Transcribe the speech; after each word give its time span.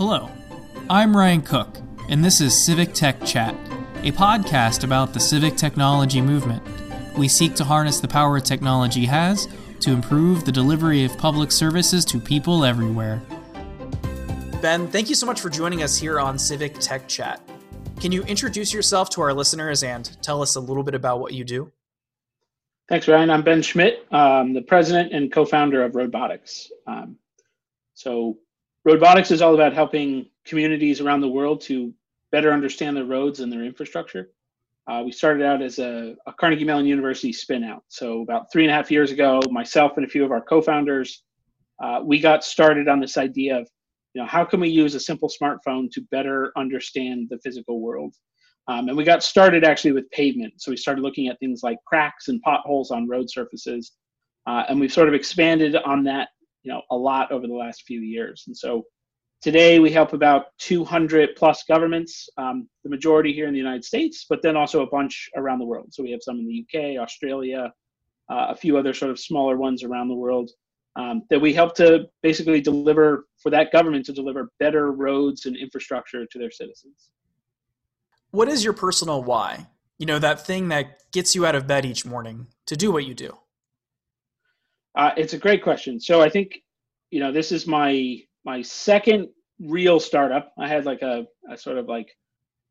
Hello, 0.00 0.30
I'm 0.88 1.14
Ryan 1.14 1.42
Cook, 1.42 1.76
and 2.08 2.24
this 2.24 2.40
is 2.40 2.58
Civic 2.58 2.94
Tech 2.94 3.22
Chat, 3.22 3.54
a 3.96 4.10
podcast 4.12 4.82
about 4.82 5.12
the 5.12 5.20
civic 5.20 5.56
technology 5.56 6.22
movement. 6.22 6.62
We 7.18 7.28
seek 7.28 7.54
to 7.56 7.64
harness 7.64 8.00
the 8.00 8.08
power 8.08 8.40
technology 8.40 9.04
has 9.04 9.46
to 9.80 9.90
improve 9.90 10.46
the 10.46 10.52
delivery 10.52 11.04
of 11.04 11.18
public 11.18 11.52
services 11.52 12.06
to 12.06 12.18
people 12.18 12.64
everywhere. 12.64 13.20
Ben, 14.62 14.88
thank 14.88 15.10
you 15.10 15.14
so 15.14 15.26
much 15.26 15.38
for 15.38 15.50
joining 15.50 15.82
us 15.82 15.98
here 15.98 16.18
on 16.18 16.38
Civic 16.38 16.78
Tech 16.78 17.06
Chat. 17.06 17.46
Can 18.00 18.10
you 18.10 18.22
introduce 18.22 18.72
yourself 18.72 19.10
to 19.10 19.20
our 19.20 19.34
listeners 19.34 19.82
and 19.82 20.16
tell 20.22 20.40
us 20.40 20.56
a 20.56 20.60
little 20.60 20.82
bit 20.82 20.94
about 20.94 21.20
what 21.20 21.34
you 21.34 21.44
do? 21.44 21.70
Thanks, 22.88 23.06
Ryan. 23.06 23.28
I'm 23.28 23.42
Ben 23.42 23.60
Schmidt, 23.60 24.06
um, 24.10 24.54
the 24.54 24.62
president 24.62 25.12
and 25.12 25.30
co 25.30 25.44
founder 25.44 25.84
of 25.84 25.92
RoadBotics. 25.92 26.68
Um, 26.86 27.16
so, 27.92 28.38
Roadbotics 28.88 29.30
is 29.30 29.42
all 29.42 29.54
about 29.54 29.74
helping 29.74 30.26
communities 30.46 31.00
around 31.00 31.20
the 31.20 31.28
world 31.28 31.60
to 31.62 31.92
better 32.32 32.50
understand 32.52 32.96
their 32.96 33.04
roads 33.04 33.40
and 33.40 33.52
their 33.52 33.64
infrastructure. 33.64 34.30
Uh, 34.88 35.02
we 35.04 35.12
started 35.12 35.44
out 35.44 35.60
as 35.60 35.78
a, 35.78 36.16
a, 36.26 36.32
Carnegie 36.32 36.64
Mellon 36.64 36.86
University 36.86 37.32
spinout. 37.32 37.80
So 37.88 38.22
about 38.22 38.50
three 38.50 38.64
and 38.64 38.72
a 38.72 38.74
half 38.74 38.90
years 38.90 39.10
ago, 39.10 39.40
myself 39.50 39.92
and 39.96 40.06
a 40.06 40.08
few 40.08 40.24
of 40.24 40.32
our 40.32 40.40
co-founders, 40.40 41.22
uh, 41.82 42.00
we 42.02 42.18
got 42.18 42.42
started 42.42 42.88
on 42.88 43.00
this 43.00 43.18
idea 43.18 43.58
of, 43.58 43.68
you 44.14 44.22
know, 44.22 44.26
how 44.26 44.44
can 44.44 44.60
we 44.60 44.70
use 44.70 44.94
a 44.94 45.00
simple 45.00 45.30
smartphone 45.30 45.90
to 45.92 46.00
better 46.10 46.50
understand 46.56 47.28
the 47.30 47.38
physical 47.38 47.80
world? 47.80 48.14
Um, 48.66 48.88
and 48.88 48.96
we 48.96 49.04
got 49.04 49.22
started 49.22 49.62
actually 49.62 49.92
with 49.92 50.10
pavement. 50.10 50.54
So 50.56 50.70
we 50.70 50.76
started 50.76 51.02
looking 51.02 51.28
at 51.28 51.38
things 51.38 51.60
like 51.62 51.78
cracks 51.86 52.28
and 52.28 52.40
potholes 52.40 52.90
on 52.90 53.08
road 53.08 53.30
surfaces, 53.30 53.92
uh, 54.46 54.64
and 54.68 54.80
we've 54.80 54.92
sort 54.92 55.08
of 55.08 55.14
expanded 55.14 55.76
on 55.76 56.02
that 56.04 56.30
you 56.62 56.72
know 56.72 56.82
a 56.90 56.96
lot 56.96 57.32
over 57.32 57.46
the 57.46 57.54
last 57.54 57.82
few 57.86 58.00
years. 58.00 58.44
And 58.46 58.56
so 58.56 58.84
today 59.40 59.78
we 59.78 59.90
help 59.90 60.12
about 60.12 60.46
200 60.58 61.30
plus 61.36 61.64
governments, 61.66 62.28
um, 62.36 62.68
the 62.84 62.90
majority 62.90 63.32
here 63.32 63.46
in 63.46 63.52
the 63.52 63.58
United 63.58 63.84
States, 63.84 64.26
but 64.28 64.42
then 64.42 64.56
also 64.56 64.82
a 64.82 64.90
bunch 64.90 65.28
around 65.36 65.58
the 65.58 65.64
world. 65.64 65.88
So 65.92 66.02
we 66.02 66.10
have 66.10 66.20
some 66.22 66.38
in 66.38 66.46
the 66.46 66.64
UK, 66.64 67.02
Australia, 67.02 67.72
uh, 68.30 68.46
a 68.50 68.54
few 68.54 68.76
other 68.76 68.92
sort 68.94 69.10
of 69.10 69.18
smaller 69.18 69.56
ones 69.56 69.82
around 69.82 70.08
the 70.08 70.14
world. 70.14 70.50
Um, 70.96 71.22
that 71.30 71.38
we 71.38 71.54
help 71.54 71.76
to 71.76 72.06
basically 72.20 72.60
deliver 72.60 73.26
for 73.40 73.50
that 73.50 73.70
government 73.70 74.04
to 74.06 74.12
deliver 74.12 74.50
better 74.58 74.90
roads 74.90 75.46
and 75.46 75.56
infrastructure 75.56 76.26
to 76.26 76.38
their 76.38 76.50
citizens. 76.50 77.10
What 78.32 78.48
is 78.48 78.64
your 78.64 78.72
personal 78.72 79.22
why? 79.22 79.68
You 79.98 80.06
know, 80.06 80.18
that 80.18 80.44
thing 80.44 80.68
that 80.68 81.10
gets 81.12 81.34
you 81.36 81.46
out 81.46 81.54
of 81.54 81.68
bed 81.68 81.84
each 81.84 82.04
morning 82.04 82.48
to 82.66 82.76
do 82.76 82.90
what 82.90 83.06
you 83.06 83.14
do? 83.14 83.36
Uh, 84.94 85.12
it's 85.16 85.34
a 85.34 85.38
great 85.38 85.62
question. 85.62 86.00
So 86.00 86.20
I 86.20 86.28
think, 86.28 86.62
you 87.10 87.20
know, 87.20 87.32
this 87.32 87.52
is 87.52 87.66
my 87.66 88.18
my 88.44 88.62
second 88.62 89.28
real 89.60 90.00
startup. 90.00 90.52
I 90.58 90.66
had 90.66 90.86
like 90.86 91.02
a, 91.02 91.26
a 91.50 91.56
sort 91.56 91.78
of 91.78 91.86
like 91.86 92.08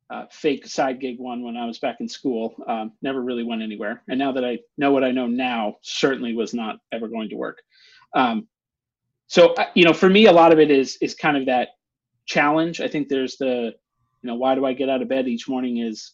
a 0.09 0.27
fake 0.31 0.65
side 0.65 0.99
gig 0.99 1.19
one 1.19 1.43
when 1.43 1.55
I 1.55 1.65
was 1.65 1.79
back 1.79 1.97
in 1.99 2.09
school. 2.09 2.55
Um, 2.67 2.93
never 3.01 3.21
really 3.21 3.43
went 3.43 3.61
anywhere. 3.61 4.01
And 4.07 4.17
now 4.17 4.31
that 4.31 4.43
I 4.43 4.59
know 4.77 4.91
what 4.91 5.03
I 5.03 5.11
know 5.11 5.27
now, 5.27 5.75
certainly 5.81 6.33
was 6.33 6.53
not 6.53 6.79
ever 6.91 7.07
going 7.07 7.29
to 7.29 7.35
work. 7.35 7.59
Um, 8.15 8.47
so 9.27 9.53
uh, 9.53 9.67
you 9.75 9.85
know, 9.85 9.93
for 9.93 10.09
me, 10.09 10.25
a 10.25 10.31
lot 10.31 10.51
of 10.51 10.59
it 10.59 10.71
is 10.71 10.97
is 11.01 11.13
kind 11.13 11.37
of 11.37 11.45
that 11.45 11.69
challenge. 12.25 12.81
I 12.81 12.87
think 12.87 13.07
there's 13.07 13.37
the, 13.37 13.73
you 14.21 14.27
know, 14.27 14.35
why 14.35 14.55
do 14.55 14.65
I 14.65 14.73
get 14.73 14.89
out 14.89 15.01
of 15.01 15.07
bed 15.09 15.27
each 15.27 15.47
morning? 15.47 15.77
Is, 15.77 16.13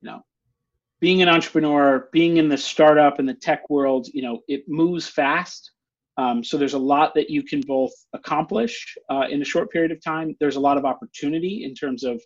you 0.00 0.10
know, 0.10 0.24
being 1.04 1.20
an 1.20 1.28
entrepreneur, 1.28 2.08
being 2.12 2.38
in 2.38 2.48
the 2.48 2.56
startup 2.56 3.18
and 3.18 3.28
the 3.28 3.34
tech 3.34 3.68
world, 3.68 4.08
you 4.14 4.22
know, 4.22 4.40
it 4.48 4.62
moves 4.66 5.06
fast. 5.06 5.72
Um, 6.16 6.42
so 6.42 6.56
there's 6.56 6.72
a 6.72 6.78
lot 6.78 7.14
that 7.14 7.28
you 7.28 7.42
can 7.42 7.60
both 7.60 7.92
accomplish 8.14 8.96
uh, 9.10 9.26
in 9.30 9.42
a 9.42 9.44
short 9.44 9.70
period 9.70 9.92
of 9.92 10.02
time. 10.02 10.34
There's 10.40 10.56
a 10.56 10.60
lot 10.60 10.78
of 10.78 10.86
opportunity 10.86 11.64
in 11.64 11.74
terms 11.74 12.04
of, 12.04 12.22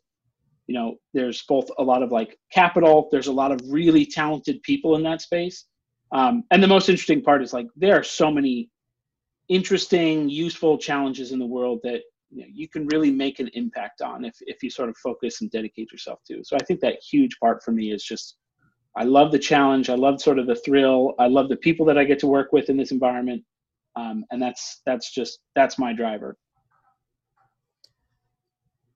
you 0.68 0.76
know, 0.76 0.94
there's 1.12 1.42
both 1.48 1.68
a 1.80 1.82
lot 1.82 2.04
of 2.04 2.12
like 2.12 2.38
capital. 2.52 3.08
There's 3.10 3.26
a 3.26 3.32
lot 3.32 3.50
of 3.50 3.60
really 3.68 4.06
talented 4.06 4.62
people 4.62 4.94
in 4.94 5.02
that 5.02 5.22
space. 5.22 5.64
Um, 6.12 6.44
and 6.52 6.62
the 6.62 6.68
most 6.68 6.88
interesting 6.88 7.20
part 7.20 7.42
is 7.42 7.52
like 7.52 7.66
there 7.74 7.98
are 7.98 8.04
so 8.04 8.30
many 8.30 8.70
interesting, 9.48 10.28
useful 10.28 10.78
challenges 10.78 11.32
in 11.32 11.40
the 11.40 11.46
world 11.46 11.80
that 11.82 12.02
you, 12.30 12.42
know, 12.42 12.48
you 12.52 12.68
can 12.68 12.86
really 12.86 13.10
make 13.10 13.40
an 13.40 13.50
impact 13.54 14.02
on 14.02 14.24
if 14.24 14.36
if 14.42 14.62
you 14.62 14.70
sort 14.70 14.88
of 14.88 14.96
focus 14.98 15.40
and 15.40 15.50
dedicate 15.50 15.90
yourself 15.90 16.20
to. 16.28 16.44
So 16.44 16.54
I 16.54 16.64
think 16.64 16.78
that 16.82 17.02
huge 17.02 17.34
part 17.40 17.64
for 17.64 17.72
me 17.72 17.90
is 17.90 18.04
just 18.04 18.36
I 18.96 19.04
love 19.04 19.32
the 19.32 19.38
challenge. 19.38 19.90
I 19.90 19.94
love 19.94 20.20
sort 20.20 20.38
of 20.38 20.46
the 20.46 20.56
thrill. 20.56 21.14
I 21.18 21.26
love 21.26 21.48
the 21.48 21.56
people 21.56 21.86
that 21.86 21.98
I 21.98 22.04
get 22.04 22.18
to 22.20 22.26
work 22.26 22.52
with 22.52 22.68
in 22.68 22.76
this 22.76 22.90
environment, 22.90 23.44
um, 23.96 24.24
and 24.30 24.40
that's 24.42 24.80
that's 24.86 25.12
just 25.12 25.38
that's 25.54 25.78
my 25.78 25.92
driver. 25.92 26.36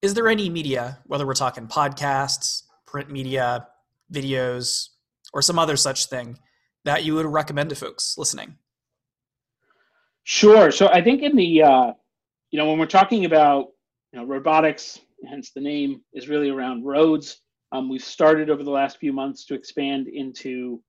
Is 0.01 0.15
there 0.15 0.29
any 0.29 0.49
media, 0.49 0.99
whether 1.07 1.27
we're 1.27 1.35
talking 1.35 1.69
podcasts, 1.69 2.65
print 2.87 3.11
media, 3.11 3.69
videos, 4.13 4.89
or 5.33 5.43
some 5.43 5.59
other 5.59 5.77
such 5.77 6.07
thing, 6.07 6.39
that 6.85 7.05
you 7.05 7.15
would 7.15 7.27
recommend 7.27 7.71
to 7.71 7.77
folks 7.77 8.19
listening? 8.19 8.57
Sure. 10.25 10.71
So 10.73 10.89
I 10.89 11.03
think 11.03 11.23
in 11.23 11.37
the 11.37 11.63
uh, 11.63 11.93
you 12.51 12.59
know 12.59 12.69
when 12.69 12.79
we're 12.79 12.87
talking 12.87 13.25
about 13.25 13.69
you 14.13 14.19
know 14.19 14.27
RoadBotics, 14.27 15.01
hence 15.29 15.53
the 15.55 15.61
name 15.61 16.03
is 16.13 16.29
really 16.29 16.51
around 16.51 16.85
roads 16.85 17.41
um, 17.73 17.89
we've 17.89 18.05
started 18.05 18.51
over 18.51 18.63
the 18.63 18.71
last 18.71 18.99
few 18.99 19.13
months 19.13 19.45
to 19.47 19.55
expand 19.55 20.07
into 20.07 20.81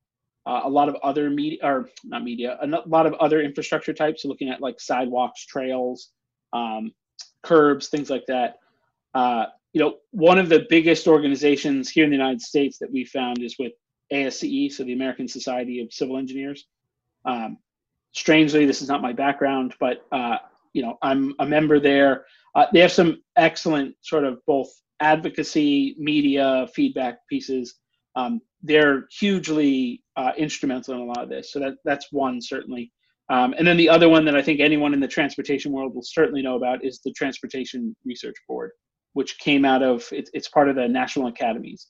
uh, 0.46 0.62
a 0.66 0.70
lot 0.70 0.90
of 0.90 0.96
other 0.96 1.30
media, 1.30 1.60
or 1.64 1.90
not 2.04 2.24
media, 2.24 2.58
a 2.62 2.68
lot 2.88 3.06
of 3.06 3.14
other 3.16 3.42
infrastructure 3.42 3.94
types. 3.94 4.24
So 4.24 4.28
looking 4.28 4.50
at 4.50 4.62
like 4.62 4.80
sidewalks, 4.80 5.46
trails, 5.46 6.12
um, 6.52 6.92
curbs, 7.42 7.88
things 7.88 8.10
like 8.10 8.26
that. 8.28 8.56
Uh, 9.14 9.46
you 9.72 9.82
know, 9.82 9.96
one 10.12 10.38
of 10.38 10.50
the 10.50 10.66
biggest 10.70 11.08
organizations 11.08 11.90
here 11.90 12.04
in 12.04 12.10
the 12.10 12.18
United 12.18 12.42
States 12.42 12.78
that 12.80 12.92
we 12.92 13.06
found 13.06 13.42
is 13.42 13.56
with 13.58 13.72
ASCE, 14.12 14.72
so 14.74 14.84
the 14.84 14.94
American 14.94 15.28
Society 15.28 15.82
of 15.82 15.92
Civil 15.92 16.18
Engineers. 16.18 16.68
Um, 17.26 17.58
strangely, 18.12 18.66
this 18.66 18.82
is 18.82 18.90
not 18.90 19.02
my 19.02 19.14
background, 19.14 19.74
but 19.80 20.06
uh, 20.12 20.38
you 20.74 20.82
know, 20.82 20.98
I'm 21.02 21.34
a 21.40 21.46
member 21.46 21.80
there. 21.80 22.26
Uh, 22.56 22.66
they 22.74 22.80
have 22.82 22.92
some 22.92 23.24
excellent 23.38 23.96
sort 24.02 24.26
of 24.26 24.40
both 24.46 24.70
advocacy, 25.00 25.96
media, 25.98 26.68
feedback 26.74 27.20
pieces. 27.30 27.76
Um, 28.16 28.42
they're 28.62 29.08
hugely 29.12 30.04
uh, 30.16 30.32
instrumental 30.38 30.94
in 30.94 31.02
a 31.02 31.06
lot 31.06 31.24
of 31.24 31.30
this. 31.30 31.52
So 31.52 31.60
that 31.60 31.76
that's 31.84 32.08
one 32.12 32.42
certainly. 32.42 32.92
Um, 33.30 33.54
and 33.58 33.66
then 33.66 33.78
the 33.78 33.90
other 33.90 34.10
one 34.10 34.26
that 34.26 34.36
I 34.36 34.42
think 34.42 34.60
anyone 34.60 34.94
in 34.94 35.00
the 35.00 35.08
transportation 35.08 35.72
world 35.72 35.96
will 35.96 36.04
certainly 36.04 36.42
know 36.42 36.56
about 36.56 36.84
is 36.84 37.00
the 37.00 37.12
Transportation 37.14 37.96
Research 38.06 38.36
Board, 38.48 38.72
which 39.14 39.40
came 39.40 39.66
out 39.66 39.82
of 39.82 40.06
it, 40.12 40.30
it's 40.34 40.50
part 40.50 40.70
of 40.70 40.76
the 40.76 40.88
National 40.88 41.28
Academies 41.28 41.88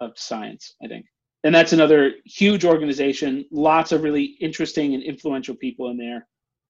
of 0.00 0.12
Science, 0.16 0.74
I 0.82 0.88
think. 0.88 1.06
And 1.44 1.54
that's 1.54 1.72
another 1.72 2.12
huge 2.24 2.64
organization, 2.64 3.44
lots 3.50 3.92
of 3.92 4.02
really 4.02 4.36
interesting 4.40 4.94
and 4.94 5.02
influential 5.02 5.54
people 5.54 5.90
in 5.90 5.96
there. 5.96 6.26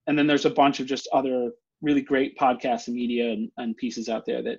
And 0.06 0.18
then 0.18 0.26
there's 0.26 0.44
a 0.44 0.50
bunch 0.50 0.80
of 0.80 0.86
just 0.86 1.08
other 1.12 1.52
really 1.82 2.02
great 2.02 2.36
podcasts 2.38 2.86
and 2.86 2.97
media 2.97 3.30
and, 3.30 3.50
and 3.56 3.76
pieces 3.76 4.08
out 4.08 4.26
there 4.26 4.42
that 4.42 4.58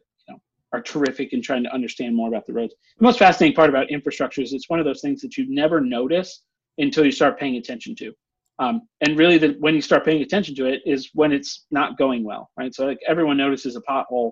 are 0.73 0.81
terrific 0.81 1.33
in 1.33 1.41
trying 1.41 1.63
to 1.63 1.73
understand 1.73 2.15
more 2.15 2.29
about 2.29 2.45
the 2.47 2.53
roads. 2.53 2.73
The 2.97 3.03
most 3.03 3.19
fascinating 3.19 3.55
part 3.55 3.69
about 3.69 3.89
infrastructure 3.89 4.41
is 4.41 4.53
it's 4.53 4.69
one 4.69 4.79
of 4.79 4.85
those 4.85 5.01
things 5.01 5.21
that 5.21 5.37
you 5.37 5.45
never 5.49 5.81
notice 5.81 6.43
until 6.77 7.05
you 7.05 7.11
start 7.11 7.39
paying 7.39 7.57
attention 7.57 7.95
to. 7.95 8.13
Um, 8.59 8.81
and 9.01 9.17
really, 9.17 9.37
the, 9.37 9.55
when 9.59 9.75
you 9.75 9.81
start 9.81 10.05
paying 10.05 10.21
attention 10.21 10.55
to 10.55 10.65
it 10.67 10.81
is 10.85 11.09
when 11.13 11.31
it's 11.31 11.65
not 11.71 11.97
going 11.97 12.23
well, 12.23 12.49
right? 12.57 12.73
So 12.73 12.85
like 12.85 12.99
everyone 13.07 13.37
notices 13.37 13.75
a 13.75 13.81
pothole, 13.81 14.31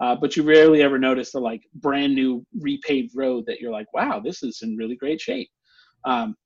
uh, 0.00 0.14
but 0.14 0.36
you 0.36 0.42
rarely 0.42 0.82
ever 0.82 0.98
notice 0.98 1.32
the 1.32 1.40
like 1.40 1.62
brand 1.74 2.14
new 2.14 2.44
repaved 2.60 3.10
road 3.14 3.44
that 3.46 3.60
you're 3.60 3.72
like, 3.72 3.92
wow, 3.92 4.20
this 4.24 4.42
is 4.42 4.60
in 4.62 4.76
really 4.76 4.96
great 4.96 5.20
shape. 5.20 5.48
Um, 6.04 6.36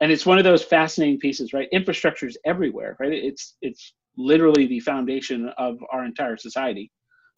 and 0.00 0.12
it's 0.12 0.26
one 0.26 0.38
of 0.38 0.44
those 0.44 0.62
fascinating 0.62 1.18
pieces, 1.18 1.52
right? 1.52 1.68
Infrastructure 1.72 2.26
is 2.26 2.38
everywhere, 2.46 2.96
right? 3.00 3.12
It's 3.12 3.56
it's 3.62 3.94
literally 4.16 4.66
the 4.66 4.80
foundation 4.80 5.50
of 5.58 5.78
our 5.92 6.04
entire 6.04 6.36
society. 6.36 6.90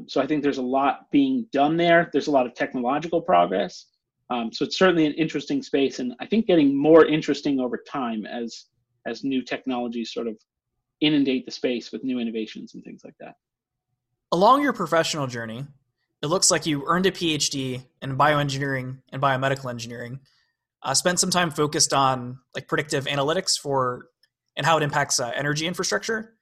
So 0.06 0.20
I 0.20 0.26
think 0.26 0.42
there's 0.42 0.58
a 0.58 0.62
lot 0.62 1.10
being 1.10 1.47
done 1.52 1.76
there. 1.76 2.10
There's 2.12 2.26
a 2.26 2.30
lot 2.30 2.47
of 2.47 2.54
technological 2.54 3.20
progress. 3.20 3.86
Um, 4.30 4.52
so 4.52 4.64
it's 4.64 4.78
certainly 4.78 5.06
an 5.06 5.14
interesting 5.14 5.62
space, 5.62 5.98
and 5.98 6.14
I 6.20 6.26
think 6.26 6.47
getting 6.47 6.76
more 6.76 7.04
interesting 7.04 7.58
over 7.58 7.76
time 7.76 8.26
as 8.26 8.66
as 9.06 9.24
new 9.24 9.42
technologies 9.42 10.12
sort 10.12 10.28
of 10.28 10.36
inundate 11.00 11.47
the 11.47 11.50
space 11.50 11.91
with 11.91 12.04
new 12.04 12.18
innovations 12.18 12.74
and 12.74 12.84
things 12.84 13.02
like 13.04 13.14
that. 13.18 13.34
Along 14.30 14.62
your 14.62 14.72
professional 14.72 15.26
journey, 15.26 15.64
it 16.22 16.26
looks 16.26 16.50
like 16.50 16.66
you 16.66 16.84
earned 16.86 17.06
a 17.06 17.10
PhD 17.10 17.82
in 18.03 18.16
bioengineering 18.16 18.98
and 19.10 19.22
biomedical 19.22 19.70
engineering. 19.70 20.20
Uh, 20.82 20.94
spent 20.94 21.18
some 21.18 21.30
time 21.30 21.50
focused 21.50 21.92
on 21.92 22.38
like 22.54 22.68
predictive 22.68 23.06
analytics 23.06 23.58
for 23.58 24.06
and 24.56 24.66
how 24.66 24.76
it 24.76 24.82
impacts 24.82 25.18
uh, 25.18 25.32
energy 25.34 25.66
infrastructure. 25.66 26.34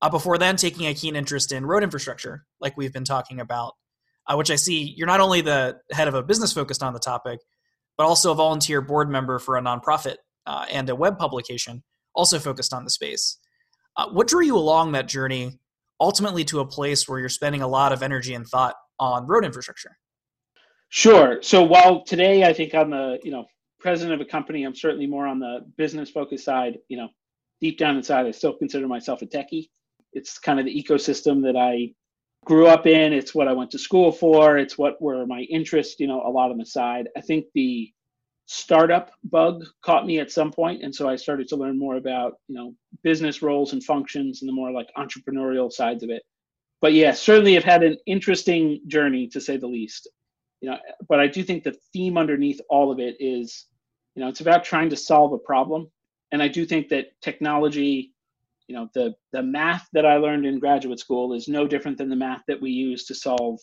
Uh, 0.00 0.08
before 0.08 0.38
then, 0.38 0.56
taking 0.56 0.86
a 0.86 0.94
keen 0.94 1.16
interest 1.16 1.50
in 1.52 1.66
road 1.66 1.82
infrastructure, 1.82 2.44
like 2.60 2.76
we've 2.76 2.92
been 2.92 3.04
talking 3.04 3.40
about, 3.40 3.74
uh, 4.26 4.36
which 4.36 4.50
I 4.50 4.56
see 4.56 4.94
you're 4.96 5.06
not 5.06 5.20
only 5.20 5.40
the 5.40 5.78
head 5.90 6.08
of 6.08 6.14
a 6.14 6.22
business 6.22 6.52
focused 6.52 6.82
on 6.82 6.92
the 6.92 7.00
topic, 7.00 7.40
but 7.96 8.06
also 8.06 8.30
a 8.30 8.34
volunteer 8.34 8.80
board 8.80 9.10
member 9.10 9.38
for 9.38 9.56
a 9.56 9.60
nonprofit 9.60 10.16
uh, 10.46 10.66
and 10.70 10.88
a 10.88 10.94
web 10.94 11.18
publication 11.18 11.82
also 12.14 12.38
focused 12.38 12.72
on 12.72 12.84
the 12.84 12.90
space. 12.90 13.38
Uh, 13.96 14.08
what 14.10 14.28
drew 14.28 14.44
you 14.44 14.56
along 14.56 14.92
that 14.92 15.08
journey 15.08 15.58
ultimately 16.00 16.44
to 16.44 16.60
a 16.60 16.66
place 16.66 17.08
where 17.08 17.18
you're 17.18 17.28
spending 17.28 17.62
a 17.62 17.68
lot 17.68 17.92
of 17.92 18.02
energy 18.02 18.34
and 18.34 18.46
thought 18.46 18.76
on 19.00 19.26
road 19.26 19.44
infrastructure? 19.44 19.96
Sure. 20.90 21.42
So 21.42 21.62
while 21.62 22.02
today 22.04 22.44
I 22.44 22.52
think 22.52 22.74
I'm 22.74 22.90
the 22.90 23.18
you 23.22 23.30
know 23.30 23.46
president 23.78 24.20
of 24.20 24.26
a 24.26 24.30
company, 24.30 24.64
I'm 24.64 24.74
certainly 24.74 25.06
more 25.06 25.26
on 25.26 25.38
the 25.38 25.66
business 25.76 26.10
focused 26.10 26.44
side. 26.44 26.78
You 26.88 26.98
know, 26.98 27.08
deep 27.60 27.78
down 27.78 27.96
inside, 27.96 28.26
I 28.26 28.30
still 28.30 28.54
consider 28.54 28.88
myself 28.88 29.22
a 29.22 29.26
techie. 29.26 29.68
It's 30.12 30.38
kind 30.38 30.58
of 30.58 30.66
the 30.66 30.82
ecosystem 30.82 31.42
that 31.42 31.56
I 31.56 31.92
grew 32.44 32.66
up 32.66 32.86
in. 32.86 33.12
It's 33.12 33.34
what 33.34 33.48
I 33.48 33.52
went 33.52 33.70
to 33.72 33.78
school 33.78 34.10
for. 34.10 34.58
It's 34.58 34.78
what 34.78 35.00
were 35.02 35.26
my 35.26 35.40
interests. 35.42 36.00
You 36.00 36.06
know, 36.06 36.22
a 36.22 36.30
lot 36.30 36.50
on 36.50 36.58
the 36.58 36.66
side. 36.66 37.08
I 37.16 37.20
think 37.20 37.46
the 37.54 37.92
startup 38.50 39.10
bug 39.24 39.62
caught 39.82 40.06
me 40.06 40.18
at 40.20 40.30
some 40.32 40.50
point 40.50 40.82
and 40.82 40.94
so 40.94 41.06
i 41.06 41.14
started 41.14 41.46
to 41.46 41.54
learn 41.54 41.78
more 41.78 41.96
about 41.96 42.38
you 42.48 42.54
know 42.54 42.74
business 43.02 43.42
roles 43.42 43.74
and 43.74 43.84
functions 43.84 44.40
and 44.40 44.48
the 44.48 44.52
more 44.54 44.70
like 44.70 44.88
entrepreneurial 44.96 45.70
sides 45.70 46.02
of 46.02 46.08
it 46.08 46.22
but 46.80 46.94
yeah 46.94 47.12
certainly 47.12 47.52
have 47.52 47.62
had 47.62 47.82
an 47.82 47.98
interesting 48.06 48.80
journey 48.86 49.28
to 49.28 49.38
say 49.38 49.58
the 49.58 49.66
least 49.66 50.08
you 50.62 50.70
know 50.70 50.78
but 51.10 51.20
i 51.20 51.26
do 51.26 51.42
think 51.42 51.62
the 51.62 51.76
theme 51.92 52.16
underneath 52.16 52.58
all 52.70 52.90
of 52.90 52.98
it 52.98 53.16
is 53.20 53.66
you 54.14 54.22
know 54.22 54.30
it's 54.30 54.40
about 54.40 54.64
trying 54.64 54.88
to 54.88 54.96
solve 54.96 55.34
a 55.34 55.38
problem 55.38 55.86
and 56.32 56.42
i 56.42 56.48
do 56.48 56.64
think 56.64 56.88
that 56.88 57.08
technology 57.20 58.14
you 58.68 58.76
know 58.76 58.88
the 58.94 59.14
the 59.32 59.42
math 59.42 59.86
that 59.92 60.06
i 60.06 60.16
learned 60.16 60.46
in 60.46 60.58
graduate 60.58 61.00
school 61.00 61.32
is 61.32 61.48
no 61.48 61.66
different 61.66 61.98
than 61.98 62.08
the 62.08 62.16
math 62.16 62.42
that 62.46 62.60
we 62.60 62.70
use 62.70 63.04
to 63.06 63.14
solve 63.14 63.58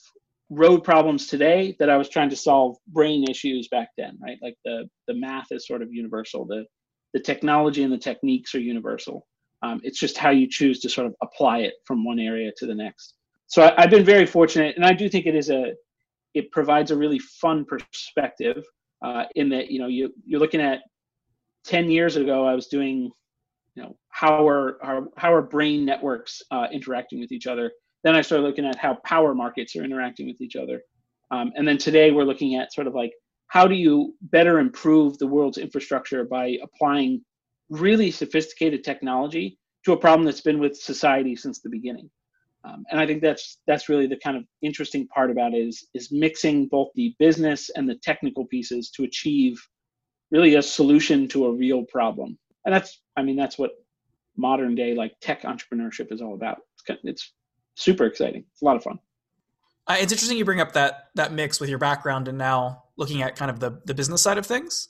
road 0.50 0.84
problems 0.84 1.28
today 1.28 1.75
that 1.80 1.90
I 1.90 1.98
was 1.98 2.10
trying 2.10 2.30
to 2.30 2.36
solve 2.36 2.78
brain 2.88 3.25
issues 3.30 3.68
back 3.69 3.90
then, 3.98 4.18
right? 4.22 4.38
Like 4.42 4.56
the 4.63 4.88
the 5.07 5.13
math 5.13 5.48
is 5.52 5.68
sort 5.68 5.81
of 5.81 5.92
universal. 5.92 6.46
The 6.46 6.66
the 7.13 7.19
technology 7.19 7.84
and 7.84 7.92
the 7.92 7.98
techniques 7.98 8.54
are 8.56 8.60
universal. 8.60 9.28
Um, 9.63 9.80
it's 9.84 10.00
just 10.00 10.18
how 10.18 10.31
you 10.31 10.48
choose 10.50 10.80
to 10.81 10.90
sort 10.90 11.08
of 11.08 11.16
apply 11.24 11.60
it 11.60 11.74
from 11.86 12.04
one 12.04 12.19
area 12.19 12.51
to 12.58 12.66
the 12.66 12.75
next. 12.75 13.16
So 13.48 13.63
I, 13.63 13.84
I've 13.84 13.90
been 13.90 14.06
very 14.06 14.25
fortunate, 14.25 14.75
and 14.75 14.86
I 14.86 14.94
do 14.94 15.10
think 15.10 15.25
it 15.25 15.36
is 15.36 15.50
a 15.50 15.74
it 16.34 16.51
provides 16.51 16.92
a 16.92 16.98
really 16.98 17.19
fun 17.19 17.66
perspective 17.66 18.63
uh, 19.04 19.24
in 19.36 19.50
that 19.50 19.72
you 19.72 19.80
know 19.80 19.88
you 19.88 20.13
you're 20.25 20.40
looking 20.40 20.62
at 20.62 20.81
10 21.66 21.90
years 21.90 22.16
ago 22.16 22.46
i 22.46 22.54
was 22.54 22.68
doing 22.68 23.10
you 23.75 23.83
know 23.83 23.95
how 24.10 24.48
are 24.48 24.77
how, 24.81 25.07
how 25.18 25.33
are 25.33 25.42
brain 25.42 25.86
networks 25.86 26.42
uh, 26.51 26.68
interacting 26.72 27.19
with 27.19 27.31
each 27.31 27.48
other 27.48 27.72
then 28.06 28.16
I 28.16 28.22
started 28.22 28.44
looking 28.44 28.68
at 28.68 28.77
how 28.77 29.00
power 29.04 29.33
markets 29.33 29.75
are 29.75 29.83
interacting 29.83 30.27
with 30.27 30.39
each 30.39 30.56
other. 30.56 30.83
Um, 31.31 31.51
and 31.56 31.68
then 31.68 31.80
today 31.80 32.12
we're 32.12 32.24
looking 32.24 32.56
at 32.56 32.72
sort 32.72 32.86
of 32.86 32.94
like 32.94 33.12
how 33.48 33.68
do 33.68 33.74
you 33.74 34.16
better 34.22 34.60
improve 34.60 35.18
the 35.18 35.25
world's 35.25 35.57
infrastructure 35.57 36.24
by 36.24 36.57
applying 36.62 37.25
really 37.69 38.12
sophisticated 38.12 38.83
technology 38.83 39.57
to 39.86 39.94
a 39.94 39.98
problem 39.98 40.24
that's 40.24 40.42
been 40.42 40.60
with 40.60 40.77
society 40.77 41.36
since 41.36 41.62
the 41.62 41.69
beginning. 41.69 42.07
Um, 42.63 42.83
and 42.92 43.00
I 43.00 43.07
think 43.07 43.24
that's 43.24 43.57
that's 43.66 43.89
really 43.89 44.06
the 44.06 44.18
kind 44.18 44.38
of 44.38 44.44
interesting 44.62 45.07
part 45.07 45.31
about 45.31 45.56
it 45.56 45.68
is 45.68 45.88
is 45.95 46.12
mixing 46.12 46.68
both 46.68 46.89
the 46.94 47.16
business 47.18 47.72
and 47.75 47.89
the 47.89 47.95
technical 47.95 48.45
pieces 48.45 48.92
to 48.92 49.04
achieve 49.04 49.60
really 50.30 50.56
a 50.56 50.62
solution 50.62 51.27
to 51.30 51.45
a 51.48 51.51
real 51.51 51.83
problem. 51.86 52.38
And 52.65 52.73
that's 52.73 53.01
I 53.15 53.23
mean 53.23 53.35
that's 53.35 53.57
what 53.57 53.71
modern 54.38 54.75
day 54.75 54.94
like 54.95 55.13
tech 55.21 55.44
entrepreneurship 55.44 56.12
is 56.12 56.21
all 56.21 56.33
about. 56.33 56.59
It's, 56.88 57.00
it's 57.03 57.33
super 57.75 58.06
exciting. 58.06 58.45
It's 58.51 58.62
a 58.62 58.65
lot 58.65 58.75
of 58.75 58.83
fun. 58.83 59.00
Uh, 59.88 59.97
it's 60.00 60.12
interesting 60.12 60.38
you 60.38 60.45
bring 60.45 60.62
up 60.62 60.73
that 60.73 61.09
that 61.15 61.31
mix 61.31 61.59
with 61.59 61.69
your 61.69 61.77
background 61.77 62.27
and 62.27 62.38
now 62.38 62.83
looking 62.97 63.21
at 63.21 63.35
kind 63.35 63.51
of 63.51 63.59
the 63.59 63.81
the 63.85 63.94
business 63.94 64.21
side 64.21 64.38
of 64.38 64.45
things. 64.45 64.89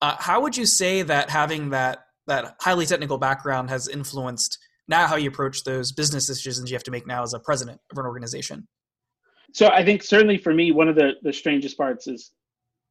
Uh, 0.00 0.16
how 0.18 0.40
would 0.40 0.56
you 0.56 0.66
say 0.66 1.02
that 1.02 1.30
having 1.30 1.70
that 1.70 2.00
that 2.26 2.56
highly 2.60 2.86
technical 2.86 3.18
background 3.18 3.70
has 3.70 3.88
influenced 3.88 4.58
now 4.86 5.06
how 5.06 5.16
you 5.16 5.28
approach 5.28 5.64
those 5.64 5.92
business 5.92 6.26
decisions 6.26 6.70
you 6.70 6.74
have 6.74 6.82
to 6.84 6.90
make 6.90 7.06
now 7.06 7.22
as 7.22 7.32
a 7.32 7.40
president 7.40 7.80
of 7.92 7.98
an 7.98 8.06
organization? 8.06 8.66
So 9.52 9.68
I 9.68 9.84
think 9.84 10.02
certainly 10.02 10.36
for 10.36 10.52
me, 10.52 10.72
one 10.72 10.88
of 10.88 10.96
the 10.96 11.12
the 11.22 11.32
strangest 11.32 11.76
parts 11.76 12.08
is 12.08 12.32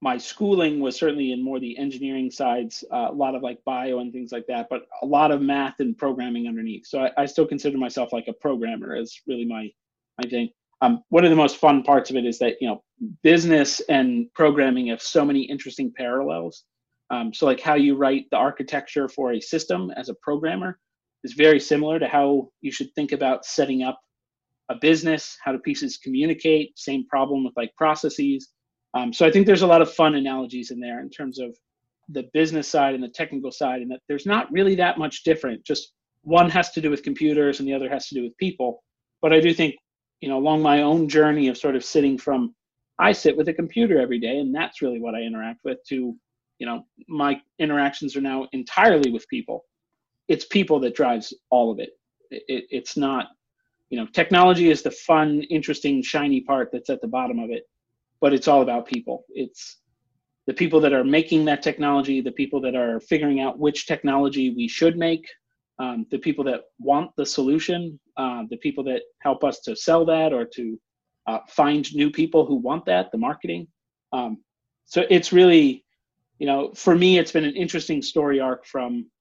my 0.02 0.18
schooling 0.18 0.80
was 0.80 0.96
certainly 0.96 1.32
in 1.32 1.44
more 1.44 1.60
the 1.60 1.78
engineering 1.78 2.30
sides, 2.30 2.84
uh, 2.92 3.08
a 3.10 3.14
lot 3.14 3.34
of 3.34 3.42
like 3.42 3.64
bio 3.66 4.00
and 4.00 4.14
things 4.14 4.32
like 4.32 4.46
that, 4.48 4.68
but 4.70 4.84
a 5.02 5.06
lot 5.06 5.32
of 5.32 5.42
math 5.42 5.80
and 5.80 5.98
programming 5.98 6.48
underneath. 6.48 6.86
So 6.86 7.00
I, 7.00 7.24
I 7.24 7.26
still 7.26 7.48
consider 7.48 7.78
myself 7.78 8.14
like 8.14 8.28
a 8.28 8.34
programmer 8.34 8.96
as 8.96 9.16
really 9.28 9.46
my 9.46 9.70
my 10.22 10.30
thing. 10.30 10.50
Um, 10.82 11.04
one 11.10 11.24
of 11.24 11.32
the 11.32 11.36
most 11.36 11.58
fun 11.58 11.82
parts 11.82 12.12
of 12.12 12.16
it 12.16 12.26
is 12.26 12.38
that 12.40 12.56
you 12.62 12.68
know 12.68 12.84
business 13.24 13.80
and 13.90 14.32
programming 14.36 14.88
have 14.88 15.02
so 15.02 15.26
many 15.26 15.42
interesting 15.42 15.92
parallels. 15.96 16.64
Um, 17.10 17.34
so 17.34 17.46
like 17.46 17.62
how 17.62 17.76
you 17.76 17.96
write 17.96 18.26
the 18.30 18.38
architecture 18.38 19.08
for 19.10 19.34
a 19.34 19.42
system 19.42 19.92
as 19.96 20.10
a 20.10 20.16
programmer 20.22 20.78
is 21.24 21.34
very 21.34 21.60
similar 21.60 21.98
to 21.98 22.08
how 22.08 22.50
you 22.62 22.72
should 22.72 22.94
think 22.94 23.14
about 23.14 23.46
setting 23.46 23.82
up 23.82 24.00
a 24.70 24.76
business. 24.76 25.38
How 25.44 25.54
do 25.54 25.60
pieces 25.60 25.98
communicate? 25.98 26.78
Same 26.78 27.08
problem 27.08 27.44
with 27.44 27.54
like 27.58 27.74
processes 27.76 28.50
um, 28.94 29.14
so 29.14 29.26
I 29.26 29.32
think 29.32 29.46
there's 29.46 29.62
a 29.62 29.68
lot 29.68 29.82
of 29.82 29.94
fun 29.94 30.16
analogies 30.16 30.72
in 30.72 30.80
there 30.80 31.02
in 31.02 31.10
terms 31.10 31.40
of 31.40 31.56
the 32.10 32.30
business 32.34 32.68
side 32.68 32.96
and 32.96 33.04
the 33.04 33.10
technical 33.10 33.52
side, 33.52 33.82
and 33.82 33.92
that 33.92 34.00
there's 34.08 34.26
not 34.26 34.52
really 34.52 34.76
that 34.76 34.98
much 34.98 35.24
different. 35.24 35.64
Just 35.66 35.94
one 36.24 36.50
has 36.50 36.72
to 36.72 36.82
do 36.82 36.90
with 36.90 37.04
computers 37.04 37.60
and 37.60 37.68
the 37.68 37.74
other 37.74 37.90
has 37.90 38.08
to 38.08 38.16
do 38.16 38.24
with 38.24 38.38
people. 38.38 38.84
But 39.22 39.34
I 39.34 39.40
do 39.40 39.54
think, 39.54 39.76
you 40.22 40.30
know, 40.30 40.38
along 40.38 40.62
my 40.62 40.82
own 40.82 41.10
journey 41.10 41.48
of 41.48 41.58
sort 41.58 41.76
of 41.76 41.84
sitting 41.84 42.18
from, 42.18 42.56
I 43.00 43.12
sit 43.12 43.36
with 43.36 43.50
a 43.50 43.54
computer 43.54 44.00
every 44.00 44.20
day, 44.20 44.38
and 44.38 44.56
that's 44.56 44.82
really 44.82 45.00
what 45.00 45.16
I 45.16 45.22
interact 45.22 45.62
with, 45.64 45.80
to, 45.90 46.16
you 46.60 46.66
know, 46.66 46.86
my 47.08 47.40
interactions 47.60 48.16
are 48.16 48.22
now 48.22 48.48
entirely 48.54 49.12
with 49.12 49.28
people. 49.28 49.66
It's 50.28 50.46
people 50.46 50.80
that 50.82 50.96
drives 50.96 51.34
all 51.50 51.72
of 51.72 51.80
it. 51.80 51.90
it 52.32 52.66
it's 52.70 52.98
not, 52.98 53.28
you 53.90 53.98
know, 54.00 54.08
technology 54.08 54.72
is 54.72 54.82
the 54.82 54.92
fun, 54.92 55.44
interesting, 55.44 56.02
shiny 56.02 56.42
part 56.42 56.70
that's 56.72 56.90
at 56.90 57.02
the 57.02 57.08
bottom 57.08 57.40
of 57.40 57.52
it 57.52 57.64
but 58.22 58.34
it's 58.34 58.48
all 58.48 58.62
about 58.62 58.88
people. 58.88 59.26
It's 59.30 59.78
the 60.48 60.54
people 60.54 60.80
that 60.82 60.94
are 60.94 61.04
making 61.04 61.46
that 61.46 61.62
technology, 61.62 62.22
the 62.22 62.32
people 62.32 62.62
that 62.62 62.76
are 62.76 63.00
figuring 63.02 63.42
out 63.42 63.60
which 63.60 63.86
technology 63.86 64.54
we 64.56 64.68
should 64.68 64.98
make, 64.98 65.28
um, 65.80 66.06
the 66.10 66.18
people 66.18 66.44
that 66.46 66.62
want 66.80 67.12
the 67.18 67.26
solution, 67.26 68.00
uh, 68.16 68.44
the 68.50 68.58
people 68.58 68.84
that 68.86 69.02
help 69.22 69.44
us 69.44 69.60
to 69.62 69.76
sell 69.76 70.06
that 70.06 70.34
or 70.34 70.46
to 70.46 70.80
uh, 71.28 71.40
find 71.50 71.94
new 71.94 72.10
people 72.10 72.46
who 72.46 72.56
want 72.56 72.86
that, 72.86 73.12
the 73.12 73.18
marketing. 73.18 73.68
Um, 74.14 74.38
so 74.86 75.06
it's 75.10 75.34
really, 75.34 75.86
you 76.40 76.48
know, 76.48 76.72
for 76.74 76.96
me, 76.96 77.20
it's 77.20 77.34
been 77.34 77.44
an 77.44 77.56
interesting 77.56 78.02
story 78.02 78.40
arc 78.40 78.66
from 78.66 79.12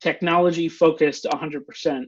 technology 0.00 0.68
focused 0.68 1.24
100% 1.24 2.04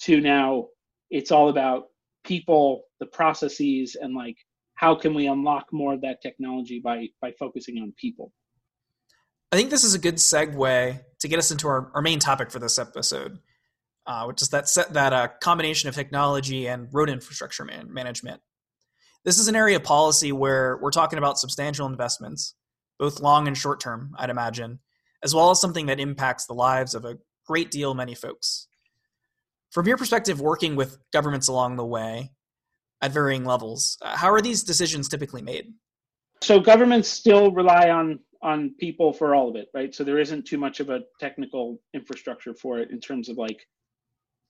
to 0.00 0.20
now 0.20 0.66
it's 1.10 1.30
all 1.30 1.48
about 1.48 1.84
people, 2.24 2.82
the 3.00 3.06
processes, 3.06 3.96
and 4.00 4.14
like 4.14 4.36
how 4.82 4.94
can 4.94 5.14
we 5.14 5.26
unlock 5.26 5.66
more 5.72 5.94
of 5.94 6.02
that 6.02 6.20
technology 6.20 6.80
by 6.84 7.06
by 7.22 7.32
focusing 7.38 7.78
on 7.78 7.94
people? 7.96 8.32
I 9.50 9.56
think 9.56 9.70
this 9.70 9.84
is 9.84 9.94
a 9.94 9.98
good 9.98 10.16
segue 10.16 11.00
to 11.20 11.28
get 11.28 11.38
us 11.38 11.50
into 11.50 11.68
our, 11.68 11.90
our 11.94 12.02
main 12.02 12.18
topic 12.18 12.50
for 12.50 12.58
this 12.58 12.78
episode 12.78 13.38
uh, 14.06 14.24
which 14.24 14.42
is 14.42 14.48
that 14.48 14.68
set, 14.68 14.92
that 14.92 15.12
uh, 15.12 15.28
combination 15.40 15.88
of 15.88 15.94
technology 15.94 16.66
and 16.66 16.88
road 16.92 17.08
infrastructure 17.08 17.64
man- 17.64 17.92
management. 17.92 18.40
This 19.24 19.38
is 19.38 19.48
an 19.48 19.56
area 19.56 19.76
of 19.76 19.84
policy 19.84 20.32
where 20.32 20.78
we're 20.78 20.90
talking 20.90 21.18
about 21.18 21.38
substantial 21.38 21.86
investments 21.86 22.54
both 22.98 23.20
long 23.20 23.48
and 23.48 23.56
short 23.56 23.80
term 23.80 24.12
i'd 24.18 24.30
imagine 24.30 24.78
as 25.24 25.34
well 25.34 25.50
as 25.50 25.60
something 25.60 25.86
that 25.86 25.98
impacts 25.98 26.46
the 26.46 26.52
lives 26.52 26.94
of 26.94 27.04
a 27.04 27.16
great 27.46 27.70
deal 27.70 27.94
many 27.94 28.14
folks. 28.14 28.66
From 29.70 29.86
your 29.86 29.96
perspective 29.96 30.40
working 30.40 30.76
with 30.76 30.98
governments 31.12 31.48
along 31.48 31.76
the 31.76 31.86
way 31.86 32.32
at 33.02 33.10
varying 33.10 33.44
levels. 33.44 33.98
Uh, 34.00 34.16
how 34.16 34.32
are 34.32 34.40
these 34.40 34.62
decisions 34.62 35.08
typically 35.08 35.42
made? 35.42 35.74
So 36.40 36.60
governments 36.60 37.08
still 37.08 37.50
rely 37.52 37.90
on 37.90 38.20
on 38.42 38.74
people 38.80 39.12
for 39.12 39.36
all 39.36 39.48
of 39.48 39.54
it, 39.54 39.68
right? 39.72 39.94
So 39.94 40.02
there 40.02 40.18
isn't 40.18 40.46
too 40.46 40.58
much 40.58 40.80
of 40.80 40.90
a 40.90 41.02
technical 41.20 41.80
infrastructure 41.94 42.54
for 42.54 42.80
it 42.80 42.90
in 42.90 42.98
terms 42.98 43.28
of 43.28 43.38
like, 43.38 43.60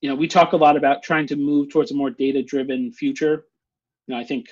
you 0.01 0.09
know, 0.09 0.15
we 0.15 0.27
talk 0.27 0.53
a 0.53 0.57
lot 0.57 0.75
about 0.75 1.03
trying 1.03 1.27
to 1.27 1.35
move 1.35 1.69
towards 1.69 1.91
a 1.91 1.95
more 1.95 2.09
data 2.09 2.41
driven 2.41 2.91
future. 2.91 3.45
You 4.07 4.15
know, 4.15 4.19
I 4.19 4.23
think 4.23 4.47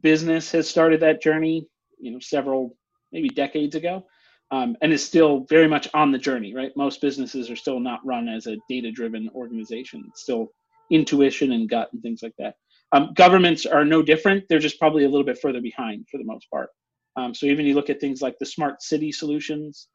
business 0.00 0.52
has 0.52 0.68
started 0.68 1.00
that 1.00 1.20
journey, 1.20 1.66
you 1.98 2.12
know, 2.12 2.20
several 2.20 2.76
maybe 3.10 3.28
decades 3.28 3.74
ago. 3.74 4.06
Um, 4.50 4.76
and 4.82 4.92
is 4.92 5.04
still 5.04 5.46
very 5.48 5.66
much 5.66 5.88
on 5.94 6.12
the 6.12 6.18
journey, 6.18 6.54
right? 6.54 6.70
Most 6.76 7.00
businesses 7.00 7.50
are 7.50 7.56
still 7.56 7.80
not 7.80 8.04
run 8.06 8.28
as 8.28 8.46
a 8.46 8.58
data 8.68 8.92
driven 8.92 9.28
organization. 9.34 10.04
It's 10.08 10.22
still 10.22 10.52
intuition 10.90 11.50
and 11.52 11.68
gut 11.68 11.88
and 11.92 12.02
things 12.02 12.22
like 12.22 12.34
that. 12.38 12.54
Um, 12.94 13.12
governments 13.14 13.66
are 13.66 13.84
no 13.84 14.02
different. 14.02 14.44
They're 14.48 14.60
just 14.60 14.78
probably 14.78 15.04
a 15.04 15.08
little 15.08 15.26
bit 15.26 15.40
further 15.40 15.60
behind 15.60 16.06
for 16.08 16.16
the 16.18 16.24
most 16.24 16.48
part. 16.48 16.70
Um, 17.16 17.34
so 17.34 17.46
even 17.46 17.66
you 17.66 17.74
look 17.74 17.90
at 17.90 18.00
things 18.00 18.22
like 18.22 18.38
the 18.38 18.46
smart 18.46 18.82
city 18.82 19.10
solutions 19.10 19.88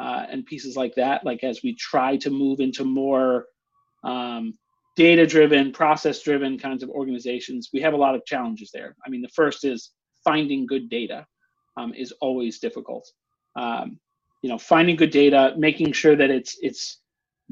uh, 0.00 0.26
and 0.28 0.44
pieces 0.44 0.76
like 0.76 0.94
that, 0.96 1.24
like 1.24 1.42
as 1.44 1.62
we 1.62 1.74
try 1.76 2.16
to 2.18 2.30
move 2.30 2.60
into 2.60 2.84
more 2.84 3.46
um, 4.04 4.52
data 4.96 5.26
driven, 5.26 5.72
process 5.72 6.22
driven 6.22 6.58
kinds 6.58 6.82
of 6.82 6.90
organizations, 6.90 7.70
we 7.72 7.80
have 7.80 7.94
a 7.94 7.96
lot 7.96 8.14
of 8.14 8.24
challenges 8.26 8.70
there. 8.72 8.96
I 9.06 9.08
mean, 9.08 9.22
the 9.22 9.28
first 9.28 9.64
is 9.64 9.92
finding 10.22 10.66
good 10.66 10.90
data 10.90 11.26
um, 11.78 11.94
is 11.94 12.12
always 12.20 12.58
difficult. 12.58 13.10
Um, 13.56 13.98
you 14.42 14.50
know, 14.50 14.58
finding 14.58 14.96
good 14.96 15.10
data, 15.10 15.54
making 15.56 15.92
sure 15.92 16.16
that 16.16 16.30
it's 16.30 16.58
it's 16.60 16.98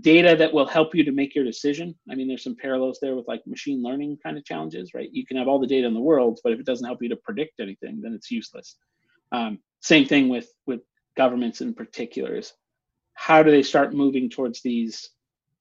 data 0.01 0.37
that 0.37 0.53
will 0.53 0.67
help 0.67 0.95
you 0.95 1.05
to 1.05 1.13
make 1.13 1.35
your 1.35 1.45
decision. 1.45 1.95
I 2.11 2.15
mean, 2.15 2.29
there's 2.29 2.45
some 2.45 2.57
parallels 2.57 2.99
there 3.03 3.17
with 3.17 3.29
like 3.29 3.47
machine 3.47 3.83
learning 3.83 4.19
kind 4.23 4.39
of 4.39 4.45
challenges, 4.45 4.95
right? 4.95 5.09
You 5.13 5.27
can 5.27 5.37
have 5.37 5.49
all 5.49 5.59
the 5.59 5.67
data 5.67 5.87
in 5.87 5.95
the 5.95 6.01
world, 6.01 6.41
but 6.43 6.53
if 6.53 6.61
it 6.61 6.67
doesn't 6.67 6.87
help 6.87 7.03
you 7.03 7.09
to 7.09 7.17
predict 7.17 7.61
anything, 7.61 8.01
then 8.01 8.15
it's 8.15 8.31
useless. 8.31 8.77
Um, 9.33 9.59
same 9.81 10.07
thing 10.07 10.29
with 10.29 10.49
with 10.67 10.81
governments 11.17 11.61
in 11.61 11.75
particular 11.75 12.37
is 12.37 12.53
how 13.15 13.43
do 13.43 13.51
they 13.51 13.63
start 13.63 13.93
moving 13.95 14.31
towards 14.31 14.63
these 14.63 15.11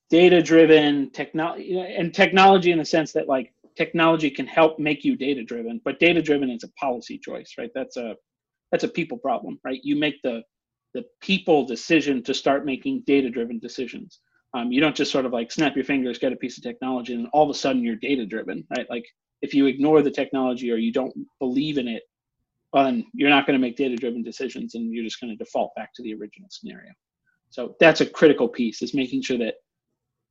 data 0.09 0.41
driven 0.41 1.11
technology 1.11 1.79
and 1.79 2.13
technology 2.13 2.71
in 2.71 2.77
the 2.77 2.85
sense 2.85 3.11
that 3.13 3.27
like 3.27 3.53
technology 3.75 4.29
can 4.29 4.47
help 4.47 4.79
make 4.79 5.03
you 5.03 5.15
data 5.15 5.43
driven 5.43 5.81
but 5.83 5.99
data 5.99 6.21
driven 6.21 6.49
is 6.49 6.63
a 6.63 6.71
policy 6.73 7.17
choice 7.17 7.55
right 7.57 7.71
that's 7.75 7.97
a 7.97 8.15
that's 8.71 8.83
a 8.83 8.87
people 8.87 9.17
problem 9.17 9.59
right 9.63 9.81
you 9.83 9.95
make 9.95 10.15
the 10.23 10.41
the 10.93 11.03
people 11.21 11.65
decision 11.65 12.23
to 12.23 12.33
start 12.33 12.65
making 12.65 13.03
data 13.05 13.29
driven 13.29 13.59
decisions. 13.59 14.19
Um, 14.55 14.71
you 14.71 14.81
don't 14.81 14.95
just 14.95 15.11
sort 15.11 15.25
of 15.25 15.33
like 15.33 15.51
snap 15.51 15.75
your 15.75 15.85
fingers 15.85 16.17
get 16.17 16.33
a 16.33 16.35
piece 16.35 16.57
of 16.57 16.63
technology 16.63 17.13
and 17.13 17.27
all 17.33 17.43
of 17.43 17.55
a 17.55 17.59
sudden 17.59 17.83
you're 17.83 17.95
data 17.95 18.25
driven 18.25 18.65
right? 18.75 18.89
Like 18.89 19.05
if 19.41 19.53
you 19.53 19.67
ignore 19.67 20.01
the 20.01 20.09
technology 20.09 20.71
or 20.71 20.77
you 20.77 20.91
don't 20.91 21.13
believe 21.39 21.77
in 21.77 21.87
it 21.87 22.03
well, 22.73 22.83
then 22.85 23.05
you're 23.13 23.29
not 23.29 23.47
going 23.47 23.59
to 23.59 23.61
make 23.61 23.77
data 23.77 23.95
driven 23.95 24.21
decisions 24.21 24.75
and 24.75 24.93
you're 24.93 25.03
just 25.03 25.19
going 25.19 25.35
to 25.35 25.43
default 25.43 25.73
back 25.75 25.93
to 25.95 26.03
the 26.03 26.13
original 26.13 26.49
scenario. 26.51 26.91
So 27.49 27.75
that's 27.79 28.01
a 28.01 28.05
critical 28.05 28.47
piece 28.47 28.81
is 28.81 28.93
making 28.93 29.23
sure 29.23 29.39
that 29.39 29.55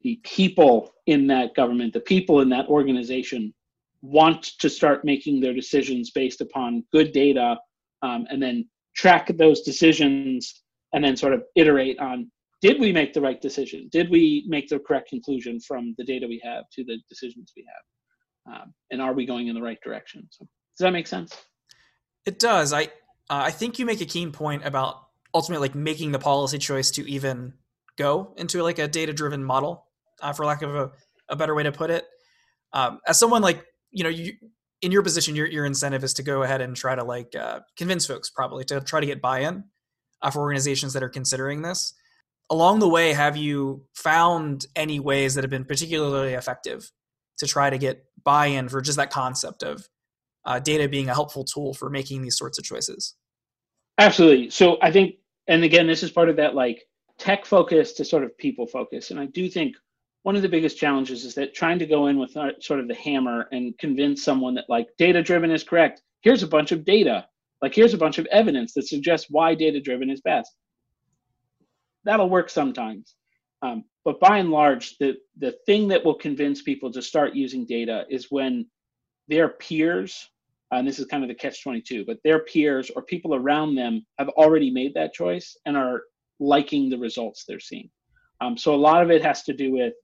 the 0.03 0.21
people 0.23 0.93
in 1.07 1.27
that 1.29 1.55
government, 1.55 1.93
the 1.93 2.01
people 2.01 2.41
in 2.41 2.49
that 2.51 2.69
organization 2.69 3.53
want 4.03 4.43
to 4.61 4.71
start 4.71 5.05
making 5.05 5.41
their 5.41 5.53
decisions 5.53 6.13
based 6.13 6.41
upon 6.41 6.85
good 6.93 7.11
data 7.13 7.59
um, 8.03 8.27
and 8.31 8.41
then 8.41 8.69
track 8.99 9.31
those 9.39 9.63
decisions 9.63 10.63
and 10.93 11.05
then 11.05 11.17
sort 11.17 11.33
of 11.33 11.43
iterate 11.55 11.99
on 12.01 12.31
did 12.61 12.81
we 12.81 12.93
make 12.93 13.13
the 13.15 13.21
right 13.21 13.41
decision? 13.41 13.89
Did 13.93 14.11
we 14.11 14.45
make 14.49 14.69
the 14.69 14.81
correct 14.81 15.09
conclusion 15.09 15.61
from 15.61 15.95
the 15.97 16.03
data 16.03 16.27
we 16.27 16.43
have 16.45 16.65
to 16.73 16.83
the 16.83 16.99
decisions 17.09 17.53
we 17.57 17.65
have? 17.73 18.55
Um, 18.55 18.75
and 18.91 19.01
are 19.01 19.13
we 19.13 19.27
going 19.27 19.47
in 19.47 19.55
the 19.55 19.63
right 19.63 19.79
direction? 19.85 20.27
So, 20.33 20.45
does 20.45 20.85
that 20.85 20.91
make 20.91 21.07
sense? 21.07 21.37
It 22.27 22.41
does. 22.41 22.73
I 22.73 22.85
uh, 23.31 23.45
I 23.47 23.51
think 23.53 23.79
you 23.79 23.87
make 23.87 24.01
a 24.01 24.07
keen 24.07 24.33
point 24.33 24.65
about 24.65 24.97
ultimately 25.35 25.69
like 25.69 25.77
making 25.77 26.11
the 26.11 26.19
policy 26.19 26.59
choice 26.59 26.91
to 26.93 27.09
even 27.09 27.53
go 27.97 28.35
into 28.37 28.63
like 28.63 28.81
a 28.81 28.89
data 28.89 29.13
driven 29.13 29.45
model 29.45 29.87
uh, 30.21 30.33
for 30.33 30.45
lack 30.45 30.63
of 30.63 30.75
a, 30.75 30.91
a, 31.29 31.37
better 31.37 31.55
way 31.55 31.63
to 31.63 31.73
put 31.73 31.91
it 31.91 32.07
um, 32.73 33.01
as 33.07 33.19
someone 33.19 33.43
like 33.43 33.65
you 33.91 34.03
know 34.03 34.11
you 34.11 34.33
in 34.83 34.93
your 34.93 35.03
position 35.03 35.35
your, 35.35 35.47
your 35.47 35.65
incentive 35.65 36.05
is 36.05 36.15
to 36.15 36.23
go 36.23 36.43
ahead 36.43 36.61
and 36.61 36.77
try 36.77 36.95
to 36.95 37.05
like 37.05 37.35
uh, 37.35 37.61
convince 37.77 38.07
folks 38.07 38.31
probably 38.31 38.65
to 38.65 38.81
try 38.81 39.01
to 39.01 39.07
get 39.07 39.21
buy-in 39.21 39.65
uh, 40.23 40.31
for 40.31 40.41
organizations 40.41 40.93
that 40.93 41.03
are 41.03 41.09
considering 41.09 41.63
this 41.63 41.95
along 42.51 42.79
the 42.79 42.89
way 42.89 43.13
have 43.13 43.37
you 43.37 43.85
found 43.95 44.67
any 44.77 45.01
ways 45.01 45.35
that 45.35 45.45
have 45.45 45.51
been 45.51 45.65
particularly 45.65 46.35
effective 46.35 46.91
to 47.39 47.47
try 47.47 47.71
to 47.71 47.79
get 47.79 48.05
buy-in 48.25 48.69
for 48.69 48.81
just 48.81 48.97
that 48.97 49.11
concept 49.11 49.63
of 49.63 49.89
uh, 50.45 50.59
data 50.59 50.89
being 50.89 51.09
a 51.09 51.15
helpful 51.15 51.45
tool 51.45 51.75
for 51.75 51.91
making 51.91 52.23
these 52.23 52.37
sorts 52.37 52.59
of 52.59 52.65
choices 52.65 53.15
Absolutely. 53.99 54.49
So 54.51 54.79
I 54.81 54.93
think, 54.93 55.17
and 55.49 55.65
again, 55.65 55.87
this 55.87 56.03
is 56.03 56.11
part 56.11 56.29
of 56.29 56.37
that 56.37 56.55
like 56.55 56.85
tech 57.19 57.45
focus 57.45 57.93
to 57.95 58.05
sort 58.05 58.23
of 58.23 58.37
people 58.39 58.67
focus. 58.67 59.11
And 59.11 59.19
I 59.19 59.27
do 59.27 59.49
think 59.51 59.77
one 60.29 60.37
of 60.37 60.43
the 60.43 60.49
biggest 60.51 60.77
challenges 60.77 61.25
is 61.25 61.35
that 61.35 61.55
trying 61.55 61.79
to 61.79 61.87
go 61.87 62.09
in 62.09 62.19
with 62.19 62.37
uh, 62.37 62.51
sort 62.61 62.81
of 62.81 62.87
the 62.87 62.95
hammer 62.97 63.49
and 63.51 63.73
convince 63.79 64.23
someone 64.23 64.55
that 64.55 64.67
like 64.69 64.87
data 64.99 65.23
driven 65.23 65.51
is 65.51 65.65
correct. 65.65 66.03
Here's 66.21 66.43
a 66.43 66.47
bunch 66.47 66.71
of 66.71 66.85
data. 66.85 67.27
Like 67.63 67.75
here's 67.75 67.95
a 67.95 67.97
bunch 68.05 68.19
of 68.19 68.27
evidence 68.27 68.75
that 68.75 68.87
suggests 68.87 69.29
why 69.31 69.55
data 69.55 69.81
driven 69.81 70.11
is 70.11 70.21
best. 70.21 70.55
That'll 72.05 72.29
work 72.29 72.51
sometimes. 72.51 73.15
Um, 73.63 73.85
but 74.05 74.21
by 74.21 74.37
and 74.37 74.51
large, 74.51 74.99
the, 74.99 75.17
the 75.39 75.55
thing 75.65 75.89
that 75.89 76.05
will 76.05 76.17
convince 76.17 76.61
people 76.61 76.93
to 76.93 77.01
start 77.01 77.35
using 77.35 77.65
data 77.65 78.05
is 78.11 78.27
when 78.29 78.67
their 79.29 79.49
peers 79.49 80.29
and 80.73 80.87
this 80.87 80.99
is 80.99 81.07
kind 81.07 81.25
of 81.25 81.29
the 81.29 81.35
catch 81.35 81.63
22 81.63 82.05
but 82.05 82.19
their 82.23 82.41
peers 82.41 82.91
or 82.95 83.01
people 83.01 83.35
around 83.35 83.75
them 83.75 84.05
have 84.19 84.29
already 84.31 84.71
made 84.71 84.93
that 84.93 85.15
choice 85.15 85.57
and 85.65 85.75
are 85.75 86.03
liking 86.39 86.91
the 86.91 86.99
results 86.99 87.45
they're 87.49 87.59
seeing 87.59 87.89
um, 88.43 88.59
so 88.59 88.75
a 88.75 88.77
lot 88.77 89.03
of 89.03 89.11
it 89.11 89.23
has 89.23 89.43
to 89.43 89.55
do 89.55 89.73
with 89.73 89.95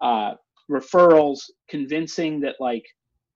uh, 0.00 0.34
referrals 0.70 1.40
convincing 1.68 2.40
that 2.40 2.56
like 2.60 2.84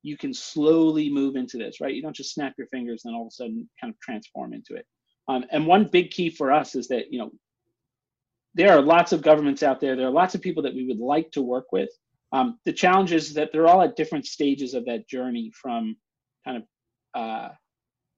you 0.03 0.17
can 0.17 0.35
slowly 0.35 1.11
move 1.11 1.37
into 1.37 1.57
this 1.57 1.81
right? 1.81 1.95
You 1.95 2.03
don't 2.03 2.17
just 2.17 2.35
snap 2.35 2.55
your 2.59 2.67
fingers 2.69 3.03
and 3.05 3.15
all 3.15 3.23
of 3.23 3.29
a 3.29 3.31
sudden 3.31 3.69
kind 3.81 3.93
of 3.93 3.99
transform 4.01 4.53
into 4.53 4.75
it. 4.75 4.87
Um, 5.29 5.45
and 5.51 5.67
one 5.67 5.89
big 5.91 6.11
key 6.11 6.31
for 6.31 6.53
us 6.53 6.75
is 6.75 6.89
that 6.89 7.13
you 7.13 7.19
know 7.19 7.31
there 8.55 8.73
are 8.73 8.83
lots 8.83 9.13
of 9.13 9.23
governments 9.23 9.63
out 9.63 9.81
there. 9.81 9.97
There 9.97 10.07
are 10.07 10.13
lots 10.13 10.35
of 10.35 10.43
people 10.43 10.63
that 10.65 10.75
we 10.75 10.87
would 10.87 10.99
like 10.99 11.31
to 11.33 11.43
work 11.43 11.73
with. 11.73 11.89
Um, 12.33 12.59
the 12.65 12.73
challenge 12.73 13.13
is 13.13 13.35
that 13.35 13.51
they're 13.53 13.67
all 13.67 13.83
at 13.83 13.97
different 13.97 14.27
stages 14.27 14.75
of 14.75 14.85
that 14.87 15.09
journey 15.09 15.53
from 15.55 15.97
kind 16.45 16.59
of 16.59 16.63
uh, 17.15 17.49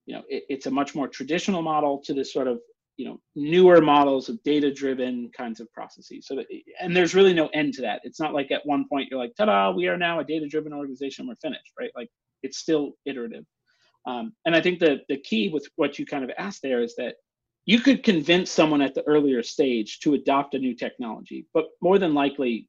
you 0.06 0.14
know 0.14 0.22
it, 0.28 0.44
it's 0.48 0.66
a 0.66 0.70
much 0.70 0.94
more 0.94 1.08
traditional 1.08 1.62
model 1.62 2.00
to 2.04 2.14
this 2.14 2.32
sort 2.32 2.48
of 2.48 2.60
you 2.96 3.06
know 3.06 3.20
newer 3.34 3.80
models 3.80 4.28
of 4.28 4.42
data 4.42 4.72
driven 4.72 5.30
kinds 5.36 5.60
of 5.60 5.72
processes. 5.72 6.26
So 6.26 6.36
that, 6.36 6.46
and 6.80 6.96
there's 6.96 7.14
really 7.14 7.34
no 7.34 7.48
end 7.48 7.74
to 7.74 7.82
that. 7.82 8.00
It's 8.04 8.20
not 8.20 8.34
like 8.34 8.50
at 8.50 8.64
one 8.64 8.86
point 8.88 9.08
you're 9.10 9.20
like 9.20 9.34
ta-da 9.36 9.72
we 9.72 9.88
are 9.88 9.96
now 9.96 10.20
a 10.20 10.24
data 10.24 10.46
driven 10.46 10.72
organization 10.72 11.26
we're 11.26 11.36
finished 11.36 11.72
right? 11.78 11.90
Like 11.96 12.08
it's 12.42 12.58
still 12.58 12.92
iterative. 13.04 13.44
Um, 14.06 14.34
and 14.44 14.54
i 14.54 14.60
think 14.60 14.80
the 14.80 14.98
the 15.08 15.16
key 15.16 15.48
with 15.48 15.66
what 15.76 15.98
you 15.98 16.04
kind 16.04 16.24
of 16.24 16.30
asked 16.36 16.60
there 16.62 16.82
is 16.82 16.94
that 16.96 17.14
you 17.64 17.80
could 17.80 18.02
convince 18.02 18.50
someone 18.50 18.82
at 18.82 18.94
the 18.94 19.02
earlier 19.04 19.42
stage 19.42 20.00
to 20.00 20.12
adopt 20.12 20.52
a 20.52 20.58
new 20.58 20.74
technology 20.74 21.46
but 21.54 21.64
more 21.80 21.98
than 21.98 22.12
likely 22.12 22.68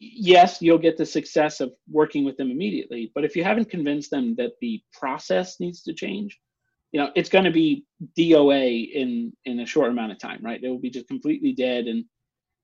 yes, 0.00 0.60
you'll 0.60 0.78
get 0.78 0.96
the 0.96 1.06
success 1.06 1.60
of 1.60 1.72
working 1.90 2.24
with 2.24 2.36
them 2.36 2.50
immediately. 2.50 3.10
But 3.14 3.24
if 3.24 3.36
you 3.36 3.44
haven't 3.44 3.70
convinced 3.70 4.10
them 4.10 4.34
that 4.36 4.52
the 4.60 4.80
process 4.92 5.60
needs 5.60 5.82
to 5.82 5.94
change, 5.94 6.38
you 6.92 7.00
know, 7.00 7.10
it's 7.14 7.28
going 7.28 7.44
to 7.44 7.50
be 7.50 7.84
DOA 8.16 8.92
in 8.92 9.32
in 9.44 9.60
a 9.60 9.66
short 9.66 9.90
amount 9.90 10.12
of 10.12 10.18
time, 10.18 10.40
right? 10.42 10.62
It 10.62 10.68
will 10.68 10.78
be 10.78 10.90
just 10.90 11.08
completely 11.08 11.52
dead, 11.52 11.86
and 11.86 12.04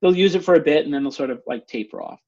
they'll 0.01 0.17
use 0.17 0.35
it 0.35 0.45
for 0.45 0.55
a 0.55 0.61
bit, 0.61 0.85
and 0.85 0.95
then 0.95 1.03
they'll 1.03 1.13
sort 1.13 1.31
of 1.31 1.43
like 1.47 1.67
taper 1.67 2.03
off. 2.03 2.21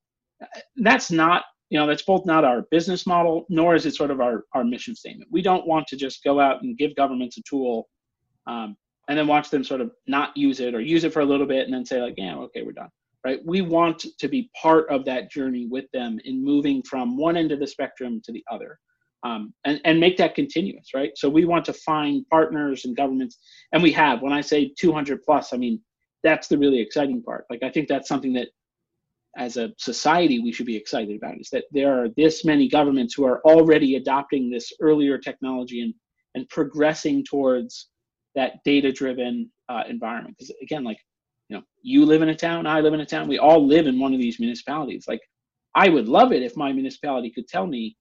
That's 0.77 1.11
not, 1.11 1.45
you 1.71 1.79
know, 1.79 1.87
that's 1.87 2.03
both 2.03 2.27
not 2.27 2.45
our 2.45 2.63
business 2.71 3.07
model, 3.07 3.47
nor 3.49 3.75
is 3.75 3.87
it 3.87 3.95
sort 3.95 4.11
of 4.11 4.21
our 4.21 4.45
our 4.55 4.65
mission 4.65 4.95
statement. 4.95 5.31
We 5.33 5.43
don't 5.43 5.67
want 5.67 5.87
to 5.89 5.97
just 5.97 6.23
go 6.23 6.41
out 6.41 6.63
and 6.63 6.77
give 6.77 6.97
governments 6.97 7.39
a 7.39 7.43
tool. 7.43 7.89
Um, 8.47 8.77
and 9.09 9.17
then 9.17 9.29
watch 9.29 9.51
them 9.51 9.63
sort 9.63 9.81
of 9.81 9.93
not 10.09 10.37
use 10.37 10.59
it 10.59 10.75
or 10.75 10.81
use 10.81 11.05
it 11.05 11.13
for 11.13 11.21
a 11.21 11.25
little 11.25 11.47
bit 11.47 11.65
and 11.65 11.73
then 11.73 11.85
say 11.87 12.01
like 12.03 12.15
yeah 12.17 12.37
okay 12.37 12.63
we're 12.63 12.73
done 12.73 12.89
right? 13.27 13.41
We 13.45 13.61
want 13.61 14.07
to 14.21 14.29
be 14.29 14.49
part 14.61 14.89
of 14.89 15.05
that 15.07 15.33
journey 15.33 15.67
with 15.67 15.87
them 15.93 16.21
in 16.25 16.45
moving 16.45 16.81
from 16.85 17.17
one 17.17 17.37
end 17.37 17.51
of 17.51 17.59
the 17.59 17.67
spectrum 17.67 18.21
to 18.25 18.31
the 18.31 18.45
other. 18.49 18.79
Um, 19.27 19.53
and, 19.65 19.81
and 19.85 19.99
make 19.99 20.17
that 20.19 20.35
continuous, 20.35 20.89
right? 20.95 21.11
So 21.17 21.29
we 21.29 21.45
want 21.45 21.65
to 21.67 21.73
find 21.73 22.25
partners 22.31 22.85
and 22.85 22.97
governments, 22.97 23.39
and 23.73 23.83
we 23.83 23.93
have. 23.93 24.23
When 24.23 24.33
I 24.33 24.41
say 24.41 24.73
200 24.79 25.23
plus, 25.23 25.53
I 25.53 25.57
mean 25.57 25.81
that's 26.23 26.49
the 26.49 26.59
really 26.59 26.81
exciting 26.81 27.23
part. 27.23 27.45
Like 27.51 27.63
I 27.63 27.71
think 27.71 27.89
that's 27.89 28.09
something 28.09 28.33
that, 28.35 28.49
as 29.37 29.57
a 29.57 29.73
society, 29.79 30.39
we 30.41 30.53
should 30.53 30.67
be 30.67 30.77
excited 30.77 31.17
about 31.17 31.39
is 31.39 31.51
that 31.51 31.65
there 31.71 31.93
are 31.99 32.09
this 32.17 32.45
many 32.45 32.69
governments 32.69 33.15
who 33.15 33.25
are 33.25 33.41
already 33.45 33.97
adopting 33.97 34.49
this 34.49 34.73
earlier 34.81 35.19
technology 35.19 35.81
and 35.83 35.95
and 36.35 36.49
progressing 36.49 37.25
towards 37.25 37.89
that 38.35 38.53
data-driven 38.65 39.51
uh, 39.71 39.83
environment. 39.89 40.37
Because 40.37 40.55
again, 40.63 40.85
like 40.85 40.99
you 41.49 41.57
know 41.57 41.63
you 41.83 42.05
live 42.05 42.23
in 42.23 42.31
a 42.31 42.37
town 42.37 42.67
i 42.67 42.81
live 42.81 42.95
in 42.95 43.01
a 43.01 43.07
town 43.07 43.29
we 43.29 43.39
all 43.39 43.65
live 43.67 43.87
in 43.87 44.01
one 44.01 44.13
of 44.13 44.21
these 44.21 44.41
municipalities 44.41 45.05
like 45.07 45.21
i 45.75 45.89
would 45.89 46.09
love 46.09 46.33
it 46.33 46.43
if 46.43 46.57
my 46.57 46.73
municipality 46.73 47.31
could 47.31 47.47
tell 47.47 47.67
me 47.67 47.97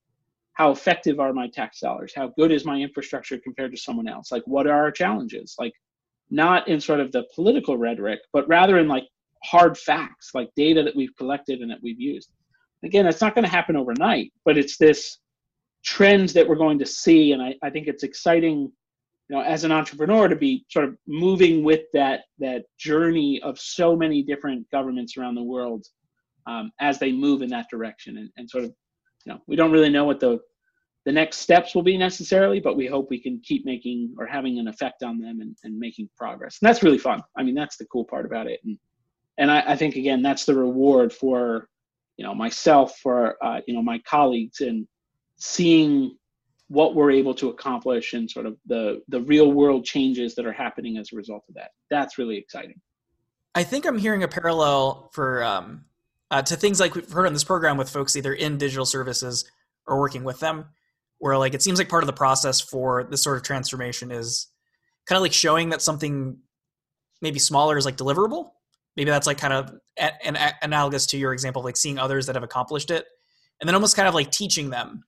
how 0.55 0.71
effective 0.71 1.19
are 1.19 1.33
my 1.33 1.47
tax 1.47 1.79
dollars? 1.81 2.13
How 2.15 2.29
good 2.29 2.51
is 2.51 2.65
my 2.65 2.77
infrastructure 2.77 3.37
compared 3.37 3.71
to 3.71 3.77
someone 3.77 4.07
else? 4.07 4.31
Like 4.31 4.43
what 4.45 4.67
are 4.67 4.83
our 4.83 4.91
challenges? 4.91 5.55
Like 5.59 5.73
not 6.31 6.67
in 6.67 6.81
sort 6.81 6.99
of 6.99 7.11
the 7.11 7.25
political 7.35 7.77
rhetoric 7.77 8.19
but 8.33 8.47
rather 8.47 8.79
in 8.79 8.87
like 8.87 9.03
hard 9.43 9.77
facts 9.77 10.31
like 10.33 10.49
data 10.55 10.81
that 10.81 10.95
we've 10.95 11.15
collected 11.17 11.59
and 11.61 11.69
that 11.69 11.77
we've 11.83 11.99
used. 11.99 12.31
Again 12.83 13.05
it's 13.05 13.21
not 13.21 13.35
going 13.35 13.45
to 13.45 13.51
happen 13.51 13.75
overnight 13.75 14.31
but 14.43 14.57
it's 14.57 14.77
this 14.77 15.19
trend 15.83 16.29
that 16.29 16.47
we're 16.47 16.55
going 16.55 16.79
to 16.79 16.85
see 16.85 17.33
and 17.33 17.41
I, 17.41 17.55
I 17.61 17.69
think 17.69 17.87
it's 17.87 18.03
exciting 18.03 18.71
you 19.29 19.35
know 19.35 19.41
as 19.41 19.65
an 19.65 19.71
entrepreneur 19.71 20.27
to 20.27 20.35
be 20.35 20.65
sort 20.69 20.85
of 20.85 20.95
moving 21.05 21.63
with 21.63 21.81
that 21.93 22.21
that 22.39 22.63
journey 22.79 23.41
of 23.43 23.59
so 23.59 23.95
many 23.95 24.23
different 24.23 24.69
governments 24.71 25.17
around 25.17 25.35
the 25.35 25.43
world 25.43 25.85
um, 26.47 26.71
as 26.79 26.97
they 26.97 27.11
move 27.11 27.41
in 27.41 27.49
that 27.49 27.67
direction 27.69 28.17
and, 28.17 28.29
and 28.37 28.49
sort 28.49 28.63
of 28.63 28.73
you 29.25 29.33
know 29.33 29.41
we 29.47 29.55
don't 29.55 29.71
really 29.71 29.89
know 29.89 30.05
what 30.05 30.19
the 30.19 30.39
the 31.05 31.11
next 31.11 31.37
steps 31.37 31.75
will 31.75 31.83
be 31.83 31.97
necessarily 31.97 32.59
but 32.59 32.77
we 32.77 32.87
hope 32.87 33.09
we 33.09 33.19
can 33.19 33.39
keep 33.43 33.65
making 33.65 34.13
or 34.17 34.25
having 34.25 34.57
an 34.59 34.67
effect 34.67 35.03
on 35.03 35.19
them 35.19 35.41
and, 35.41 35.55
and 35.63 35.77
making 35.77 36.09
progress 36.17 36.57
and 36.61 36.67
that's 36.67 36.83
really 36.83 36.97
fun 36.97 37.21
i 37.37 37.43
mean 37.43 37.55
that's 37.55 37.77
the 37.77 37.85
cool 37.85 38.05
part 38.05 38.25
about 38.25 38.47
it 38.47 38.59
and 38.63 38.77
and 39.37 39.51
I, 39.51 39.71
I 39.71 39.75
think 39.75 39.95
again 39.95 40.21
that's 40.21 40.45
the 40.45 40.55
reward 40.55 41.11
for 41.11 41.67
you 42.17 42.25
know 42.25 42.33
myself 42.33 42.97
for 42.99 43.37
uh, 43.43 43.61
you 43.67 43.73
know 43.73 43.81
my 43.81 43.99
colleagues 43.99 44.61
and 44.61 44.87
seeing 45.37 46.17
what 46.67 46.95
we're 46.95 47.11
able 47.11 47.35
to 47.35 47.49
accomplish 47.49 48.13
and 48.13 48.29
sort 48.29 48.45
of 48.45 48.57
the 48.65 49.01
the 49.09 49.21
real 49.21 49.51
world 49.51 49.85
changes 49.85 50.35
that 50.35 50.45
are 50.45 50.53
happening 50.53 50.97
as 50.97 51.09
a 51.13 51.15
result 51.15 51.43
of 51.49 51.55
that. 51.55 51.71
That's 51.89 52.17
really 52.17 52.37
exciting. 52.37 52.79
I 53.53 53.63
think 53.63 53.85
I'm 53.85 53.97
hearing 53.97 54.23
a 54.23 54.27
parallel 54.27 55.09
for 55.13 55.43
um, 55.43 55.85
uh, 56.31 56.41
to 56.41 56.55
things 56.55 56.79
like 56.79 56.95
we've 56.95 57.11
heard 57.11 57.27
on 57.27 57.33
this 57.33 57.43
program 57.43 57.77
with 57.77 57.89
folks 57.89 58.15
either 58.15 58.33
in 58.33 58.57
digital 58.57 58.85
services 58.85 59.49
or 59.87 59.99
working 59.99 60.23
with 60.23 60.39
them, 60.39 60.65
where 61.19 61.37
like 61.37 61.53
it 61.53 61.61
seems 61.61 61.77
like 61.77 61.89
part 61.89 62.03
of 62.03 62.07
the 62.07 62.13
process 62.13 62.59
for 62.59 63.03
this 63.03 63.23
sort 63.23 63.37
of 63.37 63.43
transformation 63.43 64.11
is 64.11 64.47
kind 65.07 65.17
of 65.17 65.21
like 65.21 65.33
showing 65.33 65.69
that 65.69 65.81
something 65.81 66.37
maybe 67.21 67.39
smaller 67.39 67.77
is 67.77 67.85
like 67.85 67.97
deliverable. 67.97 68.49
Maybe 68.95 69.11
that's 69.11 69.27
like 69.27 69.37
kind 69.37 69.53
of 69.53 69.71
an, 69.97 70.11
an 70.35 70.53
analogous 70.61 71.05
to 71.07 71.17
your 71.17 71.33
example, 71.33 71.63
like 71.63 71.77
seeing 71.77 71.99
others 71.99 72.25
that 72.25 72.35
have 72.35 72.43
accomplished 72.43 72.91
it, 72.91 73.05
and 73.59 73.67
then 73.67 73.75
almost 73.75 73.95
kind 73.95 74.07
of 74.07 74.13
like 74.13 74.31
teaching 74.31 74.69
them 74.69 75.03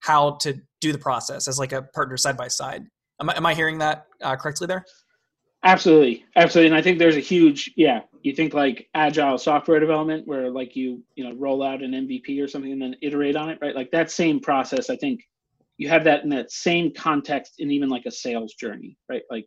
how 0.00 0.32
to 0.42 0.60
do 0.80 0.92
the 0.92 0.98
process 0.98 1.48
as 1.48 1.58
like 1.58 1.72
a 1.72 1.82
partner 1.82 2.16
side 2.16 2.36
by 2.36 2.48
side. 2.48 2.84
Am 3.20 3.30
I, 3.30 3.36
am 3.36 3.46
I 3.46 3.54
hearing 3.54 3.78
that 3.78 4.06
uh, 4.22 4.36
correctly 4.36 4.66
there? 4.66 4.84
Absolutely, 5.64 6.24
absolutely, 6.36 6.66
and 6.66 6.76
I 6.76 6.82
think 6.82 6.98
there's 6.98 7.16
a 7.16 7.20
huge 7.20 7.72
yeah. 7.76 8.00
You 8.24 8.34
think 8.34 8.54
like 8.54 8.88
agile 8.94 9.38
software 9.38 9.80
development, 9.80 10.26
where 10.26 10.50
like 10.50 10.76
you 10.76 11.04
you 11.14 11.24
know 11.24 11.34
roll 11.36 11.62
out 11.62 11.82
an 11.82 11.92
MVP 11.92 12.42
or 12.42 12.48
something 12.48 12.72
and 12.72 12.82
then 12.82 12.96
iterate 13.02 13.36
on 13.36 13.50
it, 13.50 13.58
right? 13.62 13.76
Like 13.76 13.92
that 13.92 14.10
same 14.10 14.40
process. 14.40 14.90
I 14.90 14.96
think 14.96 15.22
you 15.78 15.88
have 15.90 16.04
that 16.04 16.24
in 16.24 16.30
that 16.30 16.52
same 16.52 16.92
context 16.92 17.54
in 17.58 17.70
even 17.70 17.88
like 17.90 18.06
a 18.06 18.10
sales 18.10 18.54
journey, 18.54 18.98
right? 19.08 19.22
Like 19.30 19.46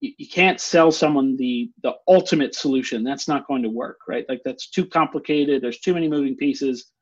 you, 0.00 0.12
you 0.18 0.28
can't 0.28 0.60
sell 0.60 0.92
someone 0.92 1.36
the 1.36 1.70
the 1.84 1.94
ultimate 2.08 2.54
solution. 2.54 3.04
That's 3.04 3.28
not 3.28 3.46
going 3.48 3.62
to 3.62 3.70
work, 3.70 4.00
right? 4.08 4.26
Like 4.28 4.42
that's 4.44 4.70
too 4.70 4.86
complicated. 4.86 5.62
There's 5.62 5.80
too 5.80 5.94
many 5.94 6.08
moving 6.08 6.36
pieces. 6.36 6.92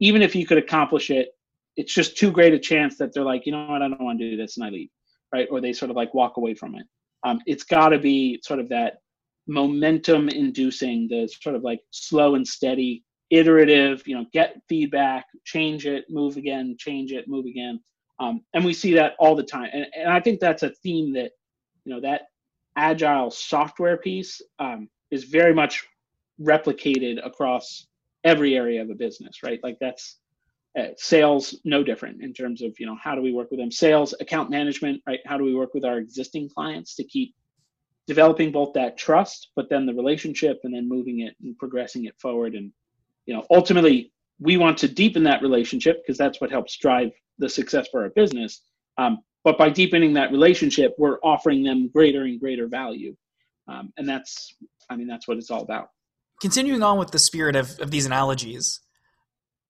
Even 0.00 0.22
if 0.22 0.36
you 0.36 0.46
could 0.46 0.58
accomplish 0.58 1.10
it, 1.10 1.30
it's 1.76 1.94
just 1.94 2.18
too 2.18 2.32
great 2.32 2.54
a 2.54 2.60
chance 2.60 2.98
that 2.98 3.14
they're 3.14 3.24
like, 3.24 3.46
you 3.46 3.52
know 3.52 3.66
what, 3.68 3.82
I 3.82 3.88
don't 3.88 4.02
want 4.02 4.18
to 4.20 4.30
do 4.30 4.36
this, 4.36 4.56
and 4.58 4.66
I 4.66 4.70
leave, 4.70 4.90
right? 5.32 5.48
Or 5.50 5.60
they 5.60 5.72
sort 5.72 5.90
of 5.90 5.96
like 5.96 6.14
walk 6.14 6.36
away 6.38 6.54
from 6.54 6.74
it 6.76 6.86
um, 7.24 7.40
it's 7.46 7.64
got 7.64 7.90
to 7.90 7.98
be 7.98 8.40
sort 8.44 8.60
of 8.60 8.68
that 8.70 8.98
momentum 9.48 10.28
inducing 10.28 11.08
the 11.08 11.26
sort 11.40 11.56
of 11.56 11.62
like 11.62 11.80
slow 11.90 12.34
and 12.34 12.46
steady 12.46 13.02
iterative 13.30 14.06
you 14.06 14.14
know 14.14 14.24
get 14.32 14.56
feedback 14.68 15.26
change 15.44 15.86
it 15.86 16.04
move 16.08 16.36
again 16.36 16.76
change 16.78 17.12
it 17.12 17.26
move 17.26 17.46
again. 17.46 17.80
Um, 18.20 18.42
and 18.52 18.64
we 18.64 18.74
see 18.74 18.94
that 18.94 19.14
all 19.18 19.36
the 19.36 19.42
time. 19.42 19.70
And, 19.72 19.86
and 19.96 20.10
i 20.10 20.20
think 20.20 20.38
that's 20.38 20.62
a 20.62 20.70
theme 20.82 21.12
that 21.14 21.32
you 21.84 21.94
know 21.94 22.00
that 22.02 22.22
agile 22.76 23.30
software 23.30 23.96
piece 23.96 24.40
um, 24.58 24.88
is 25.10 25.24
very 25.24 25.54
much 25.54 25.84
replicated 26.40 27.24
across 27.26 27.86
every 28.24 28.56
area 28.56 28.82
of 28.82 28.90
a 28.90 28.94
business 28.94 29.42
right? 29.42 29.60
Like 29.62 29.78
that's 29.80 30.18
uh, 30.78 30.88
sales 30.96 31.58
no 31.64 31.82
different 31.82 32.22
in 32.22 32.32
terms 32.34 32.62
of 32.62 32.78
you 32.78 32.86
know 32.86 32.96
how 33.02 33.14
do 33.14 33.22
we 33.22 33.32
work 33.32 33.50
with 33.50 33.60
them? 33.60 33.70
Sales 33.70 34.14
account 34.20 34.50
management 34.50 35.00
right? 35.06 35.20
How 35.26 35.38
do 35.38 35.44
we 35.44 35.54
work 35.54 35.72
with 35.72 35.84
our 35.84 35.98
existing 35.98 36.50
clients 36.54 36.94
to 36.96 37.04
keep 37.04 37.34
developing 38.08 38.50
both 38.50 38.72
that 38.72 38.98
trust 38.98 39.50
but 39.54 39.68
then 39.70 39.86
the 39.86 39.94
relationship 39.94 40.58
and 40.64 40.74
then 40.74 40.88
moving 40.88 41.20
it 41.20 41.36
and 41.42 41.56
progressing 41.58 42.06
it 42.06 42.14
forward. 42.20 42.54
And 42.54 42.72
you 43.26 43.34
know 43.34 43.44
ultimately 43.50 44.12
we 44.40 44.56
want 44.56 44.78
to 44.78 44.88
deepen 44.88 45.22
that 45.24 45.42
relationship 45.42 46.02
because 46.02 46.18
that's 46.18 46.40
what 46.40 46.50
helps 46.50 46.76
drive 46.76 47.10
the 47.38 47.48
success 47.48 47.86
for 47.90 48.02
our 48.02 48.10
business. 48.10 48.62
Um, 48.96 49.18
but 49.44 49.56
by 49.56 49.70
deepening 49.70 50.12
that 50.14 50.32
relationship 50.32 50.94
we're 50.98 51.18
offering 51.22 51.62
them 51.62 51.88
greater 51.94 52.24
and 52.24 52.40
greater 52.40 52.66
value. 52.66 53.14
Um, 53.68 53.92
and 53.96 54.08
that's 54.08 54.56
i 54.90 54.96
mean 54.96 55.06
that's 55.06 55.28
what 55.28 55.36
it's 55.36 55.50
all 55.50 55.62
about. 55.62 55.90
Continuing 56.40 56.82
on 56.82 56.98
with 56.98 57.10
the 57.10 57.18
spirit 57.18 57.56
of, 57.56 57.78
of 57.80 57.90
these 57.90 58.06
analogies 58.06 58.80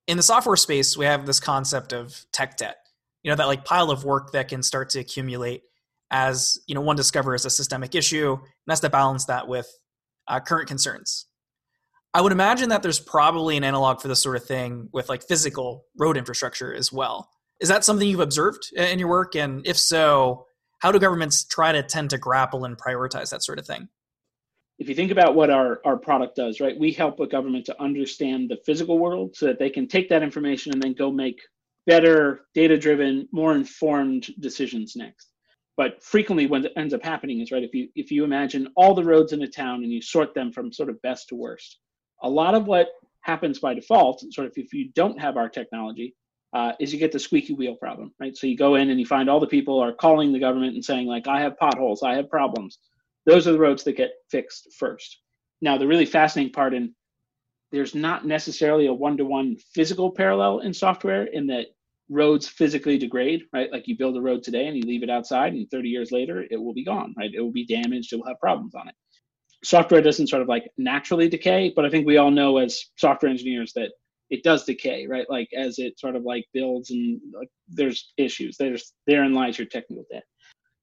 in 0.08 0.16
the 0.16 0.22
software 0.22 0.56
space, 0.56 0.96
we 0.96 1.04
have 1.04 1.26
this 1.26 1.38
concept 1.38 1.92
of 1.92 2.24
tech 2.32 2.56
debt. 2.56 2.78
You 3.22 3.30
know, 3.30 3.36
that 3.36 3.46
like 3.46 3.64
pile 3.64 3.90
of 3.90 4.04
work 4.04 4.32
that 4.32 4.48
can 4.48 4.62
start 4.62 4.90
to 4.90 5.00
accumulate 5.00 5.62
as 6.10 6.58
you 6.66 6.74
know 6.74 6.80
one 6.80 6.96
discovers 6.96 7.44
a 7.44 7.50
systemic 7.50 7.94
issue, 7.94 8.32
and 8.32 8.68
has 8.68 8.80
to 8.80 8.90
balance 8.90 9.26
that 9.26 9.48
with 9.48 9.68
uh, 10.26 10.40
current 10.40 10.68
concerns. 10.68 11.26
I 12.14 12.20
would 12.20 12.32
imagine 12.32 12.70
that 12.70 12.82
there's 12.82 13.00
probably 13.00 13.56
an 13.56 13.64
analog 13.64 14.00
for 14.00 14.08
this 14.08 14.22
sort 14.22 14.36
of 14.36 14.44
thing 14.44 14.88
with 14.92 15.08
like 15.08 15.22
physical 15.22 15.84
road 15.96 16.16
infrastructure 16.16 16.74
as 16.74 16.90
well. 16.90 17.28
Is 17.60 17.68
that 17.68 17.84
something 17.84 18.08
you've 18.08 18.20
observed 18.20 18.70
in 18.74 18.98
your 18.98 19.08
work? 19.08 19.36
And 19.36 19.66
if 19.66 19.76
so, 19.76 20.46
how 20.78 20.90
do 20.90 20.98
governments 20.98 21.44
try 21.44 21.72
to 21.72 21.82
tend 21.82 22.10
to 22.10 22.18
grapple 22.18 22.64
and 22.64 22.78
prioritize 22.78 23.30
that 23.30 23.44
sort 23.44 23.58
of 23.58 23.66
thing? 23.66 23.88
if 24.78 24.88
you 24.88 24.94
think 24.94 25.10
about 25.10 25.34
what 25.34 25.50
our, 25.50 25.80
our 25.84 25.96
product 25.96 26.36
does, 26.36 26.60
right, 26.60 26.78
we 26.78 26.92
help 26.92 27.18
a 27.18 27.26
government 27.26 27.66
to 27.66 27.82
understand 27.82 28.48
the 28.48 28.58
physical 28.64 28.98
world 28.98 29.34
so 29.34 29.46
that 29.46 29.58
they 29.58 29.70
can 29.70 29.88
take 29.88 30.08
that 30.08 30.22
information 30.22 30.72
and 30.72 30.80
then 30.80 30.92
go 30.92 31.10
make 31.10 31.40
better, 31.86 32.42
data 32.54 32.78
driven, 32.78 33.28
more 33.32 33.54
informed 33.54 34.28
decisions 34.38 34.94
next. 34.94 35.32
But 35.78 36.02
frequently, 36.02 36.46
what 36.46 36.70
ends 36.76 36.92
up 36.92 37.02
happening 37.02 37.40
is 37.40 37.50
right 37.50 37.62
if 37.62 37.72
you 37.72 37.88
if 37.94 38.10
you 38.10 38.24
imagine 38.24 38.68
all 38.76 38.94
the 38.94 39.04
roads 39.04 39.32
in 39.32 39.42
a 39.42 39.48
town 39.48 39.82
and 39.82 39.90
you 39.90 40.02
sort 40.02 40.34
them 40.34 40.52
from 40.52 40.72
sort 40.72 40.90
of 40.90 41.00
best 41.00 41.30
to 41.30 41.36
worst, 41.36 41.78
a 42.22 42.28
lot 42.28 42.54
of 42.54 42.66
what 42.66 42.88
happens 43.22 43.58
by 43.58 43.72
default, 43.72 44.22
sort 44.34 44.46
of 44.46 44.52
if 44.56 44.74
you 44.74 44.90
don't 44.94 45.18
have 45.18 45.38
our 45.38 45.48
technology, 45.48 46.14
uh, 46.52 46.72
is 46.80 46.92
you 46.92 46.98
get 46.98 47.12
the 47.12 47.18
squeaky 47.18 47.54
wheel 47.54 47.76
problem, 47.76 48.12
right? 48.20 48.36
So 48.36 48.46
you 48.46 48.58
go 48.58 48.74
in 48.74 48.90
and 48.90 49.00
you 49.00 49.06
find 49.06 49.30
all 49.30 49.40
the 49.40 49.46
people 49.46 49.78
are 49.78 49.92
calling 49.92 50.32
the 50.32 50.40
government 50.40 50.74
and 50.74 50.84
saying 50.84 51.06
like, 51.06 51.26
I 51.28 51.40
have 51.40 51.56
potholes, 51.58 52.02
I 52.02 52.14
have 52.14 52.28
problems 52.28 52.78
those 53.28 53.46
are 53.46 53.52
the 53.52 53.58
roads 53.58 53.84
that 53.84 53.96
get 53.96 54.12
fixed 54.30 54.72
first. 54.78 55.20
Now, 55.60 55.76
the 55.76 55.86
really 55.86 56.06
fascinating 56.06 56.52
part, 56.52 56.72
in 56.72 56.94
there's 57.70 57.94
not 57.94 58.24
necessarily 58.24 58.86
a 58.86 58.92
one 58.92 59.18
to 59.18 59.26
one 59.26 59.56
physical 59.74 60.10
parallel 60.10 60.60
in 60.60 60.72
software 60.72 61.24
in 61.24 61.46
that 61.48 61.66
roads 62.10 62.48
physically 62.48 62.98
degrade, 62.98 63.42
right? 63.52 63.70
Like 63.72 63.86
you 63.86 63.96
build 63.96 64.16
a 64.16 64.20
road 64.20 64.42
today 64.42 64.66
and 64.66 64.76
you 64.76 64.82
leave 64.82 65.02
it 65.02 65.10
outside, 65.10 65.52
and 65.52 65.70
30 65.70 65.88
years 65.88 66.12
later, 66.12 66.44
it 66.50 66.56
will 66.56 66.74
be 66.74 66.84
gone, 66.84 67.14
right? 67.18 67.30
It 67.32 67.40
will 67.40 67.52
be 67.52 67.66
damaged, 67.66 68.12
it 68.12 68.16
will 68.16 68.26
have 68.26 68.40
problems 68.40 68.74
on 68.74 68.88
it. 68.88 68.94
Software 69.64 70.02
doesn't 70.02 70.28
sort 70.28 70.42
of 70.42 70.48
like 70.48 70.70
naturally 70.78 71.28
decay, 71.28 71.72
but 71.74 71.84
I 71.84 71.90
think 71.90 72.06
we 72.06 72.16
all 72.16 72.30
know 72.30 72.58
as 72.58 72.80
software 72.96 73.30
engineers 73.30 73.72
that 73.74 73.90
it 74.30 74.42
does 74.42 74.64
decay, 74.64 75.06
right? 75.06 75.28
Like 75.28 75.48
as 75.56 75.78
it 75.78 75.98
sort 75.98 76.16
of 76.16 76.22
like 76.22 76.44
builds 76.52 76.90
and 76.90 77.20
like 77.34 77.48
there's 77.68 78.12
issues. 78.16 78.56
There's 78.56 78.92
therein 79.06 79.34
lies 79.34 79.58
your 79.58 79.66
technical 79.66 80.04
debt 80.12 80.24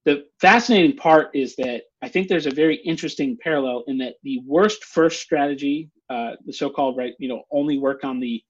the 0.05 0.25
fascinating 0.39 0.95
part 0.95 1.29
is 1.33 1.55
that 1.55 1.81
I 2.01 2.09
think 2.09 2.27
there's 2.27 2.45
a 2.45 2.51
very 2.51 2.75
interesting 2.77 3.37
parallel 3.41 3.83
in 3.87 3.97
that 3.97 4.15
the 4.23 4.39
worst 4.45 4.85
first 4.85 5.21
strategy, 5.21 5.89
uh, 6.11 6.33
the 6.45 6.53
so-called 6.53 6.95
right, 6.95 7.13
you 7.17 7.27
know, 7.27 7.41
only 7.51 7.79
work 7.79 8.03
on 8.03 8.19
the 8.19 8.41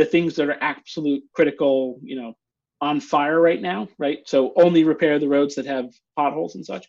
the 0.00 0.06
things 0.06 0.34
that 0.34 0.48
are 0.48 0.56
absolute 0.62 1.22
critical, 1.34 2.00
you 2.02 2.16
know, 2.16 2.32
on 2.80 3.00
fire 3.00 3.38
right 3.38 3.60
now, 3.60 3.86
right? 3.98 4.20
So 4.24 4.54
only 4.56 4.82
repair 4.82 5.18
the 5.18 5.28
roads 5.28 5.54
that 5.56 5.66
have 5.66 5.92
potholes 6.16 6.54
and 6.54 6.64
such. 6.64 6.88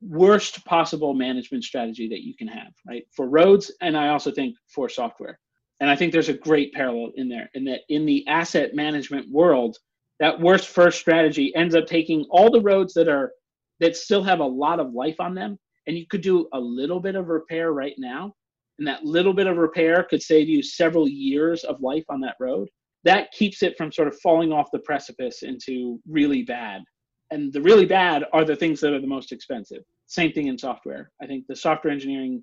Worst 0.00 0.64
possible 0.64 1.12
management 1.12 1.62
strategy 1.62 2.08
that 2.08 2.22
you 2.22 2.34
can 2.34 2.48
have, 2.48 2.72
right? 2.88 3.04
For 3.14 3.28
roads, 3.28 3.70
and 3.82 3.98
I 3.98 4.08
also 4.08 4.30
think 4.30 4.56
for 4.74 4.88
software. 4.88 5.38
And 5.80 5.90
I 5.90 5.96
think 5.96 6.10
there's 6.10 6.30
a 6.30 6.44
great 6.48 6.72
parallel 6.72 7.10
in 7.16 7.28
there, 7.28 7.50
in 7.52 7.66
that 7.66 7.80
in 7.90 8.06
the 8.06 8.26
asset 8.26 8.74
management 8.74 9.30
world, 9.30 9.76
that 10.18 10.40
worst 10.40 10.68
first 10.68 10.98
strategy 11.00 11.54
ends 11.54 11.74
up 11.74 11.86
taking 11.86 12.24
all 12.30 12.50
the 12.50 12.62
roads 12.62 12.94
that 12.94 13.08
are 13.08 13.32
that 13.80 13.94
still 13.94 14.22
have 14.22 14.40
a 14.40 14.44
lot 14.44 14.80
of 14.80 14.94
life 14.94 15.20
on 15.20 15.34
them 15.34 15.58
and 15.86 15.98
you 15.98 16.06
could 16.06 16.22
do 16.22 16.48
a 16.54 16.58
little 16.58 17.00
bit 17.00 17.16
of 17.16 17.28
repair 17.28 17.72
right 17.72 17.94
now 17.98 18.32
and 18.78 18.86
that 18.88 19.04
little 19.04 19.34
bit 19.34 19.46
of 19.46 19.56
repair 19.56 20.04
could 20.08 20.22
save 20.22 20.48
you 20.48 20.62
several 20.62 21.08
years 21.08 21.64
of 21.64 21.80
life 21.80 22.04
on 22.08 22.20
that 22.20 22.36
road 22.40 22.68
that 23.04 23.32
keeps 23.32 23.62
it 23.62 23.76
from 23.76 23.92
sort 23.92 24.08
of 24.08 24.18
falling 24.20 24.52
off 24.52 24.70
the 24.72 24.78
precipice 24.80 25.42
into 25.42 26.00
really 26.08 26.42
bad. 26.42 26.82
And 27.30 27.52
the 27.52 27.62
really 27.62 27.86
bad 27.86 28.24
are 28.32 28.44
the 28.44 28.56
things 28.56 28.80
that 28.80 28.92
are 28.92 29.00
the 29.00 29.06
most 29.06 29.32
expensive. 29.32 29.82
Same 30.06 30.32
thing 30.32 30.48
in 30.48 30.58
software. 30.58 31.10
I 31.20 31.26
think 31.26 31.46
the 31.46 31.56
software 31.56 31.92
engineering 31.92 32.42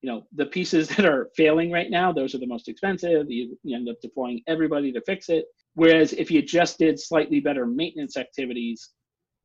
you 0.00 0.08
know 0.08 0.22
the 0.36 0.46
pieces 0.46 0.88
that 0.96 1.04
are 1.04 1.28
failing 1.36 1.72
right 1.72 1.90
now 1.90 2.12
those 2.12 2.34
are 2.34 2.38
the 2.38 2.46
most 2.46 2.68
expensive. 2.68 3.28
You, 3.28 3.58
you 3.64 3.76
end 3.76 3.88
up 3.88 3.96
deploying 4.00 4.42
everybody 4.46 4.92
to 4.92 5.02
fix 5.02 5.28
it. 5.28 5.44
Whereas 5.74 6.12
if 6.12 6.30
you 6.30 6.42
just 6.42 6.78
did 6.78 6.98
slightly 6.98 7.40
better 7.40 7.66
maintenance 7.66 8.16
activities, 8.16 8.90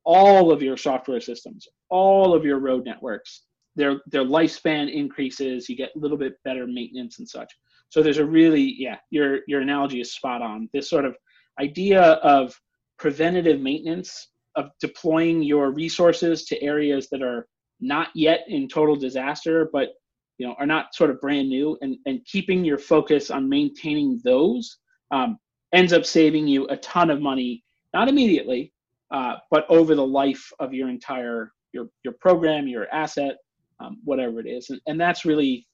all 0.06 0.52
of 0.52 0.62
your 0.62 0.78
software 0.78 1.22
systems, 1.22 1.68
all 1.90 2.34
of 2.34 2.46
your 2.46 2.60
road 2.60 2.86
networks, 2.86 3.44
their 3.76 4.02
their 4.08 4.24
lifespan 4.24 4.92
increases. 4.92 5.68
You 5.70 5.76
get 5.76 5.92
a 5.96 6.00
little 6.00 6.18
bit 6.18 6.36
better 6.44 6.68
maintenance 6.68 7.20
and 7.20 7.28
such. 7.28 7.52
So 7.90 8.02
there's 8.02 8.18
a 8.18 8.26
really 8.26 8.76
yeah, 8.78 8.98
your 9.10 9.40
your 9.48 9.62
analogy 9.62 10.02
is 10.02 10.14
spot 10.14 10.42
on. 10.42 10.70
This 10.74 10.90
sort 10.90 11.06
of 11.06 11.16
idea 11.60 12.02
of 12.02 12.60
preventative 12.98 13.60
maintenance 13.60 14.30
of 14.56 14.70
deploying 14.80 15.42
your 15.42 15.72
resources 15.72 16.46
to 16.46 16.62
areas 16.62 17.08
that 17.12 17.22
are 17.22 17.48
not 17.80 18.10
yet 18.16 18.42
in 18.48 18.68
total 18.68 18.96
disaster, 18.96 19.70
but 19.74 19.90
you 20.38 20.48
know 20.48 20.56
are 20.60 20.66
not 20.66 20.96
sort 20.96 21.10
of 21.10 21.20
brand 21.22 21.50
new, 21.50 21.78
and 21.82 21.98
and 22.06 22.24
keeping 22.26 22.64
your 22.64 22.78
focus 22.78 23.30
on 23.32 23.50
maintaining 23.50 24.20
those 24.24 24.78
um, 25.12 25.38
ends 25.74 25.94
up 25.94 26.06
saving 26.06 26.48
you 26.48 26.68
a 26.68 26.78
ton 26.78 27.10
of 27.10 27.22
money, 27.22 27.64
not 27.94 28.08
immediately, 28.08 28.72
uh, 29.12 29.36
but 29.52 29.66
over 29.70 29.96
the 29.96 30.06
life 30.06 30.52
of 30.60 30.74
your 30.74 30.90
entire 30.90 31.52
your 31.74 31.90
your 32.04 32.14
program, 32.20 32.68
your 32.68 32.88
asset, 32.94 33.36
um, 33.84 34.00
whatever 34.04 34.40
it 34.40 34.48
is, 34.48 34.70
and, 34.70 34.82
and 34.88 35.00
that's 35.00 35.26
really, 35.26 35.68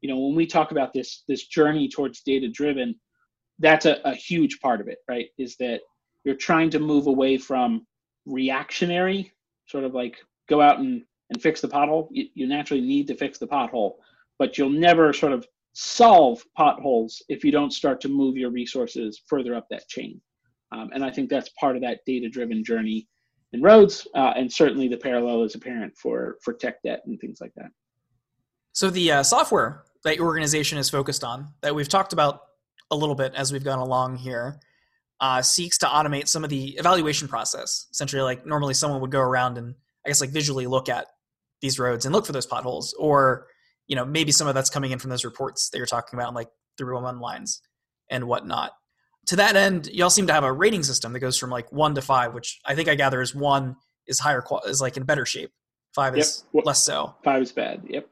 you 0.00 0.08
know, 0.08 0.18
when 0.18 0.36
we 0.36 0.46
talk 0.46 0.70
about 0.70 0.92
this 0.92 1.24
this 1.28 1.46
journey 1.46 1.88
towards 1.88 2.20
data 2.20 2.48
driven, 2.48 2.94
that's 3.58 3.86
a, 3.86 3.96
a 4.04 4.14
huge 4.14 4.60
part 4.60 4.80
of 4.80 4.88
it, 4.88 4.98
right? 5.08 5.28
Is 5.38 5.56
that 5.56 5.80
you're 6.24 6.34
trying 6.34 6.70
to 6.70 6.78
move 6.78 7.06
away 7.06 7.38
from 7.38 7.86
reactionary, 8.26 9.32
sort 9.66 9.84
of 9.84 9.94
like 9.94 10.16
go 10.48 10.60
out 10.60 10.78
and 10.78 11.02
and 11.30 11.42
fix 11.42 11.60
the 11.60 11.68
pothole, 11.68 12.08
you, 12.10 12.28
you 12.34 12.46
naturally 12.46 12.82
need 12.82 13.06
to 13.08 13.14
fix 13.16 13.38
the 13.38 13.46
pothole, 13.46 13.94
but 14.38 14.56
you'll 14.56 14.70
never 14.70 15.12
sort 15.12 15.32
of 15.32 15.46
solve 15.72 16.44
potholes 16.56 17.22
if 17.28 17.44
you 17.44 17.50
don't 17.50 17.72
start 17.72 18.00
to 18.00 18.08
move 18.08 18.36
your 18.36 18.50
resources 18.50 19.22
further 19.26 19.54
up 19.54 19.66
that 19.68 19.88
chain. 19.88 20.20
Um, 20.72 20.90
and 20.94 21.04
I 21.04 21.10
think 21.10 21.28
that's 21.28 21.50
part 21.60 21.76
of 21.76 21.82
that 21.82 22.00
data-driven 22.06 22.64
journey 22.64 23.08
in 23.56 23.62
roads, 23.62 24.06
uh, 24.14 24.34
and 24.36 24.52
certainly 24.52 24.86
the 24.86 24.96
parallel 24.96 25.42
is 25.42 25.54
apparent 25.54 25.96
for 25.96 26.36
for 26.42 26.52
tech 26.52 26.82
debt 26.82 27.02
and 27.06 27.18
things 27.18 27.40
like 27.40 27.52
that. 27.56 27.70
So 28.72 28.90
the 28.90 29.10
uh, 29.10 29.22
software 29.22 29.84
that 30.04 30.16
your 30.16 30.26
organization 30.26 30.78
is 30.78 30.90
focused 30.90 31.24
on, 31.24 31.48
that 31.62 31.74
we've 31.74 31.88
talked 31.88 32.12
about 32.12 32.40
a 32.90 32.96
little 32.96 33.14
bit 33.14 33.34
as 33.34 33.52
we've 33.52 33.64
gone 33.64 33.78
along 33.78 34.16
here, 34.16 34.60
uh, 35.20 35.42
seeks 35.42 35.78
to 35.78 35.86
automate 35.86 36.28
some 36.28 36.44
of 36.44 36.50
the 36.50 36.76
evaluation 36.76 37.26
process. 37.26 37.86
Essentially, 37.90 38.22
like 38.22 38.46
normally 38.46 38.74
someone 38.74 39.00
would 39.00 39.10
go 39.10 39.20
around 39.20 39.58
and 39.58 39.74
I 40.04 40.10
guess 40.10 40.20
like 40.20 40.30
visually 40.30 40.66
look 40.66 40.88
at 40.88 41.06
these 41.60 41.78
roads 41.78 42.04
and 42.04 42.14
look 42.14 42.26
for 42.26 42.32
those 42.32 42.46
potholes, 42.46 42.94
or 42.98 43.46
you 43.88 43.96
know 43.96 44.04
maybe 44.04 44.30
some 44.30 44.46
of 44.46 44.54
that's 44.54 44.70
coming 44.70 44.92
in 44.92 44.98
from 44.98 45.10
those 45.10 45.24
reports 45.24 45.70
that 45.70 45.78
you're 45.78 45.86
talking 45.86 46.18
about, 46.18 46.34
like 46.34 46.48
through 46.76 47.00
one 47.00 47.18
lines 47.18 47.62
and 48.10 48.24
whatnot. 48.24 48.72
To 49.26 49.36
that 49.36 49.56
end, 49.56 49.88
y'all 49.88 50.10
seem 50.10 50.26
to 50.28 50.32
have 50.32 50.44
a 50.44 50.52
rating 50.52 50.82
system 50.82 51.12
that 51.12 51.20
goes 51.20 51.36
from 51.36 51.50
like 51.50 51.70
one 51.72 51.94
to 51.96 52.02
five, 52.02 52.32
which 52.32 52.60
I 52.64 52.74
think 52.74 52.88
I 52.88 52.94
gather 52.94 53.20
is 53.20 53.34
one 53.34 53.76
is 54.06 54.20
higher 54.20 54.40
qual 54.40 54.62
is 54.62 54.80
like 54.80 54.96
in 54.96 55.02
better 55.02 55.26
shape, 55.26 55.50
five 55.94 56.16
is 56.16 56.44
yep. 56.52 56.64
less 56.64 56.82
so. 56.82 57.14
Five 57.24 57.42
is 57.42 57.52
bad. 57.52 57.82
Yep. 57.88 58.08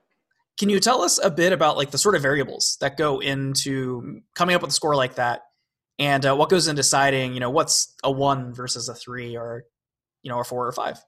Can 0.58 0.68
you 0.68 0.80
tell 0.80 1.02
us 1.02 1.18
a 1.22 1.30
bit 1.30 1.52
about 1.52 1.76
like 1.76 1.90
the 1.90 1.98
sort 1.98 2.14
of 2.14 2.22
variables 2.22 2.76
that 2.80 2.96
go 2.96 3.20
into 3.20 4.22
coming 4.34 4.54
up 4.54 4.62
with 4.62 4.70
a 4.70 4.74
score 4.74 4.96
like 4.96 5.16
that, 5.16 5.42
and 5.98 6.24
uh, 6.26 6.34
what 6.34 6.48
goes 6.48 6.68
in 6.68 6.76
deciding, 6.76 7.34
you 7.34 7.40
know, 7.40 7.50
what's 7.50 7.94
a 8.02 8.10
one 8.10 8.52
versus 8.52 8.88
a 8.88 8.94
three, 8.94 9.36
or 9.36 9.64
you 10.22 10.30
know, 10.30 10.40
a 10.40 10.44
four 10.44 10.66
or 10.66 10.72
five? 10.72 10.98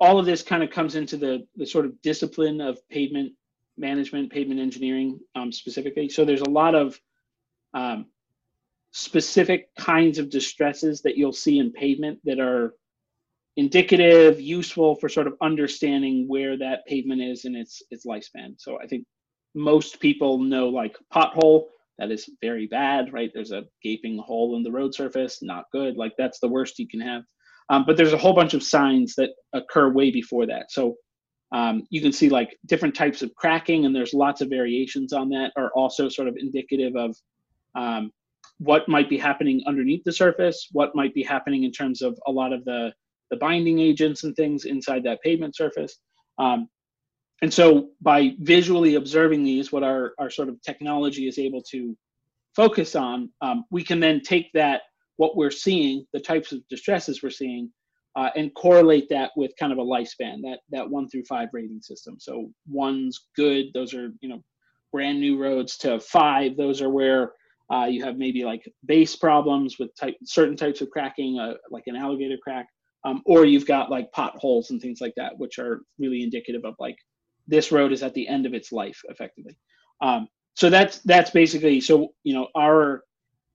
All 0.00 0.18
of 0.18 0.26
this 0.26 0.42
kind 0.42 0.62
of 0.62 0.70
comes 0.70 0.94
into 0.94 1.16
the 1.16 1.46
the 1.56 1.66
sort 1.66 1.84
of 1.84 2.00
discipline 2.02 2.60
of 2.60 2.78
pavement 2.88 3.32
management, 3.76 4.30
pavement 4.30 4.60
engineering 4.60 5.18
um, 5.34 5.50
specifically. 5.50 6.08
So 6.08 6.24
there's 6.24 6.42
a 6.42 6.50
lot 6.50 6.74
of 6.74 6.98
um, 7.74 8.06
specific 8.92 9.68
kinds 9.76 10.18
of 10.18 10.30
distresses 10.30 11.00
that 11.02 11.16
you'll 11.16 11.32
see 11.32 11.58
in 11.58 11.72
pavement 11.72 12.18
that 12.24 12.40
are 12.40 12.74
indicative, 13.56 14.40
useful 14.40 14.94
for 14.96 15.08
sort 15.08 15.26
of 15.26 15.34
understanding 15.42 16.26
where 16.28 16.56
that 16.58 16.86
pavement 16.86 17.20
is 17.20 17.44
in 17.44 17.54
its 17.54 17.82
its 17.90 18.06
lifespan. 18.06 18.54
So 18.58 18.78
I 18.80 18.86
think 18.86 19.04
most 19.54 20.00
people 20.00 20.38
know 20.38 20.68
like 20.68 20.96
pothole 21.12 21.66
that 21.98 22.10
is 22.10 22.30
very 22.40 22.66
bad, 22.66 23.12
right? 23.12 23.30
There's 23.34 23.52
a 23.52 23.64
gaping 23.82 24.18
hole 24.18 24.56
in 24.56 24.62
the 24.62 24.72
road 24.72 24.94
surface, 24.94 25.42
not 25.42 25.64
good. 25.70 25.96
Like 25.96 26.12
that's 26.16 26.40
the 26.40 26.48
worst 26.48 26.78
you 26.78 26.88
can 26.88 27.00
have. 27.00 27.22
Um, 27.68 27.84
but 27.86 27.96
there's 27.96 28.14
a 28.14 28.18
whole 28.18 28.32
bunch 28.32 28.54
of 28.54 28.62
signs 28.62 29.14
that 29.16 29.30
occur 29.52 29.92
way 29.92 30.10
before 30.10 30.46
that. 30.46 30.72
So 30.72 30.96
um, 31.52 31.86
you 31.90 32.00
can 32.00 32.12
see 32.12 32.28
like 32.28 32.56
different 32.66 32.94
types 32.94 33.22
of 33.22 33.34
cracking, 33.34 33.84
and 33.84 33.94
there's 33.94 34.14
lots 34.14 34.40
of 34.40 34.48
variations 34.48 35.12
on 35.12 35.28
that, 35.30 35.52
are 35.56 35.70
also 35.74 36.08
sort 36.08 36.28
of 36.28 36.36
indicative 36.36 36.96
of 36.96 37.16
um, 37.74 38.10
what 38.68 38.88
might 38.88 39.08
be 39.08 39.18
happening 39.18 39.62
underneath 39.66 40.04
the 40.04 40.12
surface, 40.12 40.58
what 40.72 40.94
might 40.94 41.14
be 41.14 41.24
happening 41.34 41.64
in 41.64 41.72
terms 41.72 42.02
of 42.02 42.12
a 42.26 42.32
lot 42.40 42.52
of 42.52 42.64
the 42.64 42.92
the 43.30 43.36
binding 43.36 43.78
agents 43.78 44.24
and 44.24 44.34
things 44.34 44.64
inside 44.64 45.02
that 45.04 45.22
pavement 45.22 45.54
surface. 45.54 45.98
Um, 46.38 46.68
and 47.42 47.52
so 47.58 47.90
by 48.00 48.34
visually 48.40 48.96
observing 48.96 49.44
these, 49.44 49.70
what 49.70 49.84
our, 49.84 50.14
our 50.18 50.30
sort 50.30 50.48
of 50.48 50.60
technology 50.62 51.28
is 51.28 51.38
able 51.38 51.62
to 51.70 51.96
focus 52.56 52.96
on, 52.96 53.30
um, 53.40 53.64
we 53.70 53.84
can 53.84 54.00
then 54.00 54.20
take 54.20 54.48
that, 54.54 54.80
what 55.16 55.36
we're 55.36 55.52
seeing, 55.52 56.04
the 56.12 56.18
types 56.18 56.50
of 56.50 56.58
distresses 56.68 57.22
we're 57.22 57.30
seeing, 57.30 57.70
uh, 58.16 58.30
and 58.34 58.52
correlate 58.54 59.08
that 59.10 59.30
with 59.36 59.52
kind 59.60 59.72
of 59.72 59.78
a 59.78 59.82
lifespan, 59.82 60.42
that 60.42 60.58
that 60.70 60.90
one 60.90 61.08
through 61.08 61.24
five 61.24 61.48
rating 61.52 61.80
system. 61.80 62.16
So 62.18 62.50
one's 62.68 63.26
good, 63.36 63.66
those 63.74 63.94
are, 63.94 64.10
you 64.20 64.28
know, 64.28 64.42
brand 64.92 65.20
new 65.20 65.38
roads 65.38 65.76
to 65.78 66.00
five, 66.00 66.56
those 66.56 66.82
are 66.82 66.90
where 66.90 67.32
uh, 67.72 67.86
you 67.86 68.04
have 68.04 68.16
maybe 68.16 68.44
like 68.44 68.62
base 68.84 69.16
problems 69.16 69.78
with 69.78 69.94
type, 69.94 70.16
certain 70.24 70.56
types 70.56 70.80
of 70.80 70.90
cracking, 70.90 71.38
uh, 71.38 71.54
like 71.70 71.84
an 71.86 71.96
alligator 71.96 72.36
crack 72.42 72.66
um, 73.04 73.22
or 73.24 73.44
you've 73.44 73.66
got 73.66 73.90
like 73.90 74.12
potholes 74.12 74.70
and 74.70 74.80
things 74.80 75.00
like 75.00 75.14
that, 75.16 75.38
which 75.38 75.58
are 75.58 75.82
really 75.98 76.22
indicative 76.22 76.64
of 76.64 76.74
like 76.78 76.96
this 77.46 77.72
road 77.72 77.92
is 77.92 78.02
at 78.02 78.14
the 78.14 78.28
end 78.28 78.46
of 78.46 78.54
its 78.54 78.72
life, 78.72 79.00
effectively. 79.08 79.56
Um, 80.02 80.28
so 80.54 80.68
that's 80.68 80.98
that's 81.00 81.30
basically 81.30 81.80
so 81.80 82.08
you 82.24 82.34
know 82.34 82.48
our 82.56 83.04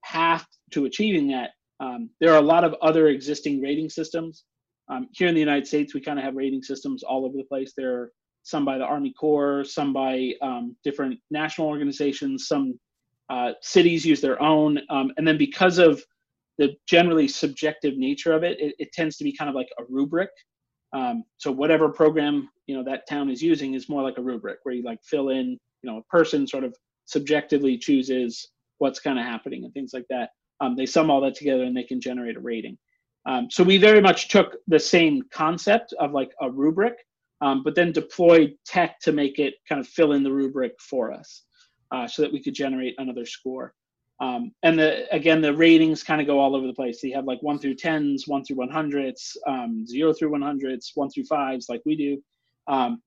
path 0.04 0.46
to 0.72 0.86
achieving 0.86 1.28
that. 1.28 1.52
Um, 1.80 2.10
there 2.22 2.32
are 2.32 2.38
a 2.38 2.46
lot 2.46 2.64
of 2.64 2.74
other 2.82 3.08
existing 3.08 3.62
rating 3.62 3.90
systems 3.90 4.46
um, 4.90 5.10
here 5.12 5.28
in 5.28 5.34
the 5.34 5.40
United 5.40 5.68
States. 5.68 5.94
We 5.94 6.02
kind 6.02 6.18
of 6.18 6.26
have 6.26 6.36
rating 6.36 6.64
systems 6.64 7.04
all 7.04 7.26
over 7.26 7.38
the 7.38 7.44
place. 7.44 7.74
There 7.76 7.94
are 7.94 8.12
some 8.44 8.64
by 8.64 8.78
the 8.78 8.86
Army 8.86 9.14
Corps, 9.20 9.66
some 9.66 9.92
by 9.92 10.32
um, 10.42 10.76
different 10.84 11.20
national 11.32 11.68
organizations, 11.68 12.48
some 12.48 12.80
uh, 13.30 13.52
cities 13.62 14.06
use 14.06 14.22
their 14.22 14.42
own, 14.42 14.80
um, 14.90 15.12
and 15.18 15.28
then 15.28 15.38
because 15.38 15.78
of 15.78 16.04
the 16.58 16.76
generally 16.88 17.28
subjective 17.28 17.98
nature 17.98 18.34
of 18.34 18.44
it, 18.44 18.60
it, 18.60 18.76
it 18.80 18.92
tends 18.94 19.18
to 19.18 19.24
be 19.24 19.36
kind 19.36 19.50
of 19.50 19.56
like 19.56 19.70
a 19.80 19.84
rubric. 19.90 20.30
Um, 20.94 21.24
so 21.38 21.52
whatever 21.52 21.90
program 21.90 22.50
you 22.68 22.76
know 22.76 22.84
that 22.84 23.08
town 23.08 23.30
is 23.30 23.42
using 23.42 23.74
is 23.74 23.90
more 23.90 24.04
like 24.04 24.18
a 24.18 24.22
rubric 24.22 24.60
where 24.64 24.76
you 24.76 24.84
like 24.84 25.00
fill 25.04 25.30
in, 25.30 25.58
you 25.82 25.92
know, 25.92 25.98
a 25.98 26.04
person 26.04 26.48
sort 26.48 26.64
of 26.64 26.76
subjectively 27.06 27.78
chooses 27.78 28.50
what's 28.80 29.00
kind 29.00 29.20
of 29.20 29.26
happening 29.26 29.64
and 29.64 29.74
things 29.74 29.92
like 29.94 30.06
that. 30.10 30.30
Um, 30.62 30.76
they 30.76 30.86
sum 30.86 31.10
all 31.10 31.22
that 31.22 31.36
together 31.36 31.64
and 31.64 31.76
they 31.76 31.84
can 31.84 32.02
generate 32.02 32.38
a 32.38 32.40
rating. 32.40 32.78
Um, 33.26 33.50
so 33.50 33.64
we 33.64 33.78
very 33.78 34.02
much 34.02 34.30
took 34.30 34.58
the 34.68 34.80
same 34.80 35.24
concept 35.32 35.94
of 36.00 36.12
like 36.12 36.32
a 36.42 36.50
rubric, 36.50 36.94
um, 37.42 37.64
but 37.64 37.76
then 37.76 37.92
deployed 37.92 38.54
tech 38.66 39.00
to 39.02 39.12
make 39.12 39.40
it 39.40 39.56
kind 39.68 39.82
of 39.82 39.88
fill 39.88 40.14
in 40.14 40.24
the 40.24 40.32
rubric 40.32 40.74
for 40.80 41.12
us, 41.12 41.44
uh, 41.92 42.08
so 42.08 42.22
that 42.22 42.32
we 42.32 42.42
could 42.42 42.54
generate 42.54 42.96
another 42.98 43.26
score. 43.26 43.74
Um, 44.22 44.52
and 44.64 44.80
the 44.80 45.14
again, 45.14 45.42
the 45.42 45.54
ratings 45.54 46.04
kind 46.04 46.22
of 46.22 46.28
go 46.28 46.40
all 46.40 46.56
over 46.56 46.68
the 46.68 46.74
place. 46.74 47.02
So 47.02 47.08
you 47.08 47.16
have 47.16 47.26
like 47.26 47.42
one 47.44 47.60
through 47.60 47.76
tens, 47.76 48.28
one 48.28 48.46
through 48.46 48.58
one 48.58 48.70
hundreds, 48.70 49.38
um, 49.46 49.86
zero 49.86 50.14
through 50.14 50.32
one 50.32 50.42
hundreds, 50.42 50.92
one 50.96 51.10
through 51.10 51.26
fives, 51.26 51.68
like 51.68 51.82
we 51.86 51.96
do. 51.96 52.24
Um, 52.68 53.02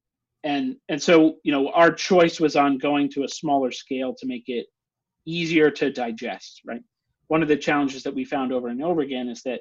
and 0.44 0.76
and 0.88 1.02
so 1.02 1.36
you 1.44 1.52
know, 1.52 1.70
our 1.70 1.90
choice 1.90 2.40
was 2.40 2.56
on 2.56 2.78
going 2.78 3.10
to 3.12 3.24
a 3.24 3.28
smaller 3.28 3.70
scale 3.70 4.14
to 4.18 4.26
make 4.26 4.44
it 4.48 4.66
easier 5.24 5.70
to 5.70 5.90
digest. 5.90 6.60
Right. 6.66 6.82
One 7.28 7.42
of 7.42 7.48
the 7.48 7.56
challenges 7.56 8.02
that 8.02 8.14
we 8.14 8.24
found 8.24 8.52
over 8.52 8.68
and 8.68 8.82
over 8.82 9.00
again 9.00 9.28
is 9.28 9.42
that 9.44 9.60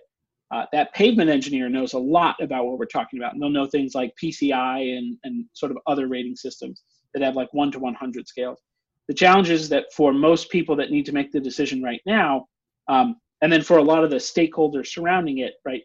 uh, 0.52 0.66
that 0.72 0.94
pavement 0.94 1.30
engineer 1.30 1.70
knows 1.70 1.94
a 1.94 2.00
lot 2.00 2.36
about 2.42 2.66
what 2.66 2.78
we're 2.78 2.86
talking 2.86 3.20
about. 3.20 3.34
And 3.34 3.42
they'll 3.42 3.50
know 3.50 3.68
things 3.68 3.96
like 3.96 4.14
PCI 4.22 4.98
and 4.98 5.18
and 5.24 5.46
sort 5.54 5.72
of 5.72 5.78
other 5.88 6.10
rating 6.10 6.36
systems 6.36 6.84
that 7.14 7.24
have 7.24 7.36
like 7.36 7.54
one 7.54 7.72
to 7.72 7.80
one 7.80 7.94
hundred 7.94 8.28
scales 8.28 8.60
the 9.08 9.14
challenge 9.14 9.50
is 9.50 9.70
that 9.70 9.86
for 9.96 10.14
most 10.14 10.50
people 10.50 10.76
that 10.76 10.92
need 10.92 11.06
to 11.06 11.14
make 11.14 11.32
the 11.32 11.40
decision 11.40 11.82
right 11.82 12.02
now, 12.06 12.48
um, 12.90 13.16
and 13.42 13.52
then 13.52 13.62
for 13.62 13.78
a 13.78 13.84
lot 13.84 14.04
of 14.04 14.10
the 14.10 14.18
stakeholders 14.18 14.88
surrounding 14.88 15.40
it, 15.40 15.54
right, 15.66 15.84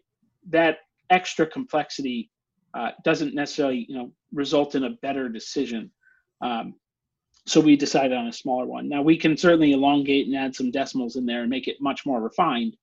that 0.49 0.79
extra 1.09 1.45
complexity 1.45 2.29
uh, 2.73 2.91
doesn't 3.03 3.35
necessarily, 3.35 3.85
you 3.87 3.95
know, 3.95 4.11
result 4.33 4.75
in 4.75 4.85
a 4.85 4.97
better 5.01 5.29
decision. 5.29 5.91
Um, 6.41 6.75
so 7.45 7.59
we 7.59 7.75
decided 7.75 8.17
on 8.17 8.27
a 8.27 8.33
smaller 8.33 8.65
one. 8.65 8.89
Now 8.89 9.01
we 9.01 9.17
can 9.17 9.37
certainly 9.37 9.73
elongate 9.73 10.27
and 10.27 10.35
add 10.35 10.55
some 10.55 10.71
decimals 10.71 11.15
in 11.15 11.25
there 11.25 11.41
and 11.41 11.49
make 11.49 11.67
it 11.67 11.77
much 11.79 12.05
more 12.05 12.21
refined, 12.21 12.75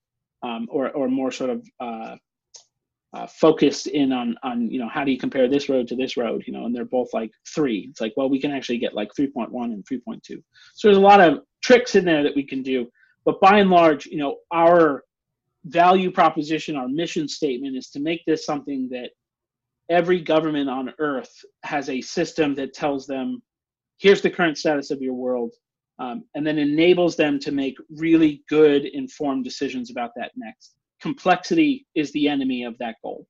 um, 0.43 0.69
or 0.71 0.91
or 0.91 1.09
more 1.09 1.31
sort 1.31 1.51
of 1.51 1.69
uh, 1.81 2.17
uh, 3.13 3.27
focused 3.27 3.89
in 3.89 4.13
on 4.13 4.37
on 4.43 4.71
you 4.71 4.79
know 4.79 4.89
how 4.89 5.05
do 5.05 5.11
you 5.11 5.19
compare 5.19 5.49
this 5.49 5.69
road 5.69 5.89
to 5.89 5.97
this 5.97 6.17
road 6.17 6.45
you 6.47 6.53
know 6.53 6.67
and 6.67 6.75
they're 6.75 6.85
both 6.85 7.09
like 7.13 7.31
three. 7.49 7.87
It's 7.91 8.01
like 8.01 8.13
well 8.17 8.31
we 8.31 8.41
can 8.41 8.53
actually 8.53 8.79
get 8.79 8.95
like 8.95 9.11
3.1 9.19 9.49
and 9.65 9.85
3.2 9.85 10.21
so 10.75 10.89
there's 10.89 10.97
a 10.97 11.01
lot 11.01 11.21
of 11.21 11.41
tricks 11.63 11.95
in 11.95 12.05
there 12.05 12.23
that 12.23 12.37
we 12.37 12.45
can 12.45 12.63
do. 12.63 12.89
But 13.25 13.41
by 13.41 13.59
and 13.59 13.71
large 13.71 14.07
you 14.07 14.19
know 14.19 14.37
our 14.53 15.05
value 15.65 16.11
proposition 16.11 16.77
our 16.77 16.89
mission 16.89 17.29
statement 17.29 17.77
is 17.77 17.91
to 17.91 18.01
make 18.01 18.23
this 18.27 18.47
something 18.47 18.89
that 18.91 19.11
every 19.91 20.21
government 20.21 20.71
on 20.71 20.95
earth 21.01 21.33
has 21.65 21.89
a 21.91 22.01
system 22.01 22.55
that 22.55 22.73
tells 22.73 23.07
them 23.07 23.43
here's 23.99 24.23
the 24.23 24.31
current 24.31 24.57
status 24.57 24.91
of 24.91 25.03
your 25.03 25.15
world 25.15 25.53
um, 25.99 26.25
and 26.35 26.47
then 26.47 26.59
enables 26.59 27.15
them 27.17 27.39
to 27.39 27.53
make 27.53 27.77
really 27.99 28.43
good 28.49 28.87
informed 28.87 29.45
decisions 29.45 29.91
about 29.91 30.13
that 30.17 30.31
next 30.37 30.77
complexity 31.01 31.87
is 31.95 32.13
the 32.13 32.29
enemy 32.29 32.65
of 32.65 32.77
that 32.79 32.97
goal, 33.03 33.27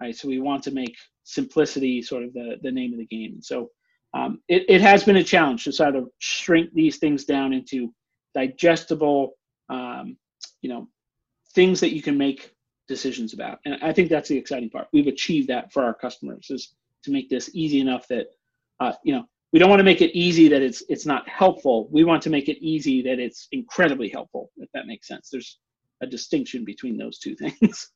right? 0.00 0.14
So 0.16 0.28
we 0.28 0.40
want 0.40 0.62
to 0.64 0.70
make 0.70 0.96
simplicity 1.24 2.02
sort 2.02 2.24
of 2.24 2.32
the, 2.32 2.56
the 2.62 2.70
name 2.72 2.92
of 2.92 2.98
the 2.98 3.06
game. 3.06 3.40
So 3.40 3.70
um, 4.14 4.40
it, 4.48 4.64
it 4.68 4.80
has 4.80 5.04
been 5.04 5.16
a 5.16 5.24
challenge 5.24 5.64
to 5.64 5.72
sort 5.72 5.96
of 5.96 6.08
shrink 6.18 6.70
these 6.74 6.98
things 6.98 7.24
down 7.24 7.52
into 7.52 7.92
digestible, 8.34 9.32
um, 9.68 10.16
you 10.60 10.68
know, 10.68 10.88
things 11.54 11.80
that 11.80 11.94
you 11.94 12.02
can 12.02 12.18
make 12.18 12.52
decisions 12.88 13.32
about. 13.32 13.58
And 13.64 13.78
I 13.82 13.92
think 13.92 14.08
that's 14.08 14.28
the 14.28 14.36
exciting 14.36 14.70
part. 14.70 14.88
We've 14.92 15.06
achieved 15.06 15.48
that 15.48 15.72
for 15.72 15.84
our 15.84 15.94
customers 15.94 16.48
is 16.50 16.74
to 17.04 17.10
make 17.10 17.30
this 17.30 17.50
easy 17.54 17.80
enough 17.80 18.06
that, 18.08 18.26
uh, 18.80 18.92
you 19.04 19.14
know, 19.14 19.24
we 19.52 19.58
don't 19.58 19.68
want 19.68 19.80
to 19.80 19.84
make 19.84 20.00
it 20.00 20.16
easy 20.18 20.48
that 20.48 20.62
it's 20.62 20.82
it's 20.88 21.04
not 21.04 21.28
helpful. 21.28 21.88
We 21.92 22.04
want 22.04 22.22
to 22.22 22.30
make 22.30 22.48
it 22.48 22.58
easy 22.64 23.02
that 23.02 23.18
it's 23.18 23.48
incredibly 23.52 24.08
helpful. 24.08 24.50
If 24.56 24.70
that 24.72 24.86
makes 24.86 25.06
sense. 25.08 25.28
There's 25.30 25.58
a 26.02 26.06
distinction 26.06 26.64
between 26.64 26.98
those 26.98 27.18
two 27.18 27.34
things. 27.36 27.90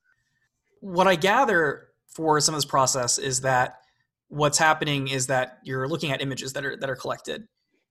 What 0.81 1.07
I 1.07 1.17
gather 1.17 1.89
for 2.09 2.41
some 2.41 2.55
of 2.55 2.59
this 2.59 2.65
process 2.65 3.19
is 3.19 3.43
that 3.43 3.81
what's 4.29 4.59
happening 4.59 5.09
is 5.09 5.27
that 5.27 5.59
you're 5.65 5.89
looking 5.89 6.13
at 6.13 6.23
images 6.23 6.55
that 6.55 6.65
are 6.65 6.77
that 6.77 6.89
are 6.89 6.97
collected, 6.97 7.47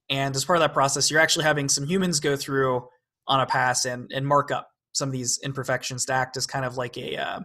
and 0.10 0.36
as 0.36 0.46
part 0.46 0.58
of 0.58 0.62
that 0.62 0.74
process, 0.74 1.12
you're 1.12 1.20
actually 1.20 1.46
having 1.46 1.70
some 1.70 1.86
humans 1.86 2.20
go 2.20 2.36
through 2.36 2.88
on 3.28 3.40
a 3.40 3.46
pass 3.46 3.86
and 3.86 4.12
and 4.12 4.26
mark 4.26 4.52
up 4.52 4.70
some 4.94 5.10
of 5.10 5.14
these 5.14 5.40
imperfections 5.44 6.06
to 6.06 6.14
act 6.14 6.38
as 6.38 6.48
kind 6.48 6.66
of 6.66 6.78
like 6.78 6.98
a 6.98 7.18
uh, 7.18 7.40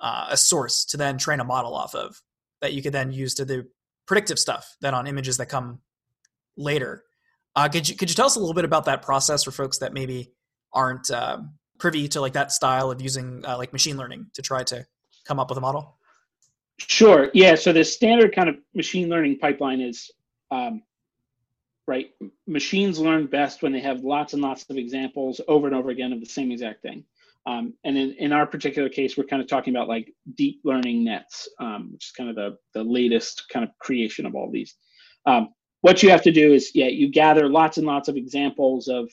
uh, 0.00 0.26
a 0.30 0.36
source 0.36 0.84
to 0.86 0.96
then 0.96 1.18
train 1.18 1.40
a 1.40 1.44
model 1.44 1.74
off 1.74 1.94
of 1.94 2.20
that 2.60 2.72
you 2.72 2.82
could 2.82 2.92
then 2.92 3.12
use 3.12 3.34
to 3.34 3.44
do 3.44 3.64
predictive 4.06 4.38
stuff 4.38 4.76
then 4.80 4.94
on 4.94 5.06
images 5.06 5.36
that 5.36 5.46
come 5.46 5.80
later. 6.56 7.02
Uh, 7.54 7.68
could 7.68 7.88
you 7.88 7.96
could 7.96 8.08
you 8.08 8.14
tell 8.14 8.26
us 8.26 8.36
a 8.36 8.40
little 8.40 8.54
bit 8.54 8.64
about 8.64 8.84
that 8.84 9.02
process 9.02 9.44
for 9.44 9.50
folks 9.50 9.78
that 9.78 9.92
maybe 9.92 10.32
aren't 10.72 11.10
uh, 11.10 11.38
privy 11.78 12.08
to 12.08 12.20
like 12.20 12.32
that 12.34 12.52
style 12.52 12.90
of 12.90 13.00
using 13.00 13.44
uh, 13.46 13.56
like 13.56 13.72
machine 13.72 13.96
learning 13.96 14.26
to 14.34 14.42
try 14.42 14.62
to 14.64 14.86
come 15.26 15.38
up 15.38 15.48
with 15.48 15.58
a 15.58 15.60
model? 15.60 15.96
Sure. 16.78 17.30
Yeah. 17.32 17.54
So 17.54 17.72
the 17.72 17.84
standard 17.84 18.34
kind 18.34 18.48
of 18.48 18.56
machine 18.74 19.08
learning 19.08 19.38
pipeline 19.38 19.80
is 19.80 20.10
um, 20.50 20.82
right. 21.86 22.10
Machines 22.46 22.98
learn 22.98 23.26
best 23.26 23.62
when 23.62 23.72
they 23.72 23.80
have 23.80 24.00
lots 24.00 24.34
and 24.34 24.42
lots 24.42 24.64
of 24.68 24.76
examples 24.76 25.40
over 25.48 25.66
and 25.66 25.74
over 25.74 25.90
again 25.90 26.12
of 26.12 26.20
the 26.20 26.26
same 26.26 26.50
exact 26.52 26.82
thing. 26.82 27.04
Um, 27.46 27.74
and 27.84 27.96
in, 27.96 28.12
in 28.18 28.32
our 28.32 28.46
particular 28.46 28.88
case, 28.88 29.16
we're 29.16 29.24
kind 29.24 29.40
of 29.40 29.48
talking 29.48 29.74
about 29.74 29.88
like 29.88 30.12
deep 30.34 30.60
learning 30.64 31.04
nets, 31.04 31.48
um, 31.60 31.90
which 31.92 32.06
is 32.06 32.10
kind 32.10 32.28
of 32.28 32.34
the, 32.34 32.56
the 32.74 32.82
latest 32.82 33.44
kind 33.52 33.64
of 33.64 33.70
creation 33.78 34.26
of 34.26 34.34
all 34.34 34.50
these. 34.50 34.74
Um, 35.26 35.50
what 35.80 36.02
you 36.02 36.10
have 36.10 36.22
to 36.22 36.32
do 36.32 36.52
is, 36.52 36.72
yeah, 36.74 36.88
you 36.88 37.08
gather 37.08 37.48
lots 37.48 37.78
and 37.78 37.86
lots 37.86 38.08
of 38.08 38.16
examples 38.16 38.88
of 38.88 39.08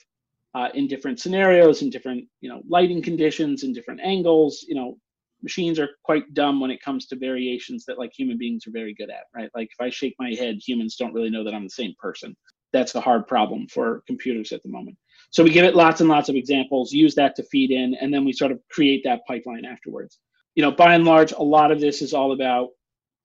uh, 0.55 0.69
in 0.73 0.87
different 0.87 1.19
scenarios, 1.19 1.81
in 1.81 1.89
different 1.89 2.25
you 2.41 2.49
know 2.49 2.61
lighting 2.67 3.01
conditions, 3.01 3.63
in 3.63 3.73
different 3.73 4.01
angles. 4.03 4.65
You 4.67 4.75
know, 4.75 4.97
machines 5.41 5.79
are 5.79 5.89
quite 6.03 6.33
dumb 6.33 6.59
when 6.59 6.71
it 6.71 6.81
comes 6.81 7.05
to 7.07 7.15
variations 7.15 7.85
that 7.85 7.99
like 7.99 8.11
human 8.17 8.37
beings 8.37 8.65
are 8.67 8.71
very 8.71 8.93
good 8.93 9.09
at, 9.09 9.25
right? 9.35 9.49
Like 9.55 9.69
if 9.71 9.81
I 9.83 9.89
shake 9.89 10.15
my 10.19 10.33
head, 10.33 10.59
humans 10.65 10.95
don't 10.95 11.13
really 11.13 11.29
know 11.29 11.43
that 11.43 11.53
I'm 11.53 11.63
the 11.63 11.69
same 11.69 11.93
person. 11.99 12.35
That's 12.71 12.95
a 12.95 13.01
hard 13.01 13.27
problem 13.27 13.67
for 13.67 14.03
computers 14.07 14.51
at 14.51 14.63
the 14.63 14.69
moment. 14.69 14.97
So 15.29 15.43
we 15.43 15.51
give 15.51 15.65
it 15.65 15.75
lots 15.75 15.99
and 15.99 16.09
lots 16.09 16.29
of 16.29 16.35
examples, 16.35 16.91
use 16.91 17.15
that 17.15 17.35
to 17.35 17.43
feed 17.43 17.71
in, 17.71 17.95
and 17.95 18.13
then 18.13 18.25
we 18.25 18.33
sort 18.33 18.51
of 18.51 18.59
create 18.71 19.03
that 19.03 19.21
pipeline 19.27 19.65
afterwards. 19.65 20.19
You 20.55 20.63
know, 20.63 20.71
by 20.71 20.93
and 20.93 21.05
large, 21.05 21.31
a 21.31 21.41
lot 21.41 21.71
of 21.71 21.79
this 21.79 22.01
is 22.01 22.13
all 22.13 22.31
about 22.31 22.69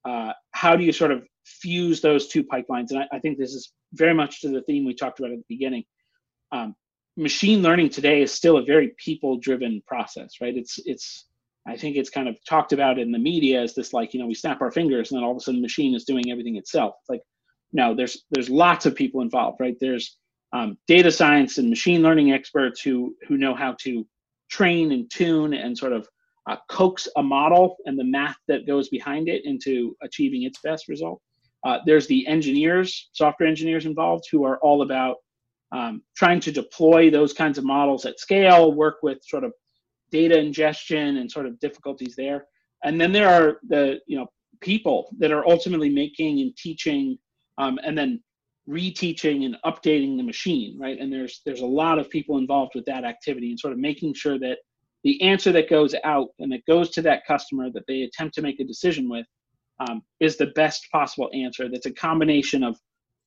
uh, 0.06 0.32
how 0.52 0.76
do 0.76 0.84
you 0.84 0.92
sort 0.92 1.10
of 1.10 1.26
fuse 1.44 2.00
those 2.00 2.28
two 2.28 2.44
pipelines. 2.44 2.90
And 2.90 3.00
I, 3.00 3.08
I, 3.12 3.18
think 3.18 3.38
this 3.38 3.52
is 3.52 3.72
very 3.92 4.14
much 4.14 4.40
to 4.42 4.48
the 4.48 4.62
theme 4.62 4.84
we 4.84 4.94
talked 4.94 5.18
about 5.18 5.32
at 5.32 5.38
the 5.38 5.44
beginning. 5.48 5.84
Um, 6.52 6.74
machine 7.18 7.62
learning 7.62 7.90
today 7.90 8.22
is 8.22 8.32
still 8.32 8.56
a 8.56 8.64
very 8.64 8.94
people-driven 8.96 9.82
process, 9.86 10.34
right? 10.40 10.56
It's 10.56 10.78
it's 10.84 11.26
I 11.66 11.76
think 11.76 11.96
it's 11.96 12.10
kind 12.10 12.28
of 12.28 12.38
talked 12.48 12.72
about 12.72 12.98
in 12.98 13.12
the 13.12 13.18
media 13.18 13.60
as 13.60 13.74
this 13.74 13.92
like 13.92 14.14
you 14.14 14.20
know 14.20 14.26
we 14.26 14.34
snap 14.34 14.62
our 14.62 14.70
fingers 14.70 15.10
and 15.10 15.18
then 15.18 15.24
all 15.24 15.32
of 15.32 15.36
a 15.36 15.40
sudden 15.40 15.60
machine 15.60 15.94
is 15.94 16.04
doing 16.04 16.30
everything 16.30 16.56
itself. 16.56 16.94
It's 17.00 17.10
like 17.10 17.22
no, 17.72 17.94
there's 17.94 18.24
there's 18.30 18.48
lots 18.48 18.86
of 18.86 18.94
people 18.94 19.20
involved, 19.20 19.60
right? 19.60 19.76
There's 19.80 20.16
um, 20.52 20.78
data 20.86 21.10
science 21.10 21.58
and 21.58 21.68
machine 21.68 22.02
learning 22.02 22.32
experts 22.32 22.80
who 22.80 23.16
who 23.26 23.36
know 23.36 23.54
how 23.54 23.74
to 23.80 24.06
train 24.48 24.92
and 24.92 25.10
tune 25.10 25.52
and 25.52 25.76
sort 25.76 25.92
of 25.92 26.08
uh, 26.48 26.56
coax 26.70 27.08
a 27.16 27.22
model 27.22 27.76
and 27.84 27.98
the 27.98 28.04
math 28.04 28.38
that 28.46 28.66
goes 28.66 28.88
behind 28.88 29.28
it 29.28 29.44
into 29.44 29.94
achieving 30.02 30.44
its 30.44 30.60
best 30.62 30.88
result. 30.88 31.20
Uh, 31.66 31.78
there's 31.84 32.06
the 32.06 32.26
engineers, 32.26 33.10
software 33.12 33.48
engineers 33.48 33.84
involved 33.84 34.24
who 34.30 34.44
are 34.44 34.58
all 34.58 34.82
about 34.82 35.16
um, 35.72 36.02
trying 36.16 36.40
to 36.40 36.52
deploy 36.52 37.10
those 37.10 37.32
kinds 37.32 37.58
of 37.58 37.64
models 37.64 38.06
at 38.06 38.18
scale, 38.18 38.72
work 38.72 38.96
with 39.02 39.18
sort 39.22 39.44
of 39.44 39.52
data 40.10 40.38
ingestion 40.38 41.18
and 41.18 41.30
sort 41.30 41.46
of 41.46 41.58
difficulties 41.60 42.14
there. 42.16 42.46
And 42.84 43.00
then 43.00 43.12
there 43.12 43.28
are 43.28 43.58
the 43.68 44.00
you 44.06 44.16
know 44.16 44.26
people 44.60 45.14
that 45.18 45.32
are 45.32 45.46
ultimately 45.46 45.90
making 45.90 46.40
and 46.40 46.56
teaching 46.56 47.18
um, 47.58 47.78
and 47.84 47.96
then 47.96 48.22
reteaching 48.68 49.44
and 49.46 49.56
updating 49.64 50.16
the 50.16 50.22
machine, 50.22 50.78
right? 50.78 50.98
And 50.98 51.12
there's 51.12 51.40
there's 51.44 51.60
a 51.60 51.66
lot 51.66 51.98
of 51.98 52.10
people 52.10 52.38
involved 52.38 52.72
with 52.74 52.84
that 52.86 53.04
activity 53.04 53.50
and 53.50 53.58
sort 53.58 53.72
of 53.72 53.78
making 53.78 54.14
sure 54.14 54.38
that 54.38 54.58
the 55.04 55.20
answer 55.22 55.52
that 55.52 55.70
goes 55.70 55.94
out 56.04 56.28
and 56.38 56.50
that 56.52 56.66
goes 56.66 56.90
to 56.90 57.02
that 57.02 57.24
customer 57.26 57.70
that 57.70 57.84
they 57.86 58.02
attempt 58.02 58.34
to 58.34 58.42
make 58.42 58.60
a 58.60 58.64
decision 58.64 59.08
with 59.08 59.26
um, 59.80 60.02
is 60.20 60.36
the 60.36 60.48
best 60.48 60.86
possible 60.90 61.30
answer. 61.32 61.68
That's 61.68 61.86
a 61.86 61.92
combination 61.92 62.64
of 62.64 62.78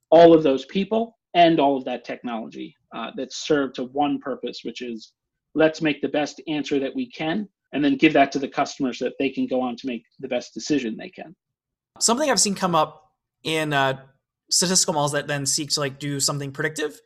all 0.09 0.33
of 0.33 0.43
those 0.43 0.65
people 0.65 1.17
and 1.33 1.59
all 1.59 1.77
of 1.77 1.85
that 1.85 2.03
technology 2.03 2.75
uh, 2.93 3.11
that's 3.15 3.37
served 3.37 3.75
to 3.75 3.85
one 3.85 4.19
purpose, 4.19 4.61
which 4.63 4.81
is 4.81 5.13
let's 5.55 5.81
make 5.81 6.01
the 6.01 6.09
best 6.09 6.41
answer 6.47 6.79
that 6.79 6.95
we 6.95 7.09
can 7.09 7.47
and 7.73 7.83
then 7.83 7.95
give 7.95 8.13
that 8.13 8.31
to 8.33 8.39
the 8.39 8.47
customers 8.47 8.99
so 8.99 9.05
that 9.05 9.13
they 9.17 9.29
can 9.29 9.47
go 9.47 9.61
on 9.61 9.75
to 9.77 9.87
make 9.87 10.03
the 10.19 10.27
best 10.27 10.53
decision 10.53 10.97
they 10.97 11.09
can. 11.09 11.35
Something 11.99 12.29
I've 12.29 12.39
seen 12.39 12.55
come 12.55 12.75
up 12.75 13.11
in 13.43 13.73
uh, 13.73 14.01
statistical 14.49 14.93
models 14.93 15.13
that 15.13 15.27
then 15.27 15.45
seek 15.45 15.69
to 15.71 15.79
like 15.79 15.99
do 15.99 16.19
something 16.19 16.51
predictive 16.51 16.99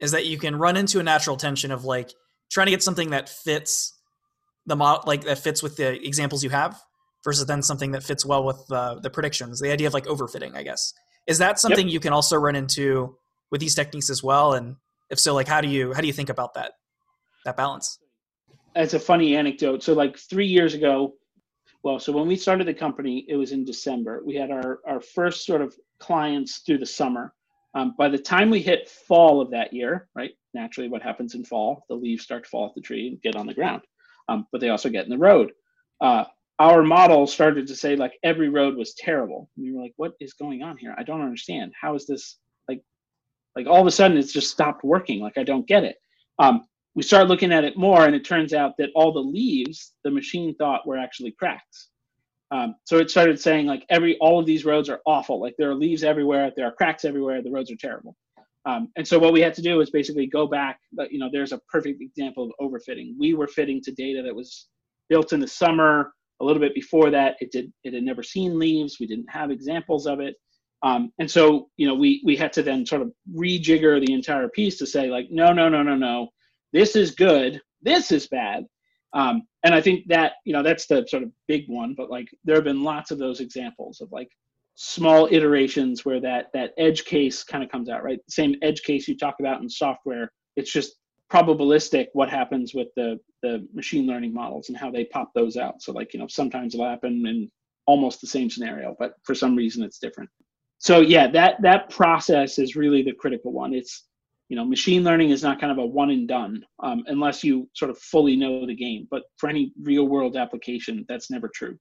is 0.00 0.12
that 0.12 0.26
you 0.26 0.38
can 0.38 0.56
run 0.56 0.76
into 0.76 1.00
a 1.00 1.02
natural 1.02 1.36
tension 1.36 1.70
of 1.70 1.84
like 1.84 2.12
trying 2.50 2.66
to 2.66 2.70
get 2.70 2.82
something 2.82 3.10
that 3.10 3.28
fits 3.28 3.98
the 4.66 4.76
model 4.76 5.02
like 5.06 5.22
that 5.24 5.38
fits 5.38 5.62
with 5.62 5.76
the 5.76 6.04
examples 6.06 6.44
you 6.44 6.50
have 6.50 6.80
versus 7.24 7.46
then 7.46 7.62
something 7.62 7.92
that 7.92 8.02
fits 8.02 8.24
well 8.24 8.44
with 8.44 8.64
the 8.68 9.00
the 9.02 9.10
predictions 9.10 9.60
the 9.60 9.72
idea 9.72 9.86
of 9.86 9.94
like 9.94 10.04
overfitting 10.04 10.54
i 10.54 10.62
guess 10.62 10.92
is 11.26 11.38
that 11.38 11.58
something 11.58 11.86
yep. 11.88 11.92
you 11.92 12.00
can 12.00 12.12
also 12.12 12.36
run 12.36 12.54
into 12.54 13.16
with 13.52 13.60
these 13.60 13.76
techniques 13.76 14.10
as 14.10 14.22
well 14.22 14.54
and 14.54 14.74
if 15.10 15.20
so 15.20 15.34
like 15.34 15.46
how 15.46 15.60
do 15.60 15.68
you 15.68 15.92
how 15.92 16.00
do 16.00 16.08
you 16.08 16.12
think 16.12 16.28
about 16.28 16.54
that 16.54 16.72
that 17.44 17.56
balance 17.56 18.00
it's 18.74 18.94
a 18.94 18.98
funny 18.98 19.36
anecdote 19.36 19.82
so 19.82 19.92
like 19.92 20.18
three 20.18 20.46
years 20.46 20.74
ago 20.74 21.14
well 21.84 22.00
so 22.00 22.10
when 22.10 22.26
we 22.26 22.34
started 22.34 22.66
the 22.66 22.74
company 22.74 23.24
it 23.28 23.36
was 23.36 23.52
in 23.52 23.64
december 23.64 24.22
we 24.24 24.34
had 24.34 24.50
our 24.50 24.80
our 24.86 25.00
first 25.00 25.46
sort 25.46 25.62
of 25.62 25.72
clients 26.02 26.58
through 26.58 26.78
the 26.78 26.86
summer. 26.86 27.32
Um, 27.74 27.94
by 27.96 28.08
the 28.08 28.18
time 28.18 28.50
we 28.50 28.60
hit 28.60 28.90
fall 28.90 29.40
of 29.40 29.50
that 29.52 29.72
year, 29.72 30.08
right? 30.14 30.32
Naturally, 30.52 30.90
what 30.90 31.02
happens 31.02 31.34
in 31.34 31.44
fall? 31.44 31.86
The 31.88 31.94
leaves 31.94 32.24
start 32.24 32.44
to 32.44 32.50
fall 32.50 32.64
off 32.64 32.74
the 32.74 32.82
tree 32.82 33.08
and 33.08 33.22
get 33.22 33.36
on 33.36 33.46
the 33.46 33.54
ground, 33.54 33.82
um, 34.28 34.46
but 34.52 34.60
they 34.60 34.68
also 34.68 34.90
get 34.90 35.04
in 35.04 35.10
the 35.10 35.16
road. 35.16 35.52
Uh, 36.00 36.24
our 36.58 36.82
model 36.82 37.26
started 37.26 37.66
to 37.68 37.76
say 37.76 37.96
like 37.96 38.12
every 38.22 38.50
road 38.50 38.76
was 38.76 38.92
terrible. 38.94 39.48
We 39.56 39.72
were 39.72 39.80
like, 39.80 39.94
what 39.96 40.12
is 40.20 40.34
going 40.34 40.62
on 40.62 40.76
here? 40.76 40.94
I 40.98 41.02
don't 41.02 41.22
understand. 41.22 41.72
How 41.80 41.94
is 41.94 42.06
this 42.06 42.38
like? 43.56 43.66
All 43.66 43.80
of 43.80 43.86
a 43.86 43.90
sudden, 43.90 44.16
it's 44.16 44.32
just 44.32 44.50
stopped 44.50 44.84
working. 44.84 45.20
Like 45.20 45.38
I 45.38 45.42
don't 45.42 45.66
get 45.66 45.84
it. 45.84 45.96
Um, 46.38 46.64
we 46.94 47.02
started 47.02 47.28
looking 47.28 47.52
at 47.52 47.64
it 47.64 47.76
more, 47.76 48.04
and 48.04 48.14
it 48.14 48.24
turns 48.24 48.52
out 48.52 48.76
that 48.78 48.90
all 48.94 49.12
the 49.12 49.20
leaves 49.20 49.92
the 50.04 50.10
machine 50.10 50.54
thought 50.56 50.86
were 50.86 50.98
actually 50.98 51.32
cracks. 51.32 51.88
Um, 52.50 52.74
so 52.84 52.98
it 52.98 53.10
started 53.10 53.40
saying 53.40 53.66
like 53.66 53.86
every 53.88 54.18
all 54.18 54.38
of 54.38 54.44
these 54.44 54.66
roads 54.66 54.90
are 54.90 55.00
awful. 55.06 55.40
Like 55.40 55.54
there 55.58 55.70
are 55.70 55.74
leaves 55.74 56.04
everywhere, 56.04 56.52
there 56.54 56.66
are 56.66 56.72
cracks 56.72 57.04
everywhere, 57.04 57.42
the 57.42 57.50
roads 57.50 57.70
are 57.70 57.76
terrible. 57.76 58.14
Um, 58.64 58.88
and 58.96 59.08
so 59.08 59.18
what 59.18 59.32
we 59.32 59.40
had 59.40 59.54
to 59.54 59.62
do 59.62 59.80
is 59.80 59.90
basically 59.90 60.26
go 60.26 60.46
back. 60.46 60.78
But 60.92 61.10
you 61.10 61.18
know, 61.18 61.30
there's 61.32 61.52
a 61.52 61.60
perfect 61.70 62.02
example 62.02 62.44
of 62.44 62.70
overfitting. 62.70 63.14
We 63.18 63.32
were 63.32 63.48
fitting 63.48 63.80
to 63.82 63.92
data 63.92 64.22
that 64.22 64.34
was 64.34 64.68
built 65.08 65.32
in 65.32 65.40
the 65.40 65.48
summer. 65.48 66.12
A 66.40 66.44
little 66.44 66.60
bit 66.60 66.74
before 66.74 67.10
that, 67.10 67.36
it 67.40 67.52
did 67.52 67.72
it 67.84 67.94
had 67.94 68.02
never 68.02 68.22
seen 68.22 68.58
leaves. 68.58 68.98
We 69.00 69.06
didn't 69.06 69.30
have 69.30 69.50
examples 69.50 70.06
of 70.06 70.20
it. 70.20 70.34
Um, 70.82 71.12
and 71.18 71.30
so 71.30 71.68
you 71.76 71.86
know, 71.86 71.94
we 71.94 72.22
we 72.24 72.36
had 72.36 72.52
to 72.54 72.62
then 72.62 72.84
sort 72.84 73.02
of 73.02 73.12
rejigger 73.34 74.04
the 74.04 74.12
entire 74.12 74.48
piece 74.48 74.78
to 74.78 74.86
say 74.86 75.08
like, 75.08 75.28
no, 75.30 75.52
no, 75.52 75.68
no, 75.68 75.82
no, 75.82 75.96
no, 75.96 76.28
this 76.72 76.96
is 76.96 77.12
good, 77.12 77.60
this 77.82 78.10
is 78.10 78.26
bad. 78.28 78.64
Um, 79.14 79.42
and 79.62 79.74
I 79.74 79.80
think 79.80 80.06
that 80.08 80.34
you 80.44 80.52
know 80.52 80.62
that's 80.62 80.86
the 80.86 81.06
sort 81.08 81.22
of 81.22 81.30
big 81.46 81.64
one, 81.68 81.94
but 81.96 82.10
like 82.10 82.28
there 82.44 82.56
have 82.56 82.64
been 82.64 82.82
lots 82.82 83.10
of 83.10 83.18
those 83.18 83.40
examples 83.40 84.00
of 84.00 84.10
like 84.10 84.28
small 84.74 85.28
iterations 85.30 86.04
where 86.04 86.20
that 86.20 86.46
that 86.54 86.72
edge 86.78 87.04
case 87.04 87.44
kind 87.44 87.62
of 87.62 87.70
comes 87.70 87.88
out, 87.88 88.02
right? 88.02 88.18
Same 88.28 88.56
edge 88.62 88.82
case 88.82 89.06
you 89.06 89.16
talk 89.16 89.36
about 89.38 89.60
in 89.60 89.68
software. 89.68 90.32
It's 90.56 90.72
just 90.72 90.96
probabilistic 91.30 92.08
what 92.12 92.30
happens 92.30 92.74
with 92.74 92.88
the 92.96 93.18
the 93.42 93.66
machine 93.74 94.06
learning 94.06 94.32
models 94.34 94.68
and 94.68 94.78
how 94.78 94.90
they 94.90 95.04
pop 95.04 95.30
those 95.34 95.56
out. 95.56 95.82
So 95.82 95.92
like 95.92 96.14
you 96.14 96.20
know 96.20 96.26
sometimes 96.26 96.74
it'll 96.74 96.88
happen 96.88 97.26
in 97.26 97.50
almost 97.86 98.20
the 98.20 98.26
same 98.26 98.48
scenario, 98.48 98.96
but 98.98 99.14
for 99.24 99.34
some 99.34 99.56
reason 99.56 99.82
it's 99.82 99.98
different. 99.98 100.30
So 100.82 101.00
yeah, 101.00 101.28
that 101.28 101.62
that 101.62 101.90
process 101.90 102.58
is 102.58 102.74
really 102.74 103.04
the 103.04 103.12
critical 103.12 103.52
one. 103.52 103.72
It's 103.72 104.04
you 104.48 104.56
know 104.56 104.64
machine 104.64 105.04
learning 105.04 105.30
is 105.30 105.40
not 105.40 105.60
kind 105.60 105.70
of 105.70 105.78
a 105.78 105.86
one 105.86 106.10
and 106.10 106.26
done 106.26 106.64
um, 106.82 107.04
unless 107.06 107.44
you 107.44 107.70
sort 107.74 107.92
of 107.92 107.98
fully 107.98 108.34
know 108.34 108.66
the 108.66 108.74
game. 108.74 109.06
But 109.08 109.22
for 109.36 109.48
any 109.48 109.72
real 109.80 110.08
world 110.08 110.36
application 110.36 111.06
that's 111.08 111.30
never 111.30 111.48
true. 111.54 111.78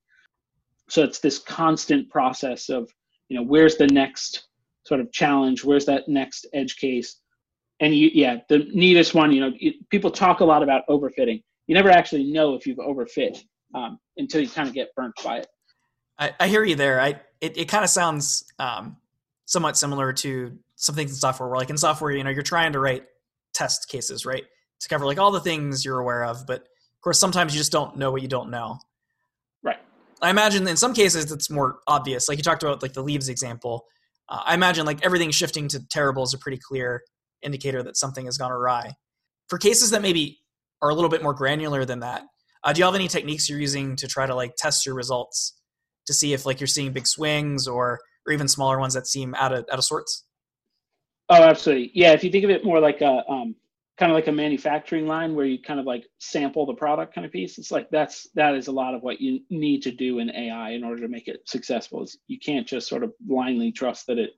So 0.87 1.03
it's 1.03 1.19
this 1.19 1.39
constant 1.39 2.11
process 2.11 2.69
of 2.69 2.91
you 3.27 3.37
know 3.37 3.43
where's 3.43 3.75
the 3.75 3.87
next 3.87 4.47
sort 4.85 4.99
of 4.99 5.11
challenge? 5.11 5.65
Where's 5.65 5.85
that 5.85 6.07
next 6.07 6.45
edge 6.53 6.77
case? 6.77 7.21
And 7.79 7.95
you 7.95 8.11
yeah 8.13 8.37
the 8.49 8.69
neatest 8.71 9.15
one 9.15 9.31
you 9.31 9.41
know 9.41 9.51
it, 9.59 9.89
people 9.89 10.11
talk 10.11 10.41
a 10.41 10.45
lot 10.45 10.61
about 10.61 10.83
overfitting. 10.87 11.41
You 11.65 11.73
never 11.73 11.89
actually 11.89 12.31
know 12.31 12.53
if 12.53 12.67
you've 12.67 12.77
overfit 12.77 13.41
um, 13.73 13.97
until 14.17 14.41
you 14.41 14.49
kind 14.49 14.67
of 14.67 14.75
get 14.75 14.93
burnt 14.95 15.15
by 15.23 15.37
it 15.39 15.47
i, 16.21 16.31
I 16.39 16.47
hear 16.47 16.63
you 16.63 16.75
there 16.75 17.01
i 17.01 17.19
it, 17.41 17.57
it 17.57 17.65
kind 17.65 17.83
of 17.83 17.89
sounds 17.89 18.45
um, 18.59 18.97
somewhat 19.45 19.75
similar 19.75 20.13
to 20.13 20.57
some 20.75 20.95
things 20.95 21.11
in 21.11 21.17
software 21.17 21.49
where 21.49 21.57
like 21.57 21.69
in 21.69 21.77
software, 21.77 22.11
you 22.11 22.23
know, 22.23 22.29
you're 22.29 22.43
trying 22.43 22.73
to 22.73 22.79
write 22.79 23.03
test 23.53 23.89
cases, 23.89 24.25
right? 24.25 24.43
To 24.79 24.87
cover 24.87 25.05
like 25.05 25.19
all 25.19 25.31
the 25.31 25.41
things 25.41 25.83
you're 25.83 25.99
aware 25.99 26.23
of, 26.23 26.45
but 26.47 26.61
of 26.61 27.01
course 27.03 27.19
sometimes 27.19 27.53
you 27.53 27.57
just 27.57 27.71
don't 27.71 27.97
know 27.97 28.11
what 28.11 28.21
you 28.21 28.27
don't 28.27 28.49
know. 28.49 28.79
Right. 29.63 29.79
I 30.21 30.29
imagine 30.29 30.67
in 30.67 30.77
some 30.77 30.93
cases 30.93 31.31
it's 31.31 31.49
more 31.49 31.79
obvious. 31.87 32.29
Like 32.29 32.37
you 32.37 32.43
talked 32.43 32.63
about, 32.63 32.81
like 32.81 32.93
the 32.93 33.03
leaves 33.03 33.27
example. 33.27 33.85
Uh, 34.29 34.41
I 34.45 34.53
imagine 34.53 34.85
like 34.85 35.03
everything 35.03 35.31
shifting 35.31 35.67
to 35.69 35.85
terrible 35.87 36.23
is 36.23 36.33
a 36.33 36.37
pretty 36.37 36.59
clear 36.63 37.03
indicator 37.41 37.83
that 37.83 37.97
something 37.97 38.25
has 38.25 38.37
gone 38.37 38.51
awry. 38.51 38.93
For 39.49 39.57
cases 39.57 39.89
that 39.91 40.01
maybe 40.01 40.39
are 40.81 40.89
a 40.89 40.95
little 40.95 41.09
bit 41.09 41.23
more 41.23 41.33
granular 41.33 41.85
than 41.85 41.99
that, 41.99 42.23
uh, 42.63 42.71
do 42.71 42.79
you 42.79 42.85
have 42.85 42.95
any 42.95 43.07
techniques 43.07 43.49
you're 43.49 43.59
using 43.59 43.95
to 43.97 44.07
try 44.07 44.25
to 44.27 44.35
like 44.35 44.55
test 44.55 44.85
your 44.85 44.95
results 44.95 45.60
to 46.05 46.13
see 46.13 46.33
if 46.33 46.45
like 46.45 46.59
you're 46.59 46.67
seeing 46.67 46.91
big 46.91 47.07
swings 47.07 47.67
or 47.67 47.99
or 48.25 48.33
even 48.33 48.47
smaller 48.47 48.79
ones 48.79 48.93
that 48.93 49.07
seem 49.07 49.33
out 49.35 49.53
of 49.53 49.65
out 49.71 49.79
of 49.79 49.83
sorts? 49.83 50.25
Oh, 51.29 51.43
absolutely. 51.43 51.91
Yeah, 51.93 52.11
if 52.11 52.23
you 52.23 52.31
think 52.31 52.43
of 52.43 52.49
it 52.49 52.65
more 52.65 52.79
like 52.79 53.01
a 53.01 53.23
um, 53.29 53.55
kind 53.97 54.11
of 54.11 54.15
like 54.15 54.27
a 54.27 54.31
manufacturing 54.31 55.07
line 55.07 55.35
where 55.35 55.45
you 55.45 55.61
kind 55.61 55.79
of 55.79 55.85
like 55.85 56.05
sample 56.19 56.65
the 56.65 56.73
product 56.73 57.13
kind 57.13 57.25
of 57.25 57.31
piece, 57.31 57.57
it's 57.57 57.71
like 57.71 57.89
that's 57.89 58.27
that 58.35 58.55
is 58.55 58.67
a 58.67 58.71
lot 58.71 58.93
of 58.93 59.01
what 59.01 59.21
you 59.21 59.39
need 59.49 59.81
to 59.83 59.91
do 59.91 60.19
in 60.19 60.29
AI 60.31 60.71
in 60.71 60.83
order 60.83 61.01
to 61.01 61.07
make 61.07 61.27
it 61.27 61.41
successful. 61.45 62.03
Is 62.03 62.17
you 62.27 62.39
can't 62.39 62.67
just 62.67 62.87
sort 62.87 63.03
of 63.03 63.13
blindly 63.21 63.71
trust 63.71 64.07
that 64.07 64.17
it 64.17 64.31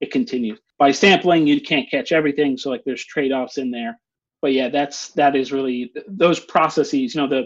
it 0.00 0.10
continues. 0.10 0.58
By 0.78 0.92
sampling, 0.92 1.46
you 1.46 1.60
can't 1.60 1.90
catch 1.90 2.10
everything, 2.10 2.56
so 2.56 2.70
like 2.70 2.84
there's 2.84 3.04
trade-offs 3.04 3.58
in 3.58 3.70
there. 3.70 4.00
But 4.40 4.54
yeah, 4.54 4.70
that's 4.70 5.10
that 5.10 5.36
is 5.36 5.52
really 5.52 5.92
those 6.08 6.40
processes. 6.40 7.14
You 7.14 7.20
know, 7.20 7.28
the 7.28 7.44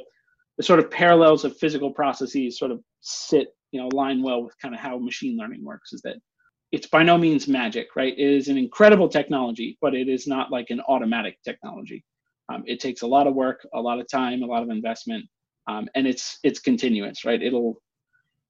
the 0.57 0.63
sort 0.63 0.79
of 0.79 0.91
parallels 0.91 1.45
of 1.45 1.57
physical 1.57 1.91
processes 1.91 2.59
sort 2.59 2.71
of 2.71 2.81
sit, 3.01 3.49
you 3.73 3.81
know, 3.81 3.89
align 3.93 4.23
well 4.23 4.43
with 4.43 4.57
kind 4.61 4.75
of 4.75 4.81
how 4.81 4.99
machine 4.99 5.37
learning 5.37 5.65
works. 5.65 5.93
Is 5.93 6.01
that 6.03 6.17
it's 6.73 6.87
by 6.87 7.03
no 7.03 7.17
means 7.17 7.47
magic, 7.47 7.89
right? 7.97 8.13
It 8.17 8.31
is 8.31 8.49
an 8.49 8.59
incredible 8.59 9.09
technology, 9.09 9.79
but 9.81 9.95
it 9.95 10.09
is 10.09 10.27
not 10.27 10.51
like 10.51 10.71
an 10.71 10.81
automatic 10.89 11.39
technology. 11.45 12.05
Um, 12.49 12.63
it 12.67 12.81
takes 12.81 13.03
a 13.03 13.07
lot 13.07 13.27
of 13.27 13.35
work, 13.35 13.67
a 13.75 13.81
lot 13.81 14.01
of 14.01 14.09
time, 14.09 14.43
a 14.43 14.47
lot 14.47 14.63
of 14.63 14.71
investment, 14.71 15.25
um, 15.67 15.89
and 15.95 16.07
it's 16.07 16.39
it's 16.43 16.61
continuous, 16.61 17.25
right? 17.25 17.43
It'll 17.43 17.81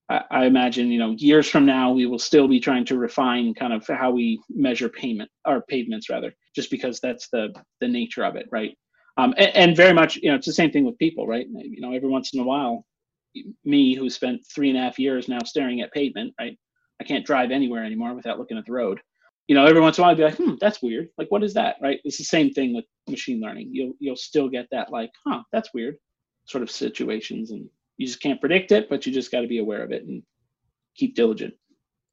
I, 0.08 0.44
imagine 0.44 0.88
you 0.90 0.98
know 0.98 1.12
years 1.12 1.48
from 1.48 1.64
now 1.64 1.92
we 1.92 2.06
will 2.06 2.18
still 2.18 2.46
be 2.46 2.60
trying 2.60 2.84
to 2.86 2.98
refine 2.98 3.54
kind 3.54 3.72
of 3.72 3.86
how 3.86 4.10
we 4.10 4.40
measure 4.50 4.88
payment 4.88 5.30
or 5.46 5.62
pavements 5.68 6.10
rather, 6.10 6.34
just 6.54 6.70
because 6.70 7.00
that's 7.00 7.28
the 7.30 7.54
the 7.80 7.88
nature 7.88 8.24
of 8.24 8.36
it, 8.36 8.46
right? 8.52 8.76
Um, 9.16 9.35
and, 9.37 9.55
and, 9.55 9.77
very 9.77 9.92
much 9.92 10.16
you 10.16 10.29
know 10.29 10.35
it's 10.35 10.46
the 10.46 10.53
same 10.53 10.72
thing 10.72 10.85
with 10.85 10.98
people, 10.98 11.27
right? 11.27 11.46
You 11.48 11.81
know, 11.81 11.92
every 11.92 12.09
once 12.09 12.35
in 12.35 12.40
a 12.40 12.44
while, 12.44 12.85
me 13.64 13.94
who 13.94 14.11
spent 14.11 14.44
three 14.53 14.70
and 14.70 14.79
a 14.79 14.83
half 14.83 14.98
years 14.98 15.29
now 15.29 15.38
staring 15.44 15.81
at 15.81 15.92
pavement, 15.92 16.35
right? 16.40 16.59
I 17.00 17.05
can't 17.05 17.24
drive 17.24 17.50
anywhere 17.50 17.85
anymore 17.85 18.14
without 18.14 18.38
looking 18.38 18.59
at 18.59 18.66
the 18.66 18.72
road. 18.72 19.00
You 19.46 19.55
know, 19.55 19.66
every 19.66 19.81
once 19.81 19.98
in 19.98 20.03
a 20.03 20.05
while 20.05 20.12
I'd 20.12 20.16
be 20.16 20.24
like, 20.24 20.37
hmm, 20.37 20.55
that's 20.61 20.83
weird. 20.83 21.09
Like, 21.18 21.31
what 21.31 21.44
is 21.44 21.55
that, 21.55 21.77
right? 21.83 22.00
It's 22.05 22.18
the 22.18 22.24
same 22.24 22.50
thing 22.50 22.74
with 22.74 22.87
machine 23.09 23.40
learning. 23.40 23.68
You'll 23.72 23.92
you'll 24.00 24.16
still 24.16 24.48
get 24.48 24.66
that 24.72 24.90
like, 24.90 25.11
huh, 25.27 25.42
that's 25.53 25.72
weird, 25.72 25.96
sort 26.46 26.62
of 26.62 26.70
situations 26.70 27.50
and 27.50 27.68
you 27.96 28.07
just 28.07 28.20
can't 28.20 28.40
predict 28.40 28.72
it, 28.72 28.88
but 28.88 29.07
you 29.07 29.12
just 29.12 29.31
got 29.31 29.40
to 29.42 29.46
be 29.46 29.59
aware 29.59 29.83
of 29.83 29.92
it 29.92 30.05
and 30.05 30.22
keep 30.96 31.14
diligent. 31.14 31.55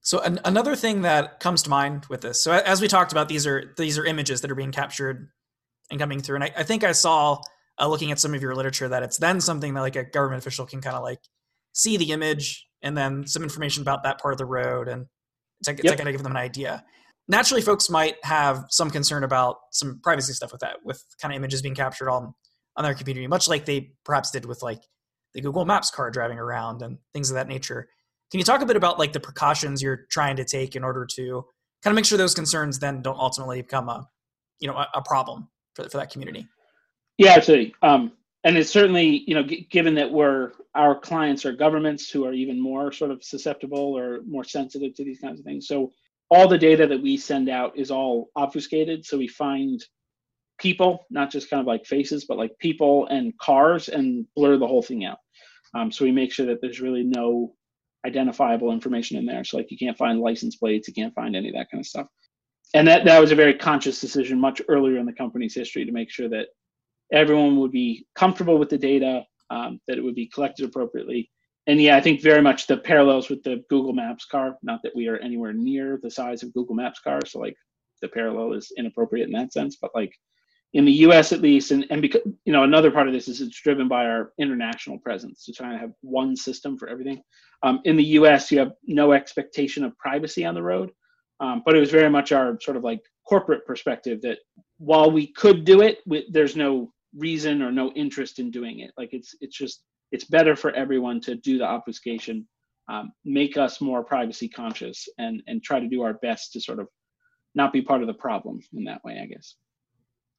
So 0.02 0.20
an, 0.22 0.40
another 0.46 0.76
thing 0.76 1.02
that 1.04 1.40
comes 1.40 1.64
to 1.64 1.70
mind 1.70 2.06
with 2.10 2.22
this, 2.22 2.44
so 2.44 2.52
as 2.54 2.82
we 2.82 2.88
talked 2.88 3.12
about, 3.12 3.30
these 3.30 3.46
are 3.46 3.74
these 3.78 3.98
are 3.98 4.06
images 4.06 4.42
that 4.42 4.52
are 4.52 4.56
being 4.56 4.72
captured 4.72 5.30
and 5.92 6.00
coming 6.00 6.22
through, 6.22 6.36
and 6.36 6.44
I, 6.46 6.52
I 6.58 6.64
think 6.64 6.84
I 6.84 6.94
saw 6.94 7.40
uh, 7.80 7.88
looking 7.88 8.12
at 8.12 8.20
some 8.20 8.34
of 8.34 8.42
your 8.42 8.56
literature 8.56 8.88
that 8.90 9.04
it's 9.04 9.18
then 9.18 9.40
something 9.40 9.74
that 9.74 9.82
like 9.82 9.96
a 9.96 10.04
government 10.04 10.42
official 10.42 10.66
can 10.66 10.82
kind 10.82 10.96
of 10.96 11.04
like 11.04 11.20
see 11.74 11.98
the 11.98 12.12
image 12.12 12.66
and 12.82 12.98
then 12.98 13.28
some 13.28 13.44
information 13.44 13.82
about 13.82 14.04
that 14.04 14.20
part 14.20 14.34
of 14.34 14.38
the 14.38 14.46
road, 14.46 14.88
and 14.88 15.06
it's 15.60 15.68
like, 15.68 15.78
it's 15.78 15.86
yep. 15.86 15.98
like 16.00 16.06
to 16.06 16.12
give 16.12 16.24
them 16.24 16.32
an 16.32 16.38
idea. 16.38 16.84
Naturally, 17.28 17.62
folks 17.62 17.90
might 17.90 18.16
have 18.24 18.66
some 18.70 18.90
concern 18.90 19.24
about 19.24 19.58
some 19.72 20.00
privacy 20.02 20.34
stuff 20.34 20.52
with 20.52 20.62
that, 20.62 20.78
with 20.84 21.04
kind 21.22 21.34
of 21.34 21.38
images 21.38 21.62
being 21.62 21.76
captured 21.76 22.10
on 22.10 22.34
on 22.78 22.84
their 22.84 22.94
computer, 22.94 23.28
much 23.28 23.48
like 23.48 23.66
they 23.66 23.92
perhaps 24.06 24.32
did 24.32 24.46
with 24.46 24.64
like 24.64 24.82
the 25.34 25.42
Google 25.42 25.66
Maps 25.66 25.92
car 25.92 26.10
driving 26.10 26.40
around 26.40 26.82
and 26.82 26.98
things 27.14 27.30
of 27.30 27.36
that 27.36 27.48
nature. 27.48 27.88
Can 28.32 28.40
you 28.40 28.46
talk 28.46 28.62
a 28.62 28.66
bit 28.66 28.78
about 28.78 28.98
like 28.98 29.14
the 29.14 29.20
precautions 29.20 29.82
you're 29.82 30.06
trying 30.10 30.38
to 30.38 30.46
take 30.46 30.76
in 30.76 30.84
order 30.84 31.06
to 31.16 31.44
kind 31.84 31.92
of 31.92 31.96
make 31.96 32.06
sure 32.06 32.18
those 32.18 32.34
concerns 32.34 32.80
then 32.80 33.02
don't 33.02 33.20
ultimately 33.20 33.62
become 33.62 33.90
a 33.90 34.08
you 34.60 34.68
know 34.68 34.76
a, 34.76 34.88
a 34.96 35.02
problem 35.02 35.50
for, 35.76 35.84
for 35.90 35.98
that 35.98 36.12
community? 36.12 36.48
Yeah, 37.18 37.34
absolutely. 37.36 37.76
Um, 37.82 38.14
and 38.44 38.58
it's 38.58 38.72
certainly 38.72 39.24
you 39.28 39.36
know 39.36 39.44
g- 39.44 39.68
given 39.70 39.96
that 39.96 40.12
we're 40.12 40.52
our 40.74 41.00
clients 41.00 41.46
are 41.46 41.52
governments 41.52 42.10
who 42.10 42.26
are 42.26 42.34
even 42.34 42.60
more 42.60 42.92
sort 42.92 43.12
of 43.12 43.24
susceptible 43.24 43.98
or 43.98 44.22
more 44.28 44.44
sensitive 44.44 44.96
to 44.96 45.04
these 45.04 45.20
kinds 45.20 45.40
of 45.40 45.46
things. 45.46 45.68
So 45.68 45.92
all 46.30 46.48
the 46.48 46.58
data 46.58 46.88
that 46.88 47.02
we 47.02 47.18
send 47.18 47.50
out 47.50 47.78
is 47.78 47.92
all 47.92 48.30
obfuscated. 48.36 49.06
So 49.06 49.18
we 49.18 49.28
find 49.28 49.84
people, 50.60 51.06
not 51.10 51.30
just 51.30 51.50
kind 51.50 51.60
of 51.60 51.68
like 51.68 51.86
faces, 51.86 52.26
but 52.26 52.38
like 52.38 52.58
people 52.60 53.08
and 53.08 53.38
cars 53.38 53.90
and 53.90 54.26
blur 54.36 54.58
the 54.58 54.68
whole 54.68 54.82
thing 54.82 55.04
out. 55.04 55.18
Um, 55.74 55.92
so 55.92 56.06
we 56.06 56.12
make 56.12 56.32
sure 56.32 56.46
that 56.46 56.62
there's 56.62 56.80
really 56.80 57.04
no 57.04 57.54
identifiable 58.06 58.72
information 58.72 59.18
in 59.18 59.26
there. 59.26 59.44
So 59.44 59.58
like 59.58 59.72
you 59.72 59.78
can't 59.78 59.98
find 59.98 60.20
license 60.20 60.56
plates, 60.56 60.88
you 60.88 60.94
can't 60.94 61.14
find 61.14 61.36
any 61.36 61.50
of 61.50 61.56
that 61.56 61.70
kind 61.70 61.82
of 61.82 61.88
stuff. 61.88 62.08
And 62.74 62.88
that 62.88 63.06
that 63.06 63.20
was 63.20 63.32
a 63.32 63.36
very 63.36 63.54
conscious 63.54 64.00
decision 64.00 64.40
much 64.40 64.62
earlier 64.68 64.98
in 64.98 65.06
the 65.06 65.14
company's 65.14 65.56
history 65.56 65.86
to 65.86 65.92
make 65.92 66.10
sure 66.10 66.30
that 66.30 66.48
everyone 67.12 67.60
would 67.60 67.72
be 67.72 68.06
comfortable 68.16 68.58
with 68.58 68.70
the 68.70 68.78
data, 68.78 69.24
um, 69.50 69.80
that 69.88 69.98
it 69.98 70.04
would 70.04 70.16
be 70.16 70.28
collected 70.28 70.66
appropriately. 70.66 71.30
And 71.68 71.82
yeah, 71.82 71.98
I 71.98 72.02
think 72.02 72.22
very 72.22 72.42
much 72.42 72.68
the 72.68 72.78
parallels 72.78 73.30
with 73.30 73.44
the 73.44 73.64
Google 73.70 73.94
Maps 73.94 74.26
car. 74.26 74.58
Not 74.64 74.82
that 74.84 74.96
we 74.96 75.08
are 75.08 75.18
anywhere 75.18 75.54
near 75.54 76.00
the 76.02 76.10
size 76.10 76.44
of 76.44 76.54
Google 76.54 76.76
Maps 76.76 77.00
car, 77.00 77.20
so 77.26 77.40
like 77.40 77.56
the 78.02 78.08
parallel 78.08 78.54
is 78.54 78.72
inappropriate 78.78 79.28
in 79.28 79.34
that 79.34 79.54
sense. 79.54 79.78
But 79.80 79.92
like 79.94 80.14
in 80.74 80.86
the 80.86 80.92
U.S. 80.92 81.34
at 81.34 81.42
least, 81.42 81.72
and 81.72 81.86
and 81.90 82.02
because 82.02 82.22
you 82.46 82.54
know 82.54 82.64
another 82.64 82.92
part 82.92 83.08
of 83.08 83.14
this 83.14 83.28
is 83.28 83.42
it's 83.42 83.62
driven 83.62 83.88
by 83.88 84.06
our 84.06 84.32
international 84.40 84.98
presence 85.00 85.46
to 85.46 85.54
try 85.54 85.72
to 85.72 85.78
have 85.78 85.92
one 86.02 86.36
system 86.36 86.78
for 86.78 86.88
everything. 86.88 87.22
Um, 87.64 87.82
in 87.84 87.96
the 87.96 88.04
U.S., 88.04 88.52
you 88.52 88.60
have 88.60 88.72
no 88.88 89.12
expectation 89.12 89.84
of 89.84 89.96
privacy 89.98 90.46
on 90.46 90.56
the 90.56 90.64
road, 90.64 90.92
um, 91.42 91.64
but 91.66 91.76
it 91.76 91.80
was 91.80 91.92
very 91.92 92.10
much 92.10 92.32
our 92.32 92.58
sort 92.62 92.78
of 92.78 92.84
like 92.84 93.02
corporate 93.28 93.66
perspective 93.66 94.22
that 94.22 94.38
while 94.78 95.12
we 95.12 95.28
could 95.28 95.66
do 95.66 95.82
it, 95.82 95.98
we, 96.06 96.28
there's 96.32 96.56
no 96.56 96.94
reason 97.18 97.62
or 97.62 97.72
no 97.72 97.92
interest 97.94 98.40
in 98.40 98.52
doing 98.52 98.80
it. 98.80 98.92
Like 98.98 99.10
it's 99.12 99.36
it's 99.42 99.58
just 99.58 99.84
it's 100.12 100.26
better 100.26 100.56
for 100.56 100.72
everyone 100.72 101.20
to 101.22 101.36
do 101.36 101.58
the 101.58 101.66
obfuscation, 101.66 102.48
um, 102.90 103.12
make 103.26 103.58
us 103.58 103.82
more 103.82 104.04
privacy 104.04 104.48
conscious, 104.48 105.10
and 105.18 105.42
and 105.48 105.64
try 105.64 105.80
to 105.80 105.88
do 105.88 106.04
our 106.04 106.14
best 106.14 106.54
to 106.54 106.62
sort 106.62 106.80
of 106.80 106.88
not 107.56 107.74
be 107.74 107.82
part 107.82 108.02
of 108.02 108.08
the 108.08 108.14
problem 108.14 108.62
in 108.74 108.84
that 108.86 109.04
way. 109.04 109.20
I 109.22 109.26
guess. 109.26 109.56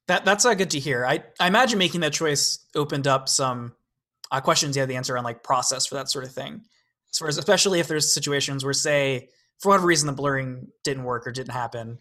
That 0.07 0.23
that's 0.23 0.45
uh, 0.45 0.53
good 0.53 0.71
to 0.71 0.79
hear. 0.79 1.05
I 1.05 1.23
I 1.39 1.47
imagine 1.47 1.79
making 1.79 2.01
that 2.01 2.13
choice 2.13 2.59
opened 2.75 3.07
up 3.07 3.27
some 3.27 3.73
uh, 4.31 4.39
questions 4.39 4.77
you 4.77 4.79
had 4.79 4.89
the 4.89 4.95
answer 4.95 5.17
on 5.17 5.25
like 5.25 5.43
process 5.43 5.85
for 5.85 5.95
that 5.95 6.09
sort 6.09 6.23
of 6.23 6.31
thing. 6.31 6.61
As 7.21 7.37
especially 7.37 7.79
if 7.79 7.87
there's 7.87 8.13
situations 8.13 8.63
where 8.63 8.73
say 8.73 9.29
for 9.59 9.69
whatever 9.69 9.87
reason 9.87 10.07
the 10.07 10.13
blurring 10.13 10.67
didn't 10.83 11.03
work 11.03 11.27
or 11.27 11.31
didn't 11.31 11.53
happen. 11.53 11.99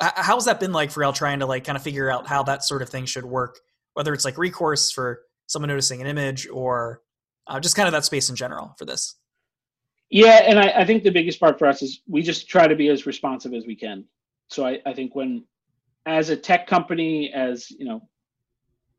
How's 0.00 0.46
that 0.46 0.60
been 0.60 0.72
like 0.72 0.90
for 0.90 1.02
y'all 1.02 1.12
trying 1.12 1.40
to 1.40 1.46
like 1.46 1.64
kind 1.64 1.76
of 1.76 1.82
figure 1.82 2.10
out 2.10 2.26
how 2.26 2.42
that 2.44 2.64
sort 2.64 2.82
of 2.82 2.88
thing 2.88 3.06
should 3.06 3.24
work? 3.24 3.58
Whether 3.94 4.12
it's 4.12 4.24
like 4.24 4.38
recourse 4.38 4.90
for 4.90 5.22
someone 5.46 5.68
noticing 5.68 6.00
an 6.00 6.06
image 6.06 6.48
or 6.52 7.00
uh, 7.46 7.60
just 7.60 7.76
kind 7.76 7.86
of 7.86 7.92
that 7.92 8.04
space 8.04 8.28
in 8.28 8.36
general 8.36 8.74
for 8.78 8.84
this. 8.84 9.16
Yeah, 10.10 10.42
and 10.46 10.58
I, 10.58 10.68
I, 10.80 10.84
think 10.84 11.02
the 11.02 11.10
biggest 11.10 11.40
part 11.40 11.58
for 11.58 11.66
us 11.66 11.82
is 11.82 12.00
we 12.06 12.22
just 12.22 12.48
try 12.48 12.66
to 12.66 12.76
be 12.76 12.88
as 12.88 13.06
responsive 13.06 13.52
as 13.52 13.66
we 13.66 13.74
can. 13.74 14.04
So 14.48 14.66
I, 14.66 14.80
I 14.86 14.92
think 14.92 15.14
when 15.14 15.44
as 16.06 16.30
a 16.30 16.36
tech 16.36 16.66
company, 16.66 17.32
as 17.32 17.70
you 17.70 17.84
know, 17.84 18.08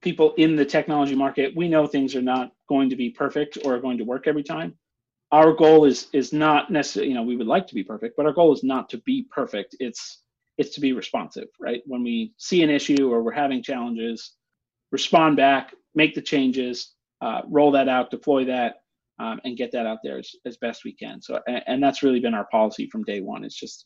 people 0.02 0.34
in 0.38 0.56
the 0.56 0.66
technology 0.66 1.16
market, 1.16 1.56
we 1.56 1.68
know 1.68 1.88
things 1.88 2.16
are 2.16 2.22
not 2.22 2.52
going 2.68 2.90
to 2.90 2.96
be 2.96 3.10
perfect 3.10 3.58
or 3.66 3.80
going 3.80 3.98
to 3.98 4.04
work 4.04 4.28
every 4.28 4.44
time. 4.44 4.76
Our 5.32 5.54
goal 5.54 5.86
is 5.86 6.08
is 6.14 6.32
not 6.32 6.72
necessarily, 6.72 7.10
you 7.10 7.16
know, 7.16 7.24
we 7.24 7.36
would 7.36 7.48
like 7.48 7.68
to 7.68 7.76
be 7.76 7.84
perfect, 7.84 8.16
but 8.16 8.26
our 8.26 8.34
goal 8.34 8.54
is 8.54 8.64
not 8.64 8.90
to 8.90 8.98
be 9.00 9.28
perfect. 9.32 9.76
It's 9.80 10.22
it's 10.58 10.74
to 10.76 10.82
be 10.82 10.94
responsive, 10.94 11.48
right? 11.60 11.82
When 11.86 12.04
we 12.04 12.34
see 12.38 12.64
an 12.64 12.70
issue 12.70 13.12
or 13.12 13.22
we're 13.22 13.34
having 13.34 13.62
challenges, 13.62 14.34
respond 14.92 15.36
back, 15.36 15.74
make 15.94 16.16
the 16.16 16.22
changes, 16.22 16.94
uh, 17.22 17.42
roll 17.50 17.72
that 17.72 17.90
out, 17.90 18.12
deploy 18.12 18.46
that, 18.46 18.78
um, 19.20 19.42
and 19.44 19.58
get 19.58 19.72
that 19.74 19.86
out 19.86 19.98
there 20.04 20.20
as, 20.20 20.32
as 20.46 20.58
best 20.58 20.86
we 20.86 20.94
can. 20.94 21.22
So, 21.22 21.42
and, 21.48 21.64
and 21.68 21.84
that's 21.84 22.04
really 22.04 22.22
been 22.22 22.34
our 22.34 22.48
policy 22.52 22.88
from 22.90 23.04
day 23.04 23.20
one. 23.20 23.44
It's 23.44 23.60
just 23.60 23.86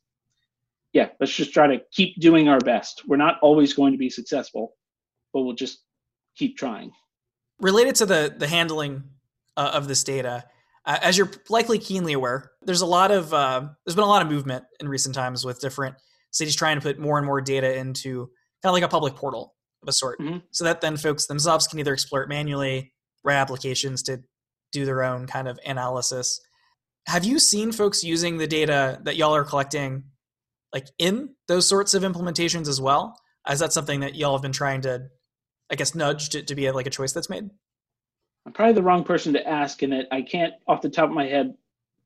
yeah, 0.93 1.09
let's 1.19 1.33
just 1.33 1.53
try 1.53 1.67
to 1.67 1.81
keep 1.91 2.19
doing 2.19 2.49
our 2.49 2.59
best. 2.59 3.03
We're 3.07 3.17
not 3.17 3.37
always 3.41 3.73
going 3.73 3.91
to 3.91 3.97
be 3.97 4.09
successful, 4.09 4.73
but 5.33 5.43
we'll 5.43 5.55
just 5.55 5.83
keep 6.35 6.57
trying. 6.57 6.91
Related 7.59 7.95
to 7.95 8.05
the 8.05 8.33
the 8.35 8.47
handling 8.47 9.03
uh, 9.55 9.71
of 9.73 9.87
this 9.87 10.03
data, 10.03 10.45
uh, 10.89 10.97
as 11.03 11.17
you're 11.17 11.29
likely 11.49 11.77
keenly 11.77 12.13
aware, 12.13 12.51
there's 12.63 12.81
a 12.81 12.85
lot 12.85 13.11
of 13.11 13.31
uh, 13.31 13.61
there's 13.85 13.95
been 13.95 14.03
a 14.03 14.07
lot 14.07 14.23
of 14.23 14.27
movement 14.27 14.65
in 14.79 14.89
recent 14.89 15.13
times 15.13 15.45
with 15.45 15.61
different 15.61 15.95
cities 16.31 16.55
trying 16.55 16.77
to 16.77 16.81
put 16.81 16.97
more 16.97 17.17
and 17.17 17.27
more 17.27 17.41
data 17.41 17.77
into 17.77 18.25
kind 18.63 18.71
of 18.71 18.73
like 18.73 18.83
a 18.83 18.87
public 18.87 19.15
portal 19.15 19.53
of 19.83 19.87
a 19.87 19.93
sort, 19.93 20.19
mm-hmm. 20.19 20.39
so 20.51 20.63
that 20.63 20.81
then 20.81 20.97
folks 20.97 21.27
themselves 21.27 21.67
can 21.67 21.77
either 21.77 21.93
explore 21.93 22.23
it 22.23 22.27
manually, 22.27 22.91
write 23.23 23.35
applications 23.35 24.01
to 24.01 24.19
do 24.71 24.83
their 24.83 25.03
own 25.03 25.27
kind 25.27 25.47
of 25.47 25.59
analysis. 25.63 26.41
Have 27.05 27.23
you 27.23 27.37
seen 27.37 27.71
folks 27.71 28.03
using 28.03 28.37
the 28.37 28.47
data 28.47 28.99
that 29.03 29.15
y'all 29.15 29.35
are 29.35 29.45
collecting 29.45 30.05
like 30.73 30.87
in 30.97 31.35
those 31.47 31.67
sorts 31.67 31.93
of 31.93 32.01
implementations 32.01 32.67
as 32.67 32.81
well? 32.81 33.15
Is 33.49 33.59
that 33.59 33.73
something 33.73 33.99
that 33.99 34.15
y'all 34.15 34.33
have 34.33 34.41
been 34.41 34.51
trying 34.51 34.81
to, 34.81 35.03
I 35.71 35.75
guess, 35.75 35.93
nudge 35.93 36.29
to, 36.29 36.41
to 36.41 36.55
be 36.55 36.69
like 36.71 36.87
a 36.87 36.91
choice 36.91 37.13
that's 37.13 37.29
made? 37.29 37.45
I'm 38.45 38.53
probably 38.53 38.73
the 38.73 38.83
wrong 38.83 39.03
person 39.03 39.33
to 39.33 39.47
ask 39.47 39.83
in 39.83 39.93
it. 39.93 40.07
I 40.11 40.21
can't 40.21 40.53
off 40.67 40.81
the 40.81 40.89
top 40.89 41.09
of 41.09 41.15
my 41.15 41.25
head. 41.25 41.53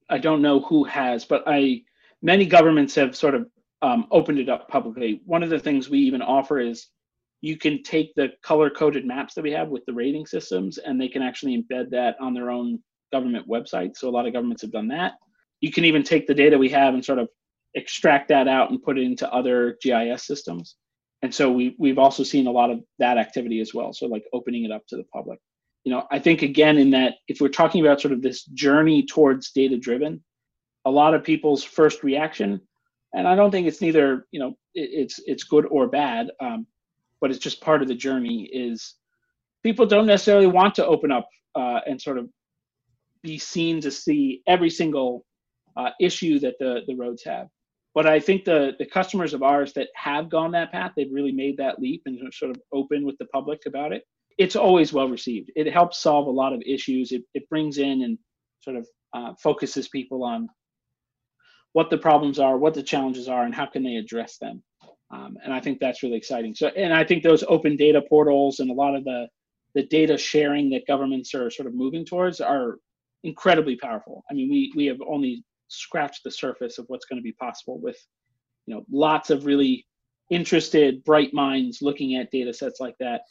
I 0.09 0.17
don't 0.17 0.41
know 0.41 0.59
who 0.61 0.83
has, 0.83 1.25
but 1.25 1.43
I 1.47 1.83
many 2.21 2.45
governments 2.45 2.95
have 2.95 3.15
sort 3.15 3.35
of 3.35 3.47
um, 3.81 4.07
opened 4.11 4.39
it 4.39 4.49
up 4.49 4.67
publicly. 4.69 5.21
One 5.25 5.43
of 5.43 5.49
the 5.49 5.59
things 5.59 5.89
we 5.89 5.99
even 5.99 6.21
offer 6.21 6.59
is 6.59 6.87
you 7.41 7.57
can 7.57 7.83
take 7.83 8.15
the 8.15 8.29
color 8.41 8.69
coded 8.69 9.05
maps 9.05 9.33
that 9.33 9.43
we 9.43 9.51
have 9.51 9.67
with 9.67 9.85
the 9.85 9.93
rating 9.93 10.25
systems 10.25 10.77
and 10.77 10.99
they 10.99 11.09
can 11.09 11.21
actually 11.21 11.61
embed 11.61 11.89
that 11.91 12.15
on 12.21 12.33
their 12.33 12.49
own 12.49 12.79
government 13.11 13.47
website. 13.49 13.97
So 13.97 14.07
a 14.07 14.11
lot 14.11 14.25
of 14.25 14.33
governments 14.33 14.61
have 14.61 14.71
done 14.71 14.87
that. 14.87 15.13
You 15.59 15.71
can 15.71 15.83
even 15.83 16.03
take 16.03 16.25
the 16.25 16.33
data 16.33 16.57
we 16.57 16.69
have 16.69 16.93
and 16.93 17.03
sort 17.03 17.19
of 17.19 17.27
extract 17.75 18.29
that 18.29 18.47
out 18.47 18.69
and 18.69 18.81
put 18.81 18.97
it 18.97 19.03
into 19.03 19.31
other 19.33 19.77
GIS 19.81 20.25
systems. 20.25 20.77
And 21.21 21.33
so 21.33 21.51
we 21.51 21.75
we've 21.79 21.97
also 21.99 22.23
seen 22.23 22.47
a 22.47 22.51
lot 22.51 22.69
of 22.69 22.79
that 22.99 23.17
activity 23.17 23.59
as 23.59 23.73
well. 23.73 23.93
So 23.93 24.07
like 24.07 24.23
opening 24.33 24.63
it 24.65 24.71
up 24.71 24.85
to 24.87 24.97
the 24.97 25.05
public. 25.13 25.39
You 25.83 25.91
know, 25.91 26.07
I 26.11 26.19
think 26.19 26.41
again 26.41 26.77
in 26.77 26.91
that 26.91 27.15
if 27.27 27.41
we're 27.41 27.49
talking 27.49 27.85
about 27.85 28.01
sort 28.01 28.13
of 28.13 28.21
this 28.21 28.45
journey 28.45 29.05
towards 29.05 29.51
data 29.51 29.77
driven, 29.77 30.23
a 30.85 30.91
lot 30.91 31.13
of 31.13 31.23
people's 31.23 31.63
first 31.63 32.03
reaction, 32.03 32.61
and 33.13 33.27
I 33.27 33.35
don't 33.35 33.51
think 33.51 33.67
it's 33.67 33.81
neither 33.81 34.27
you 34.31 34.39
know 34.39 34.49
it, 34.73 34.89
it's 34.93 35.19
it's 35.25 35.43
good 35.43 35.65
or 35.65 35.87
bad, 35.87 36.31
um, 36.39 36.65
but 37.19 37.31
it's 37.31 37.39
just 37.39 37.61
part 37.61 37.81
of 37.81 37.87
the 37.87 37.95
journey. 37.95 38.49
Is 38.53 38.95
people 39.61 39.85
don't 39.85 40.07
necessarily 40.07 40.47
want 40.47 40.75
to 40.75 40.85
open 40.85 41.11
up 41.11 41.27
uh, 41.55 41.79
and 41.85 42.01
sort 42.01 42.17
of 42.17 42.29
be 43.21 43.37
seen 43.37 43.81
to 43.81 43.91
see 43.91 44.41
every 44.47 44.69
single 44.69 45.25
uh, 45.75 45.89
issue 45.99 46.39
that 46.39 46.55
the 46.59 46.81
the 46.87 46.95
roads 46.95 47.23
have. 47.23 47.47
But 47.93 48.07
I 48.07 48.19
think 48.19 48.45
the 48.45 48.73
the 48.79 48.85
customers 48.85 49.33
of 49.33 49.43
ours 49.43 49.73
that 49.73 49.89
have 49.95 50.29
gone 50.29 50.51
that 50.51 50.71
path, 50.71 50.93
they've 50.95 51.11
really 51.11 51.31
made 51.31 51.57
that 51.57 51.79
leap 51.79 52.03
and 52.05 52.19
sort 52.33 52.51
of 52.51 52.61
open 52.71 53.05
with 53.05 53.17
the 53.17 53.25
public 53.25 53.61
about 53.65 53.91
it. 53.91 54.03
It's 54.37 54.55
always 54.55 54.93
well 54.93 55.09
received. 55.09 55.51
It 55.55 55.71
helps 55.71 56.01
solve 56.01 56.27
a 56.27 56.31
lot 56.31 56.53
of 56.53 56.61
issues. 56.65 57.11
It 57.11 57.23
it 57.33 57.49
brings 57.49 57.77
in 57.77 58.03
and 58.03 58.17
sort 58.61 58.77
of 58.77 58.87
uh, 59.13 59.33
focuses 59.41 59.87
people 59.89 60.23
on 60.23 60.47
what 61.73 61.89
the 61.89 61.97
problems 61.97 62.39
are, 62.39 62.57
what 62.57 62.73
the 62.73 62.83
challenges 62.83 63.27
are, 63.27 63.43
and 63.43 63.53
how 63.53 63.65
can 63.65 63.83
they 63.83 63.95
address 63.95 64.37
them. 64.39 64.63
Um, 65.11 65.37
and 65.43 65.53
I 65.53 65.59
think 65.59 65.79
that's 65.79 66.01
really 66.01 66.17
exciting. 66.17 66.55
So, 66.55 66.67
and 66.67 66.93
I 66.93 67.03
think 67.03 67.23
those 67.23 67.43
open 67.47 67.75
data 67.75 68.01
portals 68.09 68.59
and 68.59 68.71
a 68.71 68.73
lot 68.73 68.95
of 68.95 69.03
the 69.03 69.27
the 69.75 69.85
data 69.87 70.17
sharing 70.17 70.69
that 70.69 70.87
governments 70.87 71.33
are 71.33 71.49
sort 71.49 71.67
of 71.67 71.73
moving 71.73 72.05
towards 72.05 72.41
are 72.41 72.77
incredibly 73.23 73.75
powerful. 73.75 74.23
I 74.29 74.33
mean, 74.33 74.49
we 74.49 74.71
we 74.75 74.85
have 74.87 74.99
only 75.07 75.43
scratched 75.67 76.23
the 76.23 76.31
surface 76.31 76.77
of 76.77 76.85
what's 76.87 77.05
going 77.05 77.17
to 77.17 77.23
be 77.23 77.33
possible 77.33 77.79
with, 77.79 77.97
you 78.65 78.75
know, 78.75 78.83
lots 78.91 79.29
of 79.29 79.45
really 79.45 79.85
interested, 80.29 81.03
bright 81.03 81.33
minds 81.33 81.79
looking 81.81 82.15
at 82.15 82.31
data 82.31 82.53
sets 82.53 82.79
like 82.79 82.95
that. 82.99 83.21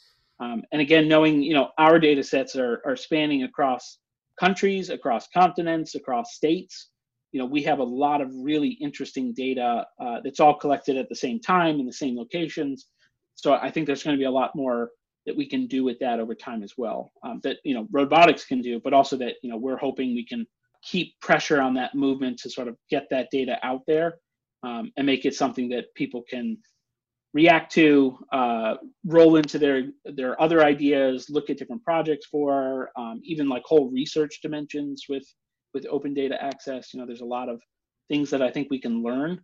Um, 0.43 0.63
and 0.71 0.81
again, 0.81 1.07
knowing 1.07 1.41
you 1.41 1.53
know 1.53 1.69
our 1.77 1.99
data 1.99 2.23
sets 2.23 2.55
are 2.55 2.81
are 2.85 2.95
spanning 2.95 3.43
across 3.43 3.99
countries, 4.39 4.89
across 4.89 5.27
continents, 5.27 5.95
across 5.95 6.35
states 6.35 6.89
you 7.33 7.39
know, 7.39 7.45
we 7.45 7.63
have 7.63 7.79
a 7.79 7.83
lot 7.83 8.21
of 8.21 8.29
really 8.31 8.69
interesting 8.79 9.33
data 9.33 9.85
uh, 9.99 10.19
that's 10.23 10.39
all 10.39 10.53
collected 10.53 10.95
at 10.95 11.09
the 11.09 11.15
same 11.15 11.39
time 11.39 11.79
in 11.79 11.85
the 11.85 11.91
same 11.91 12.15
locations. 12.15 12.87
So 13.35 13.53
I 13.53 13.71
think 13.71 13.87
there's 13.87 14.03
going 14.03 14.15
to 14.15 14.21
be 14.21 14.25
a 14.25 14.31
lot 14.31 14.55
more 14.55 14.91
that 15.25 15.35
we 15.35 15.49
can 15.49 15.65
do 15.65 15.83
with 15.83 15.97
that 15.99 16.19
over 16.19 16.35
time 16.35 16.61
as 16.61 16.73
well. 16.77 17.11
Um, 17.23 17.41
that 17.43 17.57
you 17.65 17.73
know, 17.73 17.87
RoadBotics 17.91 18.47
can 18.47 18.61
do, 18.61 18.79
but 18.83 18.93
also 18.93 19.17
that 19.17 19.35
you 19.41 19.49
know, 19.49 19.57
we're 19.57 19.77
hoping 19.77 20.13
we 20.13 20.25
can 20.25 20.45
keep 20.83 21.19
pressure 21.21 21.59
on 21.59 21.73
that 21.73 21.95
movement 21.95 22.37
to 22.39 22.49
sort 22.51 22.67
of 22.67 22.77
get 22.89 23.07
that 23.09 23.29
data 23.31 23.57
out 23.63 23.81
there 23.87 24.15
um, 24.61 24.91
and 24.95 25.07
make 25.07 25.25
it 25.25 25.33
something 25.33 25.69
that 25.69 25.85
people 25.95 26.21
can 26.29 26.55
react 27.33 27.71
to, 27.73 28.17
uh, 28.31 28.75
roll 29.05 29.37
into 29.37 29.57
their 29.57 29.87
their 30.05 30.39
other 30.41 30.63
ideas, 30.63 31.29
look 31.29 31.49
at 31.49 31.57
different 31.57 31.83
projects 31.83 32.27
for, 32.27 32.91
um, 32.95 33.21
even 33.23 33.49
like 33.49 33.63
whole 33.65 33.89
research 33.89 34.39
dimensions 34.41 35.05
with 35.09 35.25
with 35.73 35.87
open 35.89 36.13
data 36.13 36.41
access, 36.41 36.93
you 36.93 36.99
know, 36.99 37.05
there's 37.05 37.21
a 37.21 37.25
lot 37.25 37.49
of 37.49 37.61
things 38.07 38.29
that 38.29 38.41
I 38.41 38.51
think 38.51 38.67
we 38.69 38.79
can 38.79 39.01
learn 39.01 39.41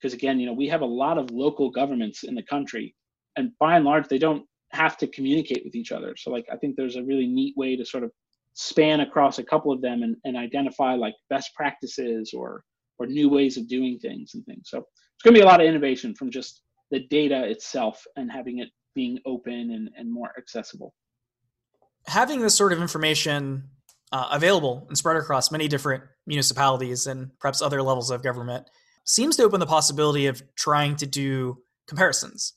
because 0.00 0.12
again, 0.12 0.40
you 0.40 0.46
know, 0.46 0.52
we 0.52 0.68
have 0.68 0.80
a 0.80 0.86
lot 0.86 1.18
of 1.18 1.30
local 1.30 1.70
governments 1.70 2.24
in 2.24 2.34
the 2.34 2.42
country 2.42 2.94
and 3.36 3.52
by 3.58 3.76
and 3.76 3.84
large 3.84 4.08
they 4.08 4.18
don't 4.18 4.44
have 4.72 4.96
to 4.98 5.06
communicate 5.06 5.62
with 5.64 5.74
each 5.74 5.92
other. 5.92 6.14
So 6.16 6.30
like 6.30 6.46
I 6.52 6.56
think 6.56 6.76
there's 6.76 6.96
a 6.96 7.04
really 7.04 7.26
neat 7.26 7.56
way 7.56 7.76
to 7.76 7.84
sort 7.84 8.04
of 8.04 8.10
span 8.54 9.00
across 9.00 9.38
a 9.38 9.44
couple 9.44 9.72
of 9.72 9.80
them 9.80 10.02
and, 10.02 10.16
and 10.24 10.36
identify 10.36 10.94
like 10.94 11.14
best 11.30 11.54
practices 11.54 12.32
or 12.34 12.64
or 12.98 13.06
new 13.06 13.28
ways 13.28 13.56
of 13.56 13.68
doing 13.68 13.98
things 14.00 14.34
and 14.34 14.44
things. 14.44 14.68
So 14.70 14.78
it's 14.78 15.22
going 15.22 15.32
to 15.34 15.40
be 15.40 15.44
a 15.44 15.46
lot 15.46 15.60
of 15.60 15.68
innovation 15.68 16.16
from 16.16 16.32
just 16.32 16.62
the 16.90 17.00
data 17.08 17.44
itself 17.44 18.04
and 18.16 18.30
having 18.30 18.58
it 18.58 18.68
being 18.94 19.18
open 19.26 19.70
and, 19.72 19.90
and 19.96 20.12
more 20.12 20.32
accessible. 20.38 20.94
Having 22.06 22.40
this 22.40 22.54
sort 22.54 22.72
of 22.72 22.80
information 22.80 23.64
uh, 24.12 24.28
available 24.32 24.86
and 24.88 24.96
spread 24.96 25.16
across 25.16 25.50
many 25.50 25.68
different 25.68 26.02
municipalities 26.26 27.06
and 27.06 27.30
perhaps 27.38 27.60
other 27.60 27.82
levels 27.82 28.10
of 28.10 28.22
government 28.22 28.68
seems 29.04 29.36
to 29.36 29.42
open 29.42 29.60
the 29.60 29.66
possibility 29.66 30.26
of 30.26 30.42
trying 30.56 30.96
to 30.96 31.06
do 31.06 31.58
comparisons 31.86 32.54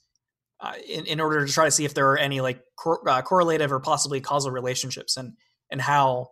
uh, 0.62 0.74
in, 0.88 1.06
in 1.06 1.20
order 1.20 1.46
to 1.46 1.52
try 1.52 1.66
to 1.66 1.72
see 1.72 1.86
if 1.86 1.94
there 1.94 2.10
are 2.12 2.18
any 2.18 2.40
like 2.42 2.62
cor- 2.78 3.08
uh, 3.10 3.22
correlative 3.22 3.72
or 3.72 3.80
possibly 3.80 4.22
causal 4.22 4.52
relationships 4.52 5.18
and 5.18 5.34
and 5.72 5.82
how 5.82 6.28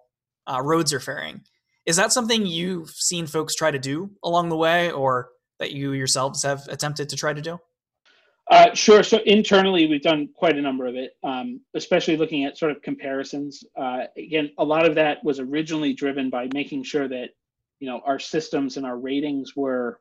uh, 0.48 0.62
roads 0.62 0.94
are 0.94 1.00
faring. 1.00 1.42
Is 1.86 1.96
that 1.96 2.12
something 2.12 2.46
you've 2.46 2.90
seen 2.90 3.26
folks 3.26 3.56
try 3.56 3.72
to 3.72 3.80
do 3.80 4.12
along 4.24 4.50
the 4.50 4.58
way, 4.58 4.92
or 4.92 5.30
that 5.60 5.72
you 5.72 5.94
yourselves 5.94 6.44
have 6.44 6.68
attempted 6.68 7.10
to 7.10 7.16
try 7.16 7.34
to 7.34 7.42
do? 7.42 7.58
Uh, 8.50 8.74
sure. 8.74 9.04
So 9.04 9.20
internally, 9.26 9.86
we've 9.86 10.02
done 10.02 10.28
quite 10.34 10.58
a 10.58 10.62
number 10.62 10.88
of 10.88 10.96
it, 10.96 11.12
um, 11.24 11.62
especially 11.76 12.18
looking 12.18 12.46
at 12.46 12.58
sort 12.58 12.72
of 12.72 12.82
comparisons. 12.82 13.64
Uh, 13.78 14.06
again, 14.18 14.50
a 14.58 14.64
lot 14.64 14.88
of 14.88 14.96
that 14.96 15.24
was 15.24 15.40
originally 15.40 15.94
driven 15.94 16.32
by 16.32 16.48
making 16.54 16.84
sure 16.84 17.08
that 17.08 17.30
you 17.80 17.88
know 17.88 18.02
our 18.06 18.18
systems 18.18 18.78
and 18.78 18.86
our 18.86 18.98
ratings 18.98 19.56
were. 19.56 20.00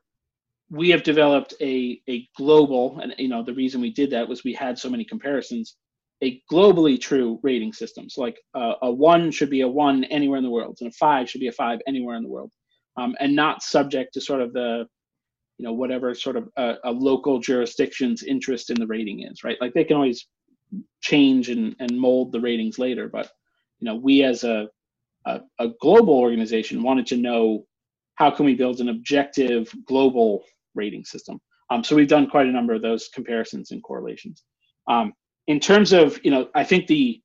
We 0.71 0.89
have 0.89 1.03
developed 1.03 1.53
a 1.61 2.01
a 2.09 2.27
global, 2.37 2.99
and 2.99 3.13
you 3.19 3.27
know 3.27 3.43
the 3.43 3.53
reason 3.53 3.81
we 3.81 3.91
did 3.91 4.11
that 4.11 4.27
was 4.27 4.43
we 4.43 4.53
had 4.53 4.79
so 4.79 4.89
many 4.89 5.05
comparisons. 5.05 5.75
A 6.21 6.41
globally 6.51 6.99
true 6.99 7.39
rating 7.43 7.71
system. 7.71 8.09
So 8.09 8.21
like 8.21 8.39
uh, 8.53 8.73
a 8.81 8.91
one 8.91 9.31
should 9.31 9.49
be 9.49 9.61
a 9.61 9.67
one 9.67 10.03
anywhere 10.05 10.37
in 10.37 10.43
the 10.43 10.49
world, 10.49 10.77
and 10.81 10.89
a 10.89 10.93
five 10.93 11.29
should 11.29 11.41
be 11.41 11.47
a 11.47 11.51
five 11.51 11.79
anywhere 11.87 12.15
in 12.15 12.23
the 12.23 12.29
world, 12.29 12.51
um, 12.97 13.15
and 13.19 13.35
not 13.35 13.61
subject 13.61 14.15
to 14.15 14.21
sort 14.21 14.41
of 14.41 14.53
the 14.53 14.87
you 15.59 15.65
know 15.65 15.73
whatever 15.73 16.15
sort 16.15 16.37
of 16.37 16.49
a, 16.57 16.75
a, 16.85 16.91
local 16.91 17.39
jurisdiction's 17.39 18.23
interest 18.23 18.69
in 18.69 18.79
the 18.79 18.87
rating 18.87 19.21
is 19.21 19.43
right? 19.43 19.57
Like 19.61 19.73
they 19.73 19.83
can 19.83 19.97
always 19.97 20.25
change 21.01 21.49
and, 21.49 21.75
and 21.79 21.99
mold 21.99 22.31
the 22.31 22.39
ratings 22.39 22.79
later 22.79 23.07
but 23.07 23.29
you 23.79 23.85
know 23.85 23.95
we 23.95 24.23
as 24.23 24.43
a, 24.43 24.67
a, 25.25 25.41
a 25.59 25.67
global 25.81 26.17
organization 26.17 26.81
wanted 26.81 27.05
to 27.07 27.17
know 27.17 27.65
how 28.15 28.31
can 28.31 28.45
we 28.45 28.55
build 28.55 28.79
an 28.79 28.89
objective 28.89 29.73
global 29.85 30.43
rating 30.75 31.05
system? 31.05 31.39
Um, 31.69 31.83
so 31.83 31.95
we've 31.95 32.07
done 32.07 32.29
quite 32.29 32.47
a 32.47 32.51
number 32.51 32.73
of 32.73 32.81
those 32.81 33.09
comparisons 33.13 33.71
and 33.71 33.81
correlations. 33.83 34.43
Um, 34.87 35.13
in 35.47 35.59
terms 35.59 35.93
of 35.93 36.19
you 36.23 36.31
know 36.31 36.47
i 36.55 36.63
think 36.63 36.87
the 36.87 37.21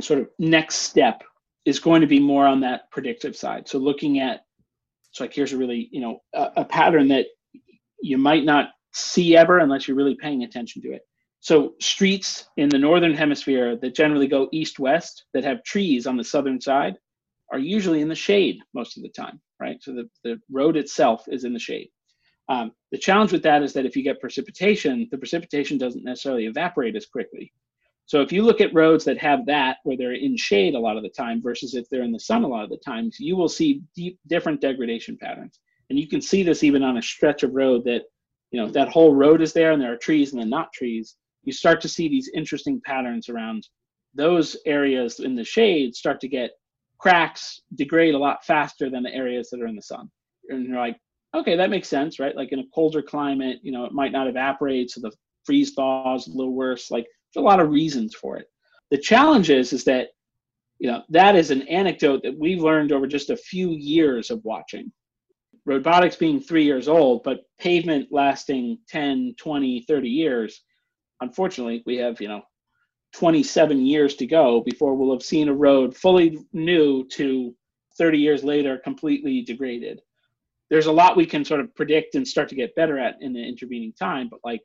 sort 0.00 0.20
of 0.20 0.28
next 0.38 0.76
step 0.76 1.22
is 1.64 1.78
going 1.78 2.00
to 2.00 2.06
be 2.06 2.20
more 2.20 2.46
on 2.46 2.60
that 2.60 2.90
predictive 2.90 3.36
side. 3.36 3.68
So 3.68 3.78
looking 3.78 4.20
at 4.20 4.43
so 5.14 5.22
like 5.22 5.32
here's 5.32 5.52
a 5.52 5.56
really, 5.56 5.88
you 5.92 6.00
know, 6.00 6.18
a, 6.34 6.50
a 6.56 6.64
pattern 6.64 7.06
that 7.08 7.26
you 8.02 8.18
might 8.18 8.44
not 8.44 8.70
see 8.92 9.36
ever 9.36 9.60
unless 9.60 9.86
you're 9.86 9.96
really 9.96 10.16
paying 10.16 10.42
attention 10.42 10.82
to 10.82 10.92
it. 10.92 11.02
So 11.38 11.74
streets 11.80 12.48
in 12.56 12.68
the 12.68 12.78
northern 12.78 13.14
hemisphere 13.14 13.76
that 13.76 13.94
generally 13.94 14.26
go 14.26 14.48
east-west 14.50 15.26
that 15.32 15.44
have 15.44 15.62
trees 15.62 16.08
on 16.08 16.16
the 16.16 16.24
southern 16.24 16.60
side 16.60 16.96
are 17.52 17.60
usually 17.60 18.00
in 18.00 18.08
the 18.08 18.14
shade 18.16 18.58
most 18.72 18.96
of 18.96 19.04
the 19.04 19.08
time, 19.08 19.40
right? 19.60 19.76
So 19.80 19.92
the, 19.92 20.10
the 20.24 20.40
road 20.50 20.76
itself 20.76 21.24
is 21.28 21.44
in 21.44 21.52
the 21.52 21.60
shade. 21.60 21.90
Um, 22.48 22.72
the 22.90 22.98
challenge 22.98 23.30
with 23.30 23.44
that 23.44 23.62
is 23.62 23.72
that 23.74 23.86
if 23.86 23.94
you 23.94 24.02
get 24.02 24.20
precipitation, 24.20 25.06
the 25.12 25.18
precipitation 25.18 25.78
doesn't 25.78 26.04
necessarily 26.04 26.46
evaporate 26.46 26.96
as 26.96 27.06
quickly. 27.06 27.52
So 28.06 28.20
if 28.20 28.32
you 28.32 28.42
look 28.42 28.60
at 28.60 28.74
roads 28.74 29.04
that 29.04 29.18
have 29.18 29.46
that, 29.46 29.78
where 29.84 29.96
they're 29.96 30.14
in 30.14 30.36
shade 30.36 30.74
a 30.74 30.78
lot 30.78 30.96
of 30.96 31.02
the 31.02 31.08
time, 31.08 31.40
versus 31.42 31.74
if 31.74 31.88
they're 31.88 32.02
in 32.02 32.12
the 32.12 32.20
sun 32.20 32.44
a 32.44 32.48
lot 32.48 32.64
of 32.64 32.70
the 32.70 32.76
times, 32.76 33.18
you 33.18 33.36
will 33.36 33.48
see 33.48 33.82
deep, 33.96 34.18
different 34.26 34.60
degradation 34.60 35.16
patterns. 35.16 35.58
And 35.88 35.98
you 35.98 36.08
can 36.08 36.20
see 36.20 36.42
this 36.42 36.62
even 36.62 36.82
on 36.82 36.98
a 36.98 37.02
stretch 37.02 37.42
of 37.42 37.54
road 37.54 37.84
that, 37.84 38.02
you 38.50 38.60
know, 38.60 38.68
that 38.70 38.88
whole 38.88 39.14
road 39.14 39.40
is 39.40 39.52
there 39.52 39.72
and 39.72 39.80
there 39.80 39.92
are 39.92 39.98
trees 39.98 40.32
and 40.32 40.40
then 40.40 40.50
not 40.50 40.72
trees. 40.72 41.16
You 41.44 41.52
start 41.52 41.80
to 41.82 41.88
see 41.88 42.08
these 42.08 42.30
interesting 42.34 42.80
patterns 42.84 43.28
around 43.28 43.68
those 44.14 44.56
areas 44.66 45.20
in 45.20 45.34
the 45.34 45.44
shade 45.44 45.94
start 45.94 46.20
to 46.20 46.28
get 46.28 46.52
cracks, 46.98 47.62
degrade 47.74 48.14
a 48.14 48.18
lot 48.18 48.44
faster 48.44 48.88
than 48.88 49.02
the 49.02 49.12
areas 49.12 49.50
that 49.50 49.60
are 49.60 49.66
in 49.66 49.76
the 49.76 49.82
sun. 49.82 50.10
And 50.48 50.66
you're 50.66 50.78
like, 50.78 50.96
okay, 51.34 51.56
that 51.56 51.70
makes 51.70 51.88
sense, 51.88 52.18
right? 52.18 52.36
Like 52.36 52.52
in 52.52 52.60
a 52.60 52.68
colder 52.74 53.02
climate, 53.02 53.58
you 53.62 53.72
know, 53.72 53.84
it 53.84 53.92
might 53.92 54.12
not 54.12 54.28
evaporate, 54.28 54.90
so 54.90 55.00
the 55.00 55.10
freeze 55.44 55.72
thaws 55.74 56.28
a 56.28 56.30
little 56.30 56.54
worse. 56.54 56.90
Like 56.90 57.06
there's 57.34 57.42
a 57.42 57.46
lot 57.46 57.60
of 57.60 57.70
reasons 57.70 58.14
for 58.14 58.36
it. 58.36 58.46
The 58.90 58.98
challenge 58.98 59.50
is, 59.50 59.72
is 59.72 59.84
that 59.84 60.08
you 60.78 60.90
know 60.90 61.02
that 61.10 61.36
is 61.36 61.50
an 61.50 61.62
anecdote 61.62 62.22
that 62.22 62.38
we've 62.38 62.62
learned 62.62 62.92
over 62.92 63.06
just 63.06 63.30
a 63.30 63.36
few 63.36 63.70
years 63.70 64.30
of 64.30 64.44
watching. 64.44 64.92
RoadBotics 65.68 66.18
being 66.18 66.40
three 66.40 66.64
years 66.64 66.88
old, 66.88 67.22
but 67.24 67.44
pavement 67.58 68.08
lasting 68.10 68.78
10, 68.88 69.34
20, 69.38 69.80
30 69.88 70.08
years. 70.08 70.62
Unfortunately, 71.22 71.82
we 71.86 71.96
have, 71.96 72.20
you 72.20 72.28
know, 72.28 72.42
27 73.14 73.86
years 73.86 74.14
to 74.16 74.26
go 74.26 74.60
before 74.60 74.94
we'll 74.94 75.14
have 75.14 75.22
seen 75.22 75.48
a 75.48 75.54
road 75.54 75.96
fully 75.96 76.38
new 76.52 77.06
to 77.08 77.54
30 77.96 78.18
years 78.18 78.44
later 78.44 78.76
completely 78.78 79.40
degraded. 79.40 80.02
There's 80.68 80.86
a 80.86 80.92
lot 80.92 81.16
we 81.16 81.24
can 81.24 81.44
sort 81.46 81.60
of 81.60 81.74
predict 81.74 82.14
and 82.14 82.28
start 82.28 82.48
to 82.50 82.54
get 82.54 82.74
better 82.74 82.98
at 82.98 83.16
in 83.22 83.32
the 83.32 83.42
intervening 83.42 83.94
time, 83.98 84.28
but 84.28 84.40
like, 84.44 84.60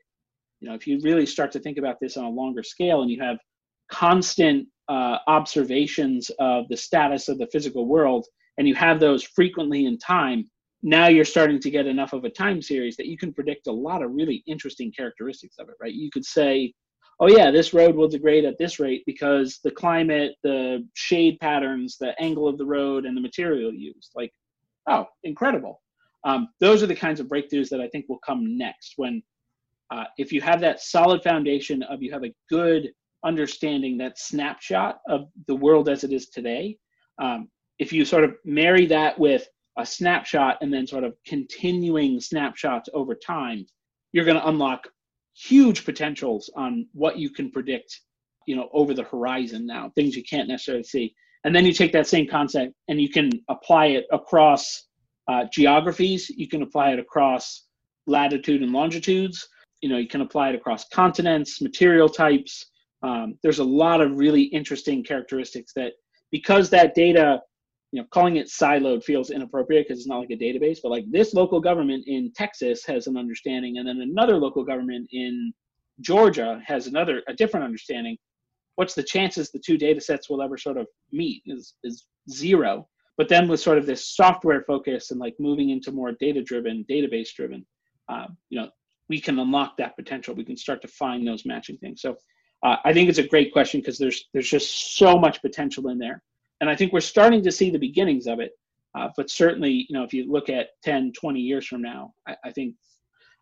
you 0.59 0.69
know, 0.69 0.75
if 0.75 0.85
you 0.87 0.99
really 1.03 1.25
start 1.25 1.51
to 1.53 1.59
think 1.59 1.77
about 1.77 1.99
this 1.99 2.17
on 2.17 2.25
a 2.25 2.29
longer 2.29 2.63
scale 2.63 3.01
and 3.01 3.11
you 3.11 3.21
have 3.21 3.37
constant 3.91 4.67
uh, 4.87 5.17
observations 5.27 6.31
of 6.39 6.67
the 6.69 6.77
status 6.77 7.29
of 7.29 7.37
the 7.37 7.47
physical 7.47 7.87
world 7.87 8.25
and 8.57 8.67
you 8.67 8.75
have 8.75 8.99
those 8.99 9.23
frequently 9.23 9.85
in 9.85 9.97
time, 9.97 10.49
now 10.81 11.07
you're 11.07 11.25
starting 11.25 11.59
to 11.59 11.69
get 11.69 11.87
enough 11.87 12.13
of 12.13 12.23
a 12.23 12.29
time 12.29 12.61
series 12.61 12.95
that 12.97 13.07
you 13.07 13.17
can 13.17 13.33
predict 13.33 13.67
a 13.67 13.71
lot 13.71 14.01
of 14.01 14.11
really 14.11 14.43
interesting 14.47 14.91
characteristics 14.91 15.55
of 15.59 15.69
it, 15.69 15.75
right? 15.81 15.93
You 15.93 16.09
could 16.11 16.25
say, 16.25 16.73
oh 17.19 17.27
yeah, 17.27 17.51
this 17.51 17.73
road 17.73 17.95
will 17.95 18.07
degrade 18.07 18.45
at 18.45 18.57
this 18.57 18.79
rate 18.79 19.03
because 19.05 19.59
the 19.63 19.71
climate, 19.71 20.35
the 20.43 20.85
shade 20.93 21.37
patterns, 21.39 21.97
the 21.97 22.19
angle 22.21 22.47
of 22.47 22.57
the 22.57 22.65
road, 22.65 23.05
and 23.05 23.15
the 23.15 23.21
material 23.21 23.73
used. 23.73 24.11
Like, 24.15 24.31
oh, 24.87 25.05
incredible. 25.23 25.81
Um, 26.23 26.49
those 26.59 26.81
are 26.81 26.87
the 26.87 26.95
kinds 26.95 27.19
of 27.19 27.27
breakthroughs 27.27 27.69
that 27.69 27.81
I 27.81 27.87
think 27.89 28.05
will 28.07 28.19
come 28.19 28.57
next 28.57 28.93
when 28.97 29.21
uh, 29.91 30.05
if 30.17 30.31
you 30.31 30.41
have 30.41 30.61
that 30.61 30.81
solid 30.81 31.23
foundation 31.23 31.83
of 31.83 32.01
you 32.01 32.11
have 32.11 32.23
a 32.23 32.33
good 32.49 32.89
understanding 33.25 33.97
that 33.97 34.17
snapshot 34.17 34.99
of 35.07 35.27
the 35.47 35.55
world 35.55 35.89
as 35.89 36.03
it 36.03 36.13
is 36.13 36.29
today 36.29 36.77
um, 37.21 37.49
if 37.79 37.91
you 37.91 38.05
sort 38.05 38.23
of 38.23 38.35
marry 38.45 38.85
that 38.85 39.17
with 39.19 39.47
a 39.77 39.85
snapshot 39.85 40.57
and 40.61 40.73
then 40.73 40.87
sort 40.87 41.03
of 41.03 41.13
continuing 41.25 42.19
snapshots 42.19 42.89
over 42.93 43.15
time 43.15 43.65
you're 44.11 44.25
going 44.25 44.37
to 44.37 44.47
unlock 44.47 44.87
huge 45.35 45.85
potentials 45.85 46.49
on 46.55 46.87
what 46.93 47.17
you 47.17 47.29
can 47.29 47.51
predict 47.51 48.01
you 48.49 48.55
know 48.55 48.67
over 48.73 48.93
the 48.93 49.03
horizon 49.03 49.65
now 49.65 49.91
things 49.95 50.15
you 50.15 50.23
can't 50.23 50.47
necessarily 50.49 50.83
see. 50.83 51.13
And 51.45 51.55
then 51.55 51.65
you 51.65 51.71
take 51.71 51.93
that 51.93 52.07
same 52.07 52.27
concept 52.27 52.73
and 52.89 52.99
you 52.99 53.09
can 53.09 53.29
apply 53.47 53.87
it 53.87 54.05
across 54.11 54.87
uh, 55.29 55.45
geographies. 55.53 56.29
You 56.29 56.49
can 56.49 56.63
apply 56.63 56.91
it 56.91 56.99
across 56.99 57.65
latitude 58.07 58.61
and 58.61 58.73
longitudes 58.73 59.47
you 59.81 59.89
know 59.89 59.97
you 59.97 60.07
can 60.07 60.21
apply 60.21 60.49
it 60.49 60.55
across 60.55 60.87
continents 60.89 61.61
material 61.61 62.09
types. 62.09 62.65
Um, 63.01 63.37
there's 63.43 63.59
a 63.59 63.63
lot 63.63 64.01
of 64.01 64.17
really 64.17 64.43
interesting 64.43 65.03
characteristics 65.03 65.71
that 65.75 65.93
because 66.31 66.69
that 66.69 66.95
data 66.95 67.41
you 67.91 68.01
know 68.01 68.07
calling 68.11 68.35
it 68.35 68.47
siloed 68.47 69.03
feels 69.03 69.29
inappropriate 69.29 69.87
because 69.87 69.99
it's 69.99 70.07
not 70.07 70.19
like 70.19 70.31
a 70.31 70.37
database 70.37 70.77
but 70.83 70.91
like 70.91 71.05
this 71.09 71.33
local 71.33 71.59
government 71.59 72.03
in 72.05 72.31
texas 72.35 72.85
has 72.85 73.07
an 73.07 73.17
understanding 73.17 73.79
and 73.79 73.87
then 73.87 73.99
another 74.01 74.35
local 74.35 74.63
government 74.63 75.07
in 75.11 75.51
georgia 76.01 76.61
has 76.65 76.87
another 76.87 77.21
a 77.27 77.33
different 77.33 77.65
understanding. 77.65 78.17
What's 78.75 78.93
the 78.93 79.03
chances 79.03 79.51
the 79.51 79.59
two 79.59 79.77
data 79.77 79.99
sets 79.99 80.29
will 80.29 80.41
ever 80.41 80.57
sort 80.57 80.77
of 80.77 80.87
meet 81.11 81.43
is 81.45 81.75
is 81.83 82.05
zero. 82.29 82.87
But 83.17 83.27
then 83.27 83.49
with 83.49 83.59
sort 83.59 83.77
of 83.77 83.85
this 83.85 84.15
software 84.15 84.63
focus 84.63 85.11
and 85.11 85.19
like 85.19 85.35
moving 85.39 85.71
into 85.71 85.91
more 85.91 86.13
data 86.19 86.41
driven 86.41 86.85
database 86.89 87.33
driven 87.33 87.65
uh, 88.07 88.27
you 88.49 88.61
know 88.61 88.69
we 89.09 89.19
can 89.19 89.39
unlock 89.39 89.77
that 89.77 89.95
potential 89.95 90.33
we 90.35 90.45
can 90.45 90.57
start 90.57 90.81
to 90.81 90.87
find 90.87 91.27
those 91.27 91.45
matching 91.45 91.77
things 91.77 92.01
so 92.01 92.15
uh, 92.63 92.77
i 92.85 92.93
think 92.93 93.09
it's 93.09 93.19
a 93.19 93.27
great 93.27 93.51
question 93.51 93.81
because 93.81 93.97
there's 93.97 94.25
there's 94.33 94.49
just 94.49 94.97
so 94.97 95.17
much 95.17 95.41
potential 95.41 95.89
in 95.89 95.97
there 95.97 96.21
and 96.61 96.69
I 96.69 96.75
think 96.75 96.91
we're 96.91 97.01
starting 97.01 97.43
to 97.43 97.51
see 97.51 97.69
the 97.69 97.79
beginnings 97.79 98.27
of 98.27 98.39
it. 98.39 98.51
Uh, 98.95 99.09
but 99.15 99.29
certainly, 99.29 99.85
you 99.87 99.97
know, 99.97 100.03
if 100.03 100.13
you 100.13 100.29
look 100.29 100.49
at 100.49 100.69
10, 100.83 101.13
20 101.13 101.39
years 101.39 101.65
from 101.67 101.81
now, 101.81 102.13
I, 102.27 102.35
I 102.45 102.51
think, 102.51 102.75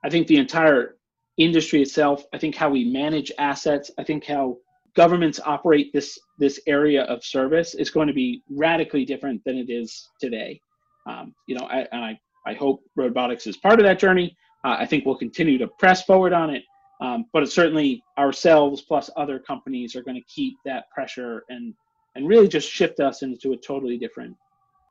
I 0.03 0.09
think 0.09 0.27
the 0.27 0.37
entire 0.37 0.97
industry 1.37 1.81
itself, 1.81 2.23
I 2.33 2.37
think 2.37 2.55
how 2.55 2.69
we 2.69 2.83
manage 2.83 3.31
assets, 3.39 3.89
I 3.97 4.03
think 4.03 4.25
how 4.25 4.57
governments 4.95 5.39
operate 5.45 5.93
this 5.93 6.17
this 6.39 6.59
area 6.67 7.03
of 7.03 7.23
service 7.23 7.75
is 7.75 7.91
going 7.91 8.07
to 8.07 8.13
be 8.13 8.43
radically 8.49 9.05
different 9.05 9.41
than 9.45 9.57
it 9.57 9.69
is 9.69 10.09
today. 10.19 10.59
Um, 11.07 11.33
you 11.47 11.55
know, 11.55 11.65
I, 11.65 11.87
and 11.91 12.03
I, 12.03 12.19
I 12.45 12.53
hope 12.53 12.83
RoadBotics 12.97 13.47
is 13.47 13.57
part 13.57 13.79
of 13.79 13.85
that 13.85 13.99
journey. 13.99 14.35
Uh, 14.67 14.75
I 14.79 14.85
think 14.85 15.05
we'll 15.05 15.15
continue 15.15 15.57
to 15.59 15.67
press 15.79 16.03
forward 16.03 16.33
on 16.33 16.49
it, 16.49 16.63
um, 16.99 17.25
but 17.31 17.41
it's 17.41 17.55
certainly 17.55 18.03
ourselves 18.19 18.81
plus 18.81 19.09
other 19.15 19.39
companies 19.39 19.95
are 19.95 20.03
going 20.03 20.17
to 20.17 20.27
keep 20.27 20.57
that 20.65 20.89
pressure 20.91 21.45
and 21.47 21.73
and 22.15 22.27
really 22.27 22.49
just 22.49 22.69
shift 22.69 22.99
us 22.99 23.21
into 23.21 23.53
a 23.53 23.57
totally 23.57 23.97
different 23.97 24.35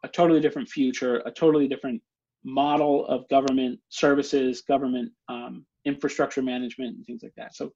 a 0.02 0.08
totally 0.08 0.40
different 0.40 0.66
future 0.66 1.18
a 1.26 1.30
totally 1.30 1.68
different 1.68 2.00
model 2.42 3.06
of 3.08 3.28
government 3.28 3.78
services 3.90 4.62
government 4.62 5.12
um, 5.28 5.66
infrastructure 5.84 6.40
management 6.40 6.96
and 6.96 7.04
things 7.04 7.22
like 7.22 7.34
that. 7.36 7.54
So 7.54 7.70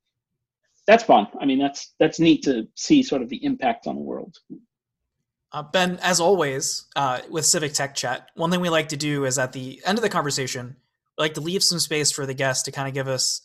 that's 0.86 1.05
fun. 1.05 1.26
I 1.38 1.44
mean 1.44 1.59
that's 1.59 1.94
that's 2.01 2.18
neat 2.18 2.42
to 2.44 2.66
see 2.76 3.03
sort 3.03 3.20
of 3.20 3.28
the 3.28 3.44
impact 3.44 3.86
on 3.86 3.94
the 3.96 4.01
world. 4.01 4.38
Uh, 5.53 5.64
ben 5.64 5.98
as 6.01 6.18
always 6.18 6.86
uh, 6.96 7.20
with 7.28 7.44
civic 7.44 7.74
tech 7.74 7.94
chat 7.94 8.30
one 8.36 8.51
thing 8.51 8.61
we 8.61 8.70
like 8.70 8.88
to 8.88 8.96
do 8.96 9.26
is 9.26 9.38
at 9.38 9.53
the 9.53 9.82
end 9.84 9.98
of 9.98 10.03
the 10.03 10.09
conversation 10.09 10.76
like 11.20 11.34
to 11.34 11.40
leave 11.40 11.62
some 11.62 11.78
space 11.78 12.10
for 12.10 12.26
the 12.26 12.34
guests 12.34 12.64
to 12.64 12.72
kind 12.72 12.88
of 12.88 12.94
give 12.94 13.08
us 13.08 13.40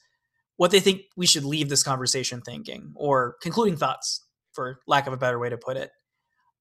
what 0.57 0.71
they 0.71 0.80
think 0.80 1.01
we 1.15 1.26
should 1.26 1.43
leave 1.43 1.69
this 1.69 1.84
conversation 1.84 2.41
thinking 2.41 2.93
or 2.95 3.36
concluding 3.41 3.78
thoughts 3.78 4.26
for 4.53 4.80
lack 4.88 5.05
of 5.05 5.13
a 5.13 5.17
better 5.17 5.38
way 5.38 5.49
to 5.49 5.57
put 5.57 5.78
it. 5.78 5.91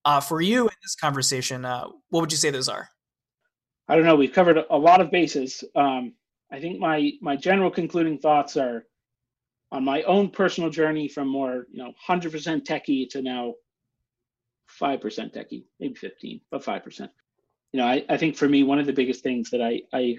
Uh, 0.04 0.20
for 0.20 0.40
you 0.40 0.62
in 0.64 0.74
this 0.82 0.96
conversation, 0.96 1.64
uh, 1.64 1.86
what 2.10 2.20
would 2.20 2.32
you 2.32 2.38
say 2.38 2.50
those 2.50 2.68
are? 2.68 2.88
I 3.88 3.96
don't 3.96 4.04
know. 4.04 4.16
We've 4.16 4.32
covered 4.32 4.58
a 4.68 4.76
lot 4.76 5.00
of 5.00 5.10
bases. 5.10 5.64
Um, 5.74 6.14
I 6.52 6.60
think 6.60 6.78
my 6.78 7.12
my 7.22 7.36
general 7.36 7.70
concluding 7.70 8.18
thoughts 8.18 8.56
are 8.56 8.84
on 9.72 9.84
my 9.84 10.02
own 10.02 10.30
personal 10.30 10.70
journey 10.70 11.08
from 11.08 11.28
more 11.28 11.66
you 11.70 11.82
know 11.82 11.92
100% 12.08 12.64
techie 12.64 13.08
to 13.10 13.22
now 13.22 13.54
5% 14.80 15.00
techie, 15.34 15.64
maybe 15.80 15.94
15, 15.94 16.40
but 16.50 16.64
5%. 16.64 17.08
You 17.72 17.80
know, 17.80 17.86
I, 17.86 18.04
I 18.08 18.16
think 18.16 18.36
for 18.36 18.48
me, 18.48 18.62
one 18.62 18.78
of 18.78 18.86
the 18.86 18.92
biggest 18.92 19.22
things 19.22 19.50
that 19.50 19.60
I, 19.60 19.82
I 19.92 20.18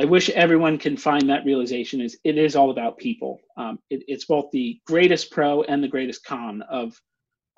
I 0.00 0.06
wish 0.06 0.30
everyone 0.30 0.78
can 0.78 0.96
find 0.96 1.28
that 1.28 1.44
realization 1.44 2.00
is 2.00 2.18
it 2.24 2.38
is 2.38 2.56
all 2.56 2.70
about 2.70 2.96
people. 2.96 3.38
Um, 3.58 3.78
it, 3.90 4.02
it's 4.08 4.24
both 4.24 4.50
the 4.50 4.80
greatest 4.86 5.30
pro 5.30 5.62
and 5.64 5.84
the 5.84 5.88
greatest 5.88 6.24
con 6.24 6.62
of 6.70 6.98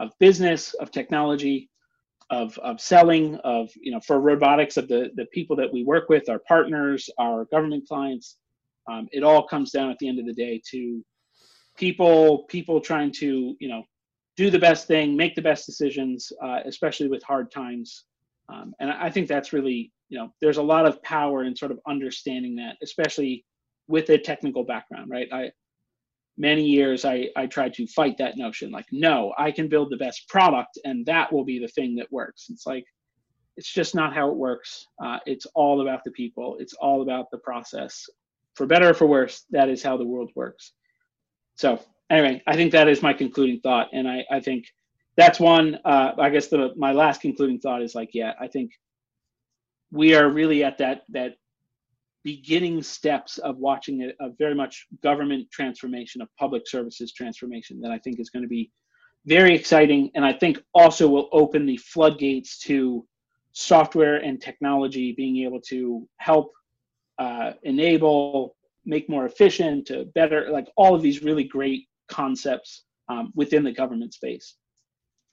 of 0.00 0.10
business, 0.18 0.74
of 0.74 0.90
technology, 0.90 1.70
of 2.30 2.58
of 2.58 2.80
selling, 2.80 3.36
of 3.44 3.70
you 3.80 3.92
know 3.92 4.00
for 4.00 4.20
RoadBotics 4.20 4.76
of 4.76 4.88
the 4.88 5.12
the 5.14 5.26
people 5.26 5.54
that 5.54 5.72
we 5.72 5.84
work 5.84 6.08
with, 6.08 6.28
our 6.28 6.40
partners, 6.40 7.08
our 7.16 7.44
government 7.44 7.86
clients. 7.86 8.38
Um, 8.90 9.08
it 9.12 9.22
all 9.22 9.46
comes 9.46 9.70
down 9.70 9.92
at 9.92 9.98
the 10.00 10.08
end 10.08 10.18
of 10.18 10.26
the 10.26 10.32
day 10.32 10.60
to 10.72 11.04
people 11.76 12.42
people 12.48 12.80
trying 12.80 13.12
to 13.12 13.54
you 13.60 13.68
know 13.68 13.84
do 14.36 14.50
the 14.50 14.58
best 14.58 14.88
thing, 14.88 15.16
make 15.16 15.36
the 15.36 15.42
best 15.42 15.64
decisions, 15.64 16.32
uh, 16.42 16.58
especially 16.64 17.06
with 17.06 17.22
hard 17.22 17.52
times. 17.52 18.04
Um, 18.48 18.74
and 18.80 18.90
I 18.90 19.10
think 19.10 19.28
that's 19.28 19.52
really 19.52 19.92
you 20.12 20.18
know 20.18 20.32
there's 20.40 20.58
a 20.58 20.62
lot 20.62 20.86
of 20.86 21.02
power 21.02 21.44
in 21.44 21.56
sort 21.56 21.72
of 21.72 21.80
understanding 21.86 22.54
that 22.56 22.76
especially 22.82 23.44
with 23.88 24.08
a 24.10 24.18
technical 24.18 24.62
background 24.62 25.10
right? 25.10 25.28
I 25.32 25.50
many 26.38 26.64
years 26.64 27.04
i 27.04 27.28
i 27.36 27.46
tried 27.46 27.74
to 27.74 27.86
fight 27.86 28.16
that 28.16 28.38
notion 28.38 28.70
like 28.70 28.86
no 28.90 29.34
i 29.36 29.50
can 29.50 29.68
build 29.68 29.90
the 29.90 29.98
best 29.98 30.26
product 30.30 30.78
and 30.86 31.04
that 31.04 31.30
will 31.30 31.44
be 31.44 31.58
the 31.58 31.68
thing 31.68 31.94
that 31.96 32.10
works. 32.10 32.46
It's 32.50 32.66
like 32.66 32.84
it's 33.58 33.70
just 33.70 33.94
not 33.94 34.14
how 34.14 34.30
it 34.30 34.36
works. 34.36 34.86
Uh, 35.04 35.18
it's 35.26 35.44
all 35.54 35.82
about 35.82 36.04
the 36.04 36.10
people. 36.12 36.56
It's 36.58 36.72
all 36.72 37.02
about 37.02 37.30
the 37.30 37.36
process. 37.36 38.08
For 38.54 38.66
better 38.66 38.88
or 38.88 38.94
for 38.94 39.06
worse 39.06 39.44
that 39.50 39.68
is 39.68 39.82
how 39.82 39.98
the 39.98 40.06
world 40.06 40.30
works. 40.34 40.72
So 41.56 41.78
anyway 42.12 42.42
i 42.46 42.54
think 42.54 42.70
that 42.70 42.88
is 42.88 43.02
my 43.02 43.12
concluding 43.12 43.58
thought 43.60 43.88
and 43.92 44.06
i 44.06 44.24
i 44.30 44.38
think 44.38 44.66
that's 45.16 45.40
one 45.40 45.78
uh, 45.84 46.12
i 46.18 46.28
guess 46.30 46.46
the 46.48 46.70
my 46.76 46.92
last 46.92 47.20
concluding 47.20 47.58
thought 47.58 47.82
is 47.82 47.94
like 47.94 48.10
yeah 48.12 48.32
i 48.40 48.46
think 48.46 48.70
we 49.92 50.14
are 50.14 50.30
really 50.30 50.64
at 50.64 50.78
that 50.78 51.02
that 51.10 51.36
beginning 52.24 52.82
steps 52.82 53.38
of 53.38 53.58
watching 53.58 54.02
a, 54.02 54.24
a, 54.24 54.30
very 54.38 54.54
much 54.54 54.86
government 55.02 55.50
transformation 55.50 56.22
of 56.22 56.28
public 56.38 56.66
services 56.66 57.12
transformation 57.12 57.80
that 57.80 57.90
i 57.90 57.98
think 57.98 58.18
is 58.18 58.30
going 58.30 58.42
to 58.42 58.48
be 58.48 58.70
very 59.26 59.54
exciting 59.54 60.10
and 60.14 60.24
i 60.24 60.32
think 60.32 60.62
also 60.74 61.08
will 61.08 61.28
open 61.32 61.66
the 61.66 61.76
floodgates 61.76 62.58
to 62.58 63.06
software 63.52 64.16
and 64.16 64.40
technology 64.40 65.12
being 65.12 65.44
able 65.44 65.60
to 65.60 66.08
help 66.18 66.50
uh, 67.18 67.52
enable 67.62 68.56
make 68.84 69.08
more 69.08 69.26
efficient 69.26 69.86
to 69.86 70.06
better 70.14 70.50
like 70.50 70.66
all 70.76 70.94
of 70.94 71.02
these 71.02 71.22
really 71.22 71.44
great 71.44 71.86
concepts 72.08 72.84
um, 73.08 73.32
within 73.34 73.62
the 73.62 73.72
government 73.72 74.14
space. 74.14 74.56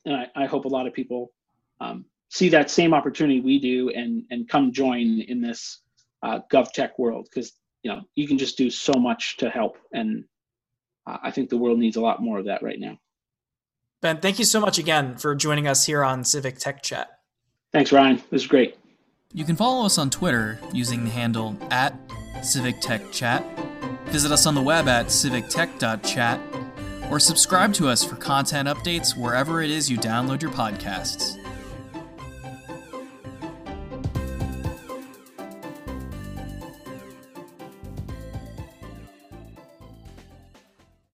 And 0.05 0.16
I, 0.16 0.28
I, 0.36 0.45
hope 0.45 0.66
a 0.66 0.70
lot 0.70 0.88
of 0.88 0.93
people 0.93 1.32
um, 1.82 2.05
see 2.30 2.50
that 2.50 2.72
same 2.72 2.94
opportunity 2.94 3.42
we 3.42 3.60
do 3.60 3.90
and 3.90 4.24
and 4.30 4.48
come 4.48 4.72
join 4.72 5.22
in 5.22 5.42
this 5.42 5.82
uh, 6.24 6.40
GovTech 6.52 6.92
world 6.98 7.28
because 7.30 7.54
you 7.84 7.92
know 7.92 8.02
you 8.16 8.28
can 8.28 8.38
just 8.38 8.58
do 8.58 8.70
so 8.70 8.94
much 8.94 9.38
to 9.38 9.50
help, 9.50 9.78
and 9.94 10.24
uh, 11.08 11.18
I 11.24 11.32
think 11.32 11.50
the 11.50 11.58
world 11.58 11.80
needs 11.80 11.98
a 11.98 12.02
lot 12.02 12.22
more 12.22 12.40
of 12.40 12.46
that 12.46 12.64
right 12.64 12.80
now. 12.80 12.98
Ben, 14.02 14.20
thank 14.20 14.40
you 14.40 14.46
so 14.46 14.62
much 14.62 14.78
again 14.78 15.18
for 15.18 15.36
joining 15.36 15.68
us 15.68 15.86
here 15.86 16.04
on 16.04 16.24
Civic 16.24 16.58
Tech 16.58 16.82
Chat. 16.82 17.10
Thanks, 17.74 17.92
Ryan. 17.92 18.18
This 18.30 18.44
is 18.44 18.48
great. 18.48 18.78
You 19.34 19.44
can 19.44 19.56
follow 19.56 19.86
us 19.86 19.98
on 19.98 20.10
Twitter 20.10 20.58
using 20.74 21.04
the 21.04 21.10
handle 21.10 21.56
at 21.70 21.94
Civic 22.42 22.80
Tech 22.80 23.12
Chat. 23.12 23.44
Visit 24.06 24.32
us 24.32 24.46
on 24.46 24.56
the 24.56 24.62
web 24.62 24.88
at 24.88 25.08
civictech.chat 25.08 26.40
or 27.12 27.20
subscribe 27.20 27.74
to 27.74 27.88
us 27.88 28.04
for 28.04 28.16
content 28.16 28.68
updates 28.68 29.16
wherever 29.18 29.62
it 29.62 29.70
is 29.70 29.90
you 29.90 29.98
download 29.98 30.42
your 30.42 30.52
podcasts. 30.52 31.38